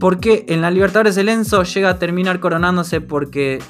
Porque 0.00 0.44
en 0.48 0.60
la 0.60 0.70
Libertadores 0.70 1.16
el 1.16 1.28
Enzo 1.28 1.62
llega 1.62 1.90
a 1.90 1.98
terminar 1.98 2.40
coronándose 2.40 3.00
porque 3.00 3.60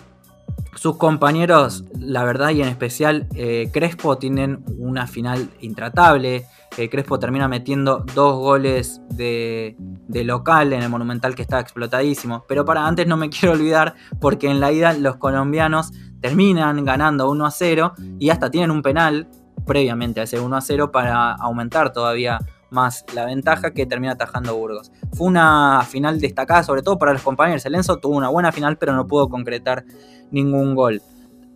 sus 0.77 0.97
compañeros, 0.97 1.85
la 1.99 2.25
verdad 2.25 2.51
y 2.51 2.63
en 2.63 2.69
especial 2.69 3.29
eh, 3.35 3.71
Crespo, 3.73 4.19
tienen 4.19 4.65
una 4.79 5.07
final 5.07 5.51
intratable. 5.61 6.45
Eh, 6.77 6.91
Crespo 6.91 7.19
termina 7.19 7.49
metiendo 7.49 8.05
dos 8.15 8.37
goles 8.37 9.01
de, 9.11 9.77
local 10.09 10.73
en 10.73 10.83
el 10.83 10.89
Monumental 10.89 11.35
que 11.35 11.43
está 11.43 11.61
explotadísimo. 11.61 12.45
Pero 12.47 12.65
para 12.65 12.87
antes 12.87 13.07
no 13.07 13.17
me 13.17 13.31
quiero 13.31 13.55
olvidar 13.55 13.95
porque 14.21 14.51
en 14.51 14.61
la 14.61 14.73
ida 14.73 14.93
los 14.93 15.17
colombianos 15.17 15.93
terminan 16.21 16.85
ganando 16.85 17.31
1 17.31 17.47
a 17.47 17.51
0 17.51 17.95
y 18.19 18.31
hasta 18.31 18.51
tienen 18.51 18.71
un 18.71 18.83
penal 18.83 19.29
previamente 19.67 20.21
a 20.21 20.25
ese 20.25 20.39
1 20.39 20.57
a 20.57 20.61
0 20.61 20.93
para 20.93 21.33
aumentar 21.33 21.93
todavía 21.93 22.39
más 22.71 23.05
la 23.15 23.25
ventaja 23.25 23.73
que 23.73 23.87
termina 23.87 24.13
atajando 24.13 24.57
Burgos. 24.57 24.93
Fue 25.13 25.27
una 25.27 25.83
final 25.89 26.21
destacada, 26.21 26.63
sobre 26.63 26.83
todo 26.83 26.99
para 26.99 27.13
los 27.13 27.23
compañeros. 27.23 27.65
El 27.67 27.75
Enzo 27.75 27.99
tuvo 27.99 28.17
una 28.17 28.29
buena 28.29 28.53
final, 28.53 28.77
pero 28.77 28.95
no 28.95 29.07
pudo 29.07 29.29
concretar 29.29 29.85
ningún 30.31 30.75
gol. 30.75 31.03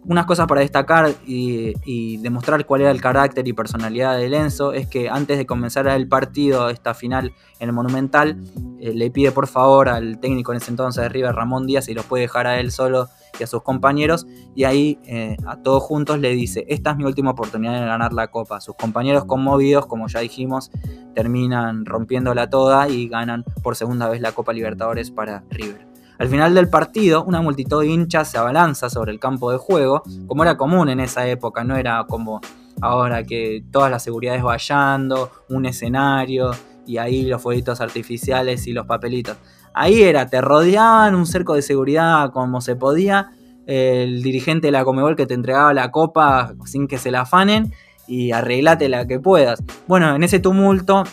Unas 0.07 0.25
cosas 0.25 0.47
para 0.47 0.63
destacar 0.63 1.15
y, 1.27 2.17
demostrar 2.19 2.65
cuál 2.65 2.81
era 2.83 2.91
el 2.91 3.01
carácter 3.01 3.47
y 3.47 3.53
personalidad 3.53 4.17
de 4.17 4.35
Enzo 4.35 4.73
es 4.73 4.87
que 4.87 5.11
antes 5.11 5.37
de 5.37 5.47
comenzar 5.47 5.87
el 5.89 6.09
partido, 6.09 6.71
esta 6.71 6.95
final 6.95 7.35
en 7.59 7.69
el 7.69 7.75
Monumental, 7.75 8.39
eh, 8.81 8.95
le 8.95 9.11
pide 9.11 9.31
por 9.31 9.47
favor 9.47 9.89
al 9.89 10.19
técnico 10.19 10.53
en 10.53 10.59
ese 10.59 10.71
entonces 10.71 11.03
de 11.03 11.09
River, 11.11 11.35
Ramón 11.35 11.67
Díaz, 11.67 11.89
y 11.89 11.95
los 11.95 12.07
puede 12.07 12.23
dejar 12.23 12.47
a 12.47 12.59
él 12.59 12.73
solo 12.73 13.09
y 13.39 13.43
a 13.43 13.47
sus 13.47 13.63
compañeros. 13.63 14.27
Y 14.55 14.65
ahí 14.65 14.99
eh, 15.05 15.37
a 15.47 15.57
todos 15.57 15.83
juntos 15.83 16.19
le 16.19 16.31
dice, 16.31 16.65
esta 16.69 16.93
es 16.93 16.97
mi 16.97 17.05
última 17.05 17.33
oportunidad 17.33 17.79
de 17.79 17.87
ganar 17.87 18.15
la 18.15 18.29
copa. 18.29 18.61
Sus 18.61 18.77
compañeros 18.77 19.27
conmovidos, 19.27 19.87
como 19.87 20.09
ya 20.09 20.21
dijimos, 20.21 20.71
terminan 21.15 21.85
rompiéndola 21.85 22.49
toda 22.49 22.89
y 22.89 23.09
ganan 23.09 23.45
por 23.63 23.77
segunda 23.77 24.09
vez 24.09 24.21
la 24.23 24.33
Copa 24.33 24.53
Libertadores 24.53 25.11
para 25.11 25.45
River. 25.51 25.90
Al 26.21 26.29
final 26.29 26.53
del 26.53 26.69
partido, 26.69 27.25
una 27.25 27.41
multitud 27.41 27.81
de 27.81 27.89
hinchas 27.89 28.31
se 28.31 28.37
abalanza 28.37 28.91
sobre 28.91 29.11
el 29.11 29.19
campo 29.19 29.51
de 29.51 29.57
juego, 29.57 30.03
como 30.27 30.43
era 30.43 30.59
común 30.59 30.91
en 30.91 31.01
esa 31.01 31.27
época, 31.27 31.65
no 31.65 31.79
era 31.79 32.05
como 32.07 32.43
ahora 32.83 33.25
que 33.25 33.65
todas 33.71 33.91
las 33.91 34.03
seguridades 34.03 34.43
vallando, 34.43 35.31
un 35.49 35.65
escenario 35.65 36.51
y 36.87 36.99
ahí 36.99 37.23
los 37.23 37.41
fueguitos 37.41 37.81
artificiales 37.81 38.67
y 38.67 38.75
los 38.75 38.85
papelitos. 38.85 39.39
Ahí 39.73 40.03
era, 40.03 40.27
te 40.27 40.43
rodeaban 40.43 41.15
un 41.15 41.25
cerco 41.25 41.55
de 41.55 41.63
seguridad 41.63 42.31
como 42.33 42.61
se 42.61 42.77
podía, 42.77 43.31
el 43.65 44.23
dirigente 44.23 44.67
de 44.67 44.73
la 44.73 44.85
Comebol 44.85 45.17
que 45.17 45.25
te 45.25 45.33
entregaba 45.33 45.73
la 45.73 45.91
copa 45.91 46.53
sin 46.67 46.87
que 46.87 46.99
se 46.99 47.11
la 47.11 47.23
afanen 47.23 47.73
y 48.07 48.33
arreglate 48.33 48.91
la 48.91 49.07
que 49.07 49.21
puedas. 49.21 49.63
Bueno, 49.89 50.15
en 50.15 50.23
ese 50.23 50.39
tumulto 50.39 51.05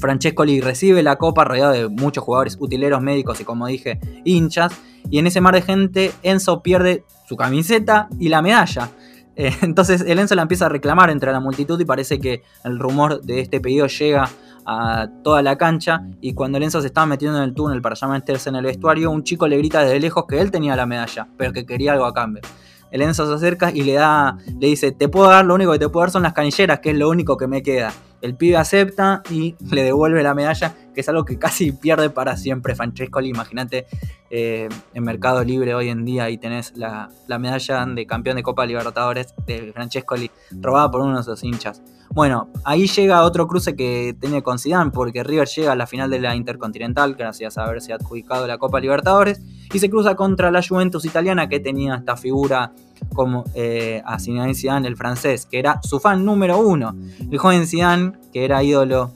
Francescoli 0.00 0.60
recibe 0.60 1.02
la 1.02 1.16
copa 1.16 1.44
rodeado 1.44 1.72
de 1.72 1.88
muchos 1.88 2.24
jugadores 2.24 2.56
utileros, 2.58 3.00
médicos 3.02 3.40
y 3.40 3.44
como 3.44 3.66
dije, 3.66 4.00
hinchas. 4.24 4.72
Y 5.10 5.18
en 5.18 5.26
ese 5.26 5.40
mar 5.40 5.54
de 5.54 5.62
gente, 5.62 6.12
Enzo 6.22 6.62
pierde 6.62 7.04
su 7.28 7.36
camiseta 7.36 8.08
y 8.18 8.28
la 8.28 8.42
medalla. 8.42 8.90
Eh, 9.36 9.54
entonces 9.62 10.04
el 10.06 10.18
Enzo 10.18 10.34
la 10.34 10.42
empieza 10.42 10.66
a 10.66 10.68
reclamar 10.68 11.10
entre 11.10 11.32
la 11.32 11.40
multitud 11.40 11.80
y 11.80 11.84
parece 11.84 12.18
que 12.18 12.42
el 12.64 12.78
rumor 12.78 13.22
de 13.22 13.40
este 13.40 13.60
pedido 13.60 13.86
llega 13.86 14.28
a 14.66 15.08
toda 15.22 15.42
la 15.42 15.56
cancha 15.56 16.02
y 16.20 16.34
cuando 16.34 16.58
el 16.58 16.64
Enzo 16.64 16.80
se 16.80 16.88
estaba 16.88 17.06
metiendo 17.06 17.38
en 17.38 17.44
el 17.44 17.54
túnel 17.54 17.80
para 17.80 17.94
ya 17.94 18.06
meterse 18.08 18.50
en 18.50 18.56
el 18.56 18.64
vestuario, 18.64 19.10
un 19.10 19.24
chico 19.24 19.48
le 19.48 19.56
grita 19.56 19.82
desde 19.82 19.98
lejos 20.00 20.26
que 20.28 20.40
él 20.40 20.50
tenía 20.50 20.76
la 20.76 20.86
medalla, 20.86 21.28
pero 21.36 21.52
que 21.52 21.64
quería 21.64 21.92
algo 21.92 22.04
a 22.04 22.12
cambio. 22.12 22.42
El 22.90 23.02
Enzo 23.02 23.26
se 23.26 23.34
acerca 23.34 23.70
y 23.70 23.82
le 23.82 23.94
da, 23.94 24.36
le 24.58 24.66
dice, 24.66 24.92
te 24.92 25.08
puedo 25.08 25.30
dar, 25.30 25.44
lo 25.44 25.54
único 25.54 25.72
que 25.72 25.78
te 25.78 25.88
puedo 25.88 26.02
dar 26.02 26.10
son 26.10 26.24
las 26.24 26.32
canilleras, 26.32 26.80
que 26.80 26.90
es 26.90 26.96
lo 26.96 27.08
único 27.08 27.36
que 27.36 27.46
me 27.46 27.62
queda. 27.62 27.92
El 28.22 28.34
pibe 28.36 28.56
acepta 28.56 29.22
y 29.30 29.56
le 29.70 29.82
devuelve 29.82 30.22
la 30.22 30.34
medalla, 30.34 30.74
que 30.94 31.00
es 31.00 31.08
algo 31.08 31.24
que 31.24 31.38
casi 31.38 31.72
pierde 31.72 32.10
para 32.10 32.36
siempre 32.36 32.74
Francescoli. 32.74 33.28
Imagínate 33.28 33.86
eh, 34.30 34.68
en 34.94 35.04
Mercado 35.04 35.42
Libre 35.42 35.74
hoy 35.74 35.88
en 35.88 36.04
día 36.04 36.30
y 36.30 36.38
tenés 36.38 36.72
la, 36.76 37.10
medalla 37.38 37.84
de 37.86 38.06
campeón 38.06 38.36
de 38.36 38.42
Copa 38.42 38.66
Libertadores 38.66 39.34
de 39.46 39.72
Francescoli 39.72 40.30
robada 40.60 40.90
por 40.90 41.00
uno 41.00 41.16
de 41.16 41.22
sus 41.24 41.42
hinchas. 41.42 41.82
Bueno, 42.12 42.48
ahí 42.64 42.88
llega 42.88 43.22
otro 43.22 43.46
cruce 43.46 43.76
que 43.76 44.16
tiene 44.20 44.42
con 44.42 44.58
Zidane, 44.58 44.90
porque 44.90 45.22
River 45.22 45.46
llega 45.46 45.72
a 45.72 45.76
la 45.76 45.86
final 45.86 46.10
de 46.10 46.18
la 46.18 46.34
Intercontinental, 46.34 47.14
gracias 47.14 47.56
a 47.56 47.64
haberse 47.64 47.92
adjudicado 47.92 48.48
la 48.48 48.58
Copa 48.58 48.80
Libertadores, 48.80 49.40
y 49.72 49.78
se 49.78 49.88
cruza 49.88 50.16
contra 50.16 50.50
la 50.50 50.60
Juventus 50.60 51.04
italiana, 51.04 51.48
que 51.48 51.60
tenía 51.60 51.94
esta 51.94 52.16
figura 52.16 52.72
como 53.14 53.44
eh, 53.54 54.02
a 54.04 54.18
Zinedine 54.18 54.54
Zidane, 54.54 54.88
el 54.88 54.96
francés, 54.96 55.46
que 55.46 55.58
era 55.58 55.80
su 55.82 56.00
fan 56.00 56.24
número 56.24 56.58
uno. 56.58 56.96
El 57.30 57.38
joven 57.38 57.66
Zidane, 57.66 58.12
que 58.32 58.44
era 58.44 58.62
ídolo 58.62 59.12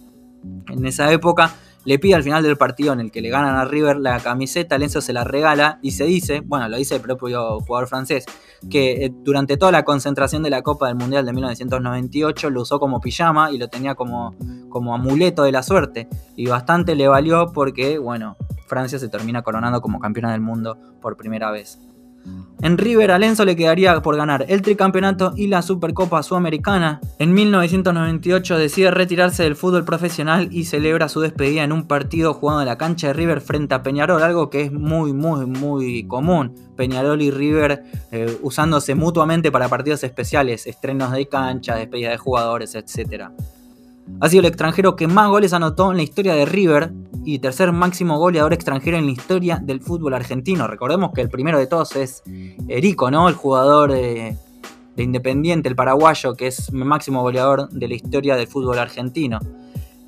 en 0.69 0.87
esa 0.87 1.11
época, 1.13 1.55
le 1.85 1.99
pide 1.99 2.15
al 2.15 2.23
final 2.23 2.43
del 2.43 2.57
partido 2.57 2.93
en 2.93 3.01
el 3.01 3.11
que 3.11 3.21
le 3.21 3.29
ganan 3.29 3.57
a 3.57 3.65
River 3.65 3.99
la 3.99 4.19
camiseta, 4.21 4.79
Lenzo 4.79 5.01
se 5.01 5.13
la 5.13 5.25
regala 5.25 5.79
y 5.83 5.93
se 5.93 6.05
dice, 6.05 6.41
bueno, 6.41 6.69
lo 6.69 6.77
dice 6.77 6.97
el 6.97 7.03
propio 7.03 7.61
jugador 7.61 7.89
francés, 7.89 8.25
que 8.71 9.05
eh, 9.05 9.13
durante 9.15 9.57
toda 9.57 9.71
la 9.71 9.85
concentración 9.85 10.43
de 10.43 10.51
la 10.51 10.63
Copa 10.63 10.87
del 10.89 10.97
Mundial 10.97 11.27
de 11.27 11.33
1998 11.33 12.51
lo 12.51 12.63
usó 12.63 12.81
como 12.81 13.01
pijama 13.01 13.51
y 13.51 13.59
lo 13.59 13.69
tenía 13.69 13.95
como, 13.95 14.35
como 14.71 14.95
amuleto 14.95 15.43
de 15.43 15.53
la 15.53 15.63
suerte. 15.63 16.09
Y 16.37 16.47
bastante 16.47 16.95
le 16.95 17.07
valió 17.07 17.53
porque, 17.53 17.99
bueno, 17.99 18.37
Francia 18.67 18.99
se 18.99 19.09
termina 19.09 19.43
coronando 19.43 19.83
como 19.83 20.01
campeona 20.01 20.33
del 20.33 20.41
mundo 20.41 20.79
por 21.03 21.17
primera 21.17 21.51
vez. 21.51 21.79
En 22.63 22.79
River 22.79 23.11
a 23.11 23.19
le 23.19 23.57
quedaría 23.57 24.01
por 24.01 24.17
ganar 24.17 24.47
el 24.49 24.63
tricampeonato 24.63 25.35
y 25.37 25.49
la 25.49 25.61
Supercopa 25.61 26.23
Sudamericana. 26.23 26.99
En 27.19 27.35
1998 27.35 28.57
decide 28.57 28.91
retirarse 28.91 29.43
del 29.43 29.55
fútbol 29.55 29.85
profesional 29.85 30.49
y 30.51 30.65
celebra 30.65 31.11
su 31.11 31.21
despedida 31.21 31.63
en 31.63 31.73
un 31.73 31.87
partido 31.87 32.33
jugando 32.33 32.63
en 32.63 32.69
la 32.69 32.79
cancha 32.79 33.09
de 33.09 33.13
River 33.13 33.43
frente 33.43 33.75
a 33.75 33.83
Peñarol, 33.83 34.23
algo 34.23 34.49
que 34.49 34.63
es 34.63 34.73
muy, 34.73 35.13
muy, 35.13 35.45
muy 35.45 36.07
común. 36.07 36.55
Peñarol 36.75 37.21
y 37.21 37.31
River 37.31 37.83
eh, 38.11 38.39
usándose 38.41 38.95
mutuamente 38.95 39.53
para 39.53 39.69
partidos 39.69 40.03
especiales, 40.03 40.67
estrenos 40.67 41.13
de 41.13 41.29
cancha, 41.29 41.77
despedida 41.77 42.11
de 42.11 42.17
jugadores, 42.17 42.75
etc. 42.75 43.27
Ha 44.21 44.29
sido 44.29 44.41
el 44.41 44.47
extranjero 44.47 44.97
que 44.97 45.07
más 45.07 45.29
goles 45.29 45.53
anotó 45.53 45.91
en 45.91 45.97
la 45.97 46.03
historia 46.03 46.35
de 46.35 46.45
River 46.45 46.93
y 47.25 47.39
tercer 47.39 47.73
máximo 47.73 48.19
goleador 48.19 48.53
extranjero 48.53 48.99
en 48.99 49.07
la 49.07 49.13
historia 49.13 49.59
del 49.63 49.81
fútbol 49.81 50.15
argentino. 50.15 50.67
Recordemos 50.67 51.13
que 51.15 51.23
el 51.23 51.31
primero 51.31 51.59
de 51.59 51.67
todos 51.67 51.97
es 51.97 52.23
Erico, 52.69 53.11
¿no? 53.11 53.29
El 53.29 53.35
jugador 53.35 53.93
de, 53.93 54.37
Independiente, 54.97 55.69
el 55.69 55.75
paraguayo, 55.75 56.35
que 56.35 56.47
es 56.47 56.69
el 56.69 56.85
máximo 56.85 57.23
goleador 57.23 57.69
de 57.71 57.89
la 57.89 57.95
historia 57.95 58.37
del 58.37 58.47
fútbol 58.47 58.79
argentino. 58.79 59.41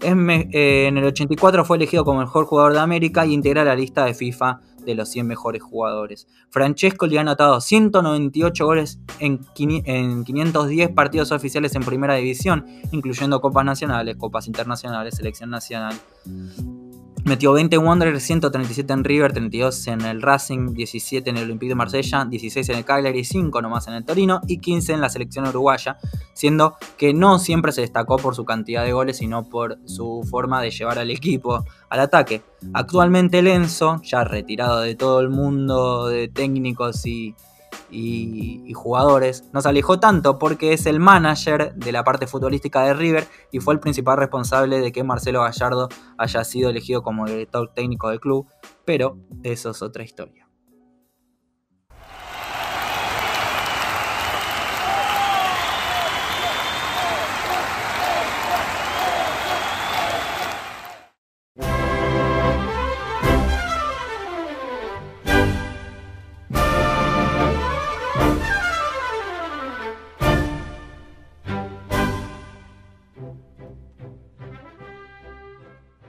Eh, 0.00 0.86
en 0.86 0.98
el 0.98 1.04
84 1.04 1.64
fue 1.64 1.78
elegido 1.78 2.04
como 2.04 2.20
mejor 2.20 2.44
jugador 2.44 2.74
de 2.74 2.80
América 2.80 3.26
y 3.26 3.32
integra 3.32 3.64
la 3.64 3.74
lista 3.74 4.04
de 4.04 4.14
FIFA 4.14 4.60
de 4.86 4.94
los 4.94 5.10
100 5.10 5.26
mejores 5.26 5.62
jugadores. 5.62 6.26
Francesco 6.50 7.06
le 7.06 7.18
ha 7.18 7.20
anotado 7.20 7.60
198 7.60 8.64
goles 8.64 9.00
en, 9.18 9.40
510 9.54 10.90
partidos 10.90 11.32
oficiales 11.32 11.74
en 11.74 11.82
primera 11.82 12.14
división, 12.14 12.64
incluyendo 12.92 13.40
copas 13.40 13.64
nacionales, 13.64 14.16
copas 14.16 14.46
internacionales, 14.46 15.16
selección 15.16 15.50
nacional. 15.50 15.94
Metió 17.26 17.52
20 17.52 17.74
en 17.74 17.84
Wanderers, 17.84 18.22
137 18.22 18.92
en 18.92 19.02
River, 19.02 19.32
32 19.32 19.88
en 19.88 20.02
el 20.02 20.22
Racing, 20.22 20.74
17 20.74 21.28
en 21.28 21.36
el 21.36 21.42
Olympique 21.42 21.70
de 21.70 21.74
Marsella, 21.74 22.24
16 22.24 22.68
en 22.68 22.76
el 22.76 22.84
Cagliari, 22.84 23.24
5 23.24 23.62
nomás 23.62 23.88
en 23.88 23.94
el 23.94 24.04
Torino 24.04 24.40
y 24.46 24.58
15 24.58 24.92
en 24.92 25.00
la 25.00 25.08
selección 25.08 25.44
uruguaya, 25.44 25.98
siendo 26.34 26.76
que 26.96 27.12
no 27.14 27.40
siempre 27.40 27.72
se 27.72 27.80
destacó 27.80 28.16
por 28.16 28.36
su 28.36 28.44
cantidad 28.44 28.84
de 28.84 28.92
goles, 28.92 29.16
sino 29.16 29.42
por 29.42 29.76
su 29.86 30.24
forma 30.30 30.62
de 30.62 30.70
llevar 30.70 31.00
al 31.00 31.10
equipo 31.10 31.64
al 31.88 31.98
ataque. 31.98 32.42
Actualmente 32.72 33.42
Lenzo, 33.42 34.00
ya 34.04 34.22
retirado 34.22 34.78
de 34.82 34.94
todo 34.94 35.18
el 35.18 35.28
mundo 35.28 36.06
de 36.06 36.28
técnicos 36.28 37.04
y 37.06 37.34
y, 37.90 38.72
jugadores, 38.74 39.44
nos 39.52 39.66
alejó 39.66 40.00
tanto 40.00 40.38
porque 40.38 40.72
es 40.72 40.86
el 40.86 41.00
manager 41.00 41.74
de 41.74 41.92
la 41.92 42.04
parte 42.04 42.26
futbolística 42.26 42.82
de 42.82 42.94
River 42.94 43.26
y 43.52 43.60
fue 43.60 43.74
el 43.74 43.80
principal 43.80 44.18
responsable 44.18 44.80
de 44.80 44.92
que 44.92 45.04
Marcelo 45.04 45.42
Gallardo 45.42 45.88
haya 46.18 46.44
sido 46.44 46.70
elegido 46.70 47.02
como 47.02 47.26
director 47.26 47.72
técnico 47.74 48.10
del 48.10 48.20
club, 48.20 48.46
pero 48.84 49.18
eso 49.42 49.70
es 49.70 49.82
otra 49.82 50.04
historia. 50.04 50.45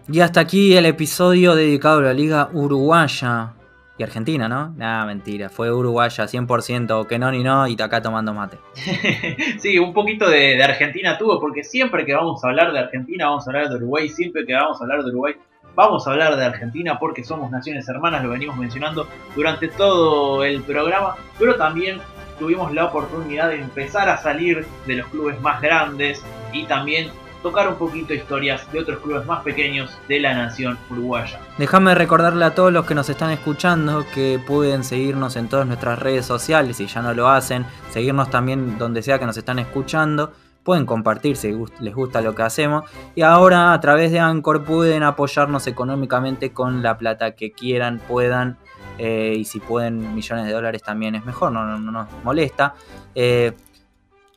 Y 0.10 0.22
hasta 0.22 0.40
aquí 0.40 0.74
el 0.78 0.86
episodio 0.86 1.54
dedicado 1.54 2.00
a 2.00 2.04
la 2.04 2.14
Liga 2.14 2.50
Uruguaya 2.54 3.54
y 3.98 4.04
Argentina, 4.04 4.48
¿no? 4.48 4.70
Nada, 4.78 5.06
mentira. 5.06 5.50
Fue 5.50 5.70
Uruguaya 5.70 6.24
100%, 6.24 7.06
que 7.08 7.20
no 7.20 7.30
ni 7.30 7.44
no, 7.44 7.68
y 7.68 7.74
acá 7.82 8.02
tomando 8.02 8.34
mate. 8.34 8.58
sí, 9.60 9.78
un 9.78 9.94
poquito 9.94 10.30
de, 10.30 10.64
Argentina 10.64 11.18
tuvo, 11.18 11.42
porque 11.42 11.66
siempre 11.66 12.06
que 12.06 12.14
vamos 12.14 12.42
a 12.42 12.48
hablar 12.48 12.72
de 12.72 12.80
Argentina, 12.80 13.28
vamos 13.28 13.46
a 13.48 13.50
hablar 13.50 13.70
de 13.70 13.76
Uruguay. 13.76 14.08
Siempre 14.08 14.46
que 14.46 14.54
vamos 14.54 14.80
a 14.80 14.86
hablar 14.86 15.04
de 15.04 15.10
Uruguay, 15.10 15.36
vamos 15.76 16.08
a 16.08 16.12
hablar 16.12 16.38
de 16.38 16.46
Argentina, 16.46 16.98
porque 17.00 17.26
somos 17.26 17.52
naciones 17.52 17.90
hermanas, 17.90 18.24
lo 18.24 18.30
venimos 18.30 18.56
mencionando 18.56 19.10
durante 19.36 19.68
todo 19.68 20.46
el 20.46 20.62
programa. 20.62 21.16
Pero 21.38 21.56
también 21.56 22.00
tuvimos 22.40 22.74
la 22.74 22.86
oportunidad 22.86 23.50
de 23.50 23.60
empezar 23.60 24.08
a 24.08 24.16
salir 24.16 24.66
de 24.86 24.96
los 24.96 25.08
clubes 25.08 25.42
más 25.42 25.62
grandes 25.62 26.24
y 26.54 26.64
también 26.64 27.10
tocar 27.42 27.68
un 27.68 27.76
poquito 27.76 28.14
historias 28.14 28.72
de 28.72 28.80
otros 28.80 29.00
clubes 29.00 29.26
más 29.26 29.44
pequeños 29.44 29.98
de 30.08 30.20
la 30.20 30.34
nación 30.34 30.78
uruguaya. 30.90 31.40
Déjame 31.58 31.96
recordarle 31.96 32.46
a 32.46 32.56
todos 32.56 32.72
los 32.72 32.86
que 32.86 32.96
nos 32.96 33.10
están 33.10 33.32
escuchando 33.32 34.06
que 34.14 34.40
pueden 34.46 34.84
seguirnos 34.84 35.36
en 35.36 35.48
todas 35.48 35.68
nuestras 35.68 36.00
redes 36.00 36.26
sociales, 36.26 36.78
si 36.78 36.88
ya 36.88 37.02
no 37.02 37.14
lo 37.14 37.30
hacen, 37.30 37.66
seguirnos 37.92 38.30
también 38.30 38.78
donde 38.78 39.02
sea 39.02 39.20
que 39.20 39.26
nos 39.26 39.38
están 39.38 39.60
escuchando. 39.60 40.32
Pueden 40.64 40.86
compartir 40.86 41.38
si 41.38 41.56
les 41.80 41.96
gusta 41.96 42.20
lo 42.20 42.36
que 42.36 42.44
hacemos. 42.44 42.84
Y 43.16 43.22
ahora 43.22 43.72
a 43.72 43.80
través 43.80 44.12
de 44.12 44.20
Anchor 44.20 44.66
pueden 44.66 45.02
apoyarnos 45.02 45.66
económicamente 45.66 46.52
con 46.52 46.84
la 46.84 46.98
plata 46.98 47.32
que 47.36 47.54
quieran, 47.54 48.02
puedan. 48.06 48.58
Eh, 48.98 49.36
y 49.38 49.46
si 49.46 49.62
pueden 49.62 50.14
millones 50.14 50.46
de 50.46 50.52
dólares 50.52 50.84
también 50.84 51.16
es 51.16 51.24
mejor, 51.24 51.54
no, 51.54 51.78
no, 51.78 51.92
nos 51.92 52.08
molesta. 52.24 52.74
Eh, 53.16 53.54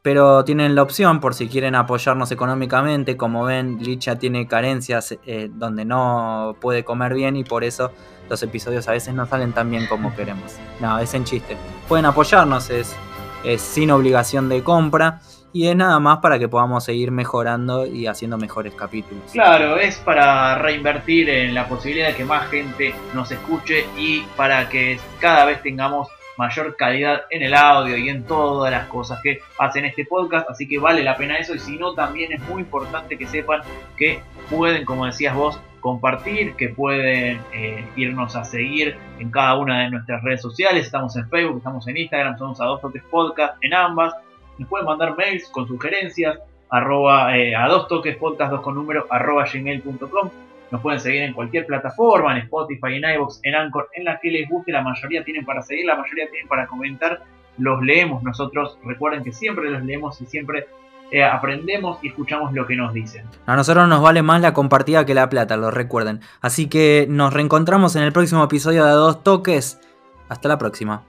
pero 0.02 0.44
tienen 0.44 0.74
la 0.74 0.82
opción 0.82 1.20
por 1.20 1.34
si 1.34 1.48
quieren 1.48 1.74
apoyarnos 1.74 2.32
económicamente. 2.32 3.16
Como 3.16 3.44
ven, 3.44 3.78
Licha 3.80 4.16
tiene 4.16 4.46
carencias 4.46 5.16
eh, 5.26 5.50
donde 5.52 5.84
no 5.84 6.56
puede 6.60 6.84
comer 6.84 7.14
bien 7.14 7.36
y 7.36 7.44
por 7.44 7.64
eso 7.64 7.92
los 8.28 8.42
episodios 8.42 8.88
a 8.88 8.92
veces 8.92 9.14
no 9.14 9.26
salen 9.26 9.52
tan 9.52 9.70
bien 9.70 9.86
como 9.86 10.14
queremos. 10.14 10.56
No, 10.80 10.98
es 10.98 11.12
en 11.14 11.24
chiste. 11.24 11.56
Pueden 11.88 12.06
apoyarnos, 12.06 12.70
es, 12.70 12.96
es 13.44 13.60
sin 13.60 13.90
obligación 13.90 14.48
de 14.48 14.62
compra 14.62 15.20
y 15.52 15.66
es 15.66 15.76
nada 15.76 15.98
más 15.98 16.18
para 16.18 16.38
que 16.38 16.48
podamos 16.48 16.84
seguir 16.84 17.10
mejorando 17.10 17.86
y 17.86 18.06
haciendo 18.06 18.38
mejores 18.38 18.72
capítulos. 18.74 19.24
Claro, 19.32 19.76
es 19.76 19.96
para 19.98 20.56
reinvertir 20.56 21.28
en 21.28 21.54
la 21.54 21.68
posibilidad 21.68 22.08
de 22.08 22.14
que 22.14 22.24
más 22.24 22.48
gente 22.48 22.94
nos 23.14 23.30
escuche 23.32 23.84
y 23.98 24.22
para 24.36 24.68
que 24.68 24.98
cada 25.18 25.44
vez 25.44 25.60
tengamos 25.62 26.08
mayor 26.40 26.74
calidad 26.76 27.22
en 27.28 27.42
el 27.42 27.54
audio 27.54 27.98
y 27.98 28.08
en 28.08 28.24
todas 28.24 28.72
las 28.72 28.86
cosas 28.86 29.20
que 29.22 29.40
hacen 29.58 29.84
este 29.84 30.06
podcast, 30.06 30.48
así 30.48 30.66
que 30.66 30.78
vale 30.78 31.04
la 31.04 31.16
pena 31.16 31.36
eso 31.36 31.54
y 31.54 31.58
si 31.58 31.76
no 31.76 31.92
también 31.92 32.32
es 32.32 32.40
muy 32.48 32.62
importante 32.62 33.18
que 33.18 33.26
sepan 33.26 33.60
que 33.98 34.20
pueden, 34.48 34.86
como 34.86 35.04
decías 35.04 35.34
vos, 35.34 35.60
compartir, 35.80 36.54
que 36.54 36.70
pueden 36.70 37.40
eh, 37.52 37.84
irnos 37.96 38.36
a 38.36 38.44
seguir 38.44 38.96
en 39.18 39.30
cada 39.30 39.56
una 39.58 39.82
de 39.82 39.90
nuestras 39.90 40.22
redes 40.22 40.40
sociales, 40.40 40.86
estamos 40.86 41.14
en 41.16 41.28
Facebook, 41.28 41.58
estamos 41.58 41.86
en 41.88 41.98
Instagram, 41.98 42.38
somos 42.38 42.60
a 42.60 42.64
dos 42.64 42.80
toques 42.80 43.02
podcast 43.10 43.62
en 43.62 43.74
ambas, 43.74 44.14
nos 44.58 44.68
pueden 44.68 44.86
mandar 44.86 45.16
mails 45.16 45.46
con 45.48 45.68
sugerencias, 45.68 46.38
arroba, 46.70 47.36
eh, 47.36 47.54
a 47.54 47.68
dos 47.68 47.86
toques 47.86 48.16
podcast 48.16 48.50
dos 48.50 48.62
con 48.62 48.74
número 48.74 49.06
arroba 49.10 49.44
gmail.com 49.44 50.30
nos 50.70 50.80
pueden 50.80 51.00
seguir 51.00 51.22
en 51.22 51.32
cualquier 51.32 51.66
plataforma, 51.66 52.32
en 52.32 52.44
Spotify, 52.44 52.94
en 52.94 53.04
iVoox, 53.16 53.40
en 53.42 53.54
Anchor, 53.54 53.88
en 53.94 54.04
la 54.04 54.18
que 54.20 54.30
les 54.30 54.48
guste. 54.48 54.72
La 54.72 54.82
mayoría 54.82 55.24
tienen 55.24 55.44
para 55.44 55.62
seguir, 55.62 55.86
la 55.86 55.96
mayoría 55.96 56.28
tienen 56.30 56.48
para 56.48 56.66
comentar. 56.66 57.22
Los 57.58 57.82
leemos 57.82 58.22
nosotros. 58.22 58.78
Recuerden 58.84 59.24
que 59.24 59.32
siempre 59.32 59.70
los 59.70 59.84
leemos 59.84 60.20
y 60.20 60.26
siempre 60.26 60.66
eh, 61.10 61.24
aprendemos 61.24 61.98
y 62.02 62.08
escuchamos 62.08 62.52
lo 62.52 62.66
que 62.66 62.76
nos 62.76 62.94
dicen. 62.94 63.24
A 63.46 63.56
nosotros 63.56 63.88
nos 63.88 64.00
vale 64.00 64.22
más 64.22 64.40
la 64.40 64.54
compartida 64.54 65.04
que 65.04 65.14
la 65.14 65.28
plata, 65.28 65.56
lo 65.56 65.70
recuerden. 65.70 66.20
Así 66.40 66.68
que 66.68 67.06
nos 67.08 67.32
reencontramos 67.32 67.96
en 67.96 68.02
el 68.02 68.12
próximo 68.12 68.44
episodio 68.44 68.84
de 68.84 68.92
Dos 68.92 69.24
Toques. 69.24 69.80
Hasta 70.28 70.48
la 70.48 70.58
próxima. 70.58 71.02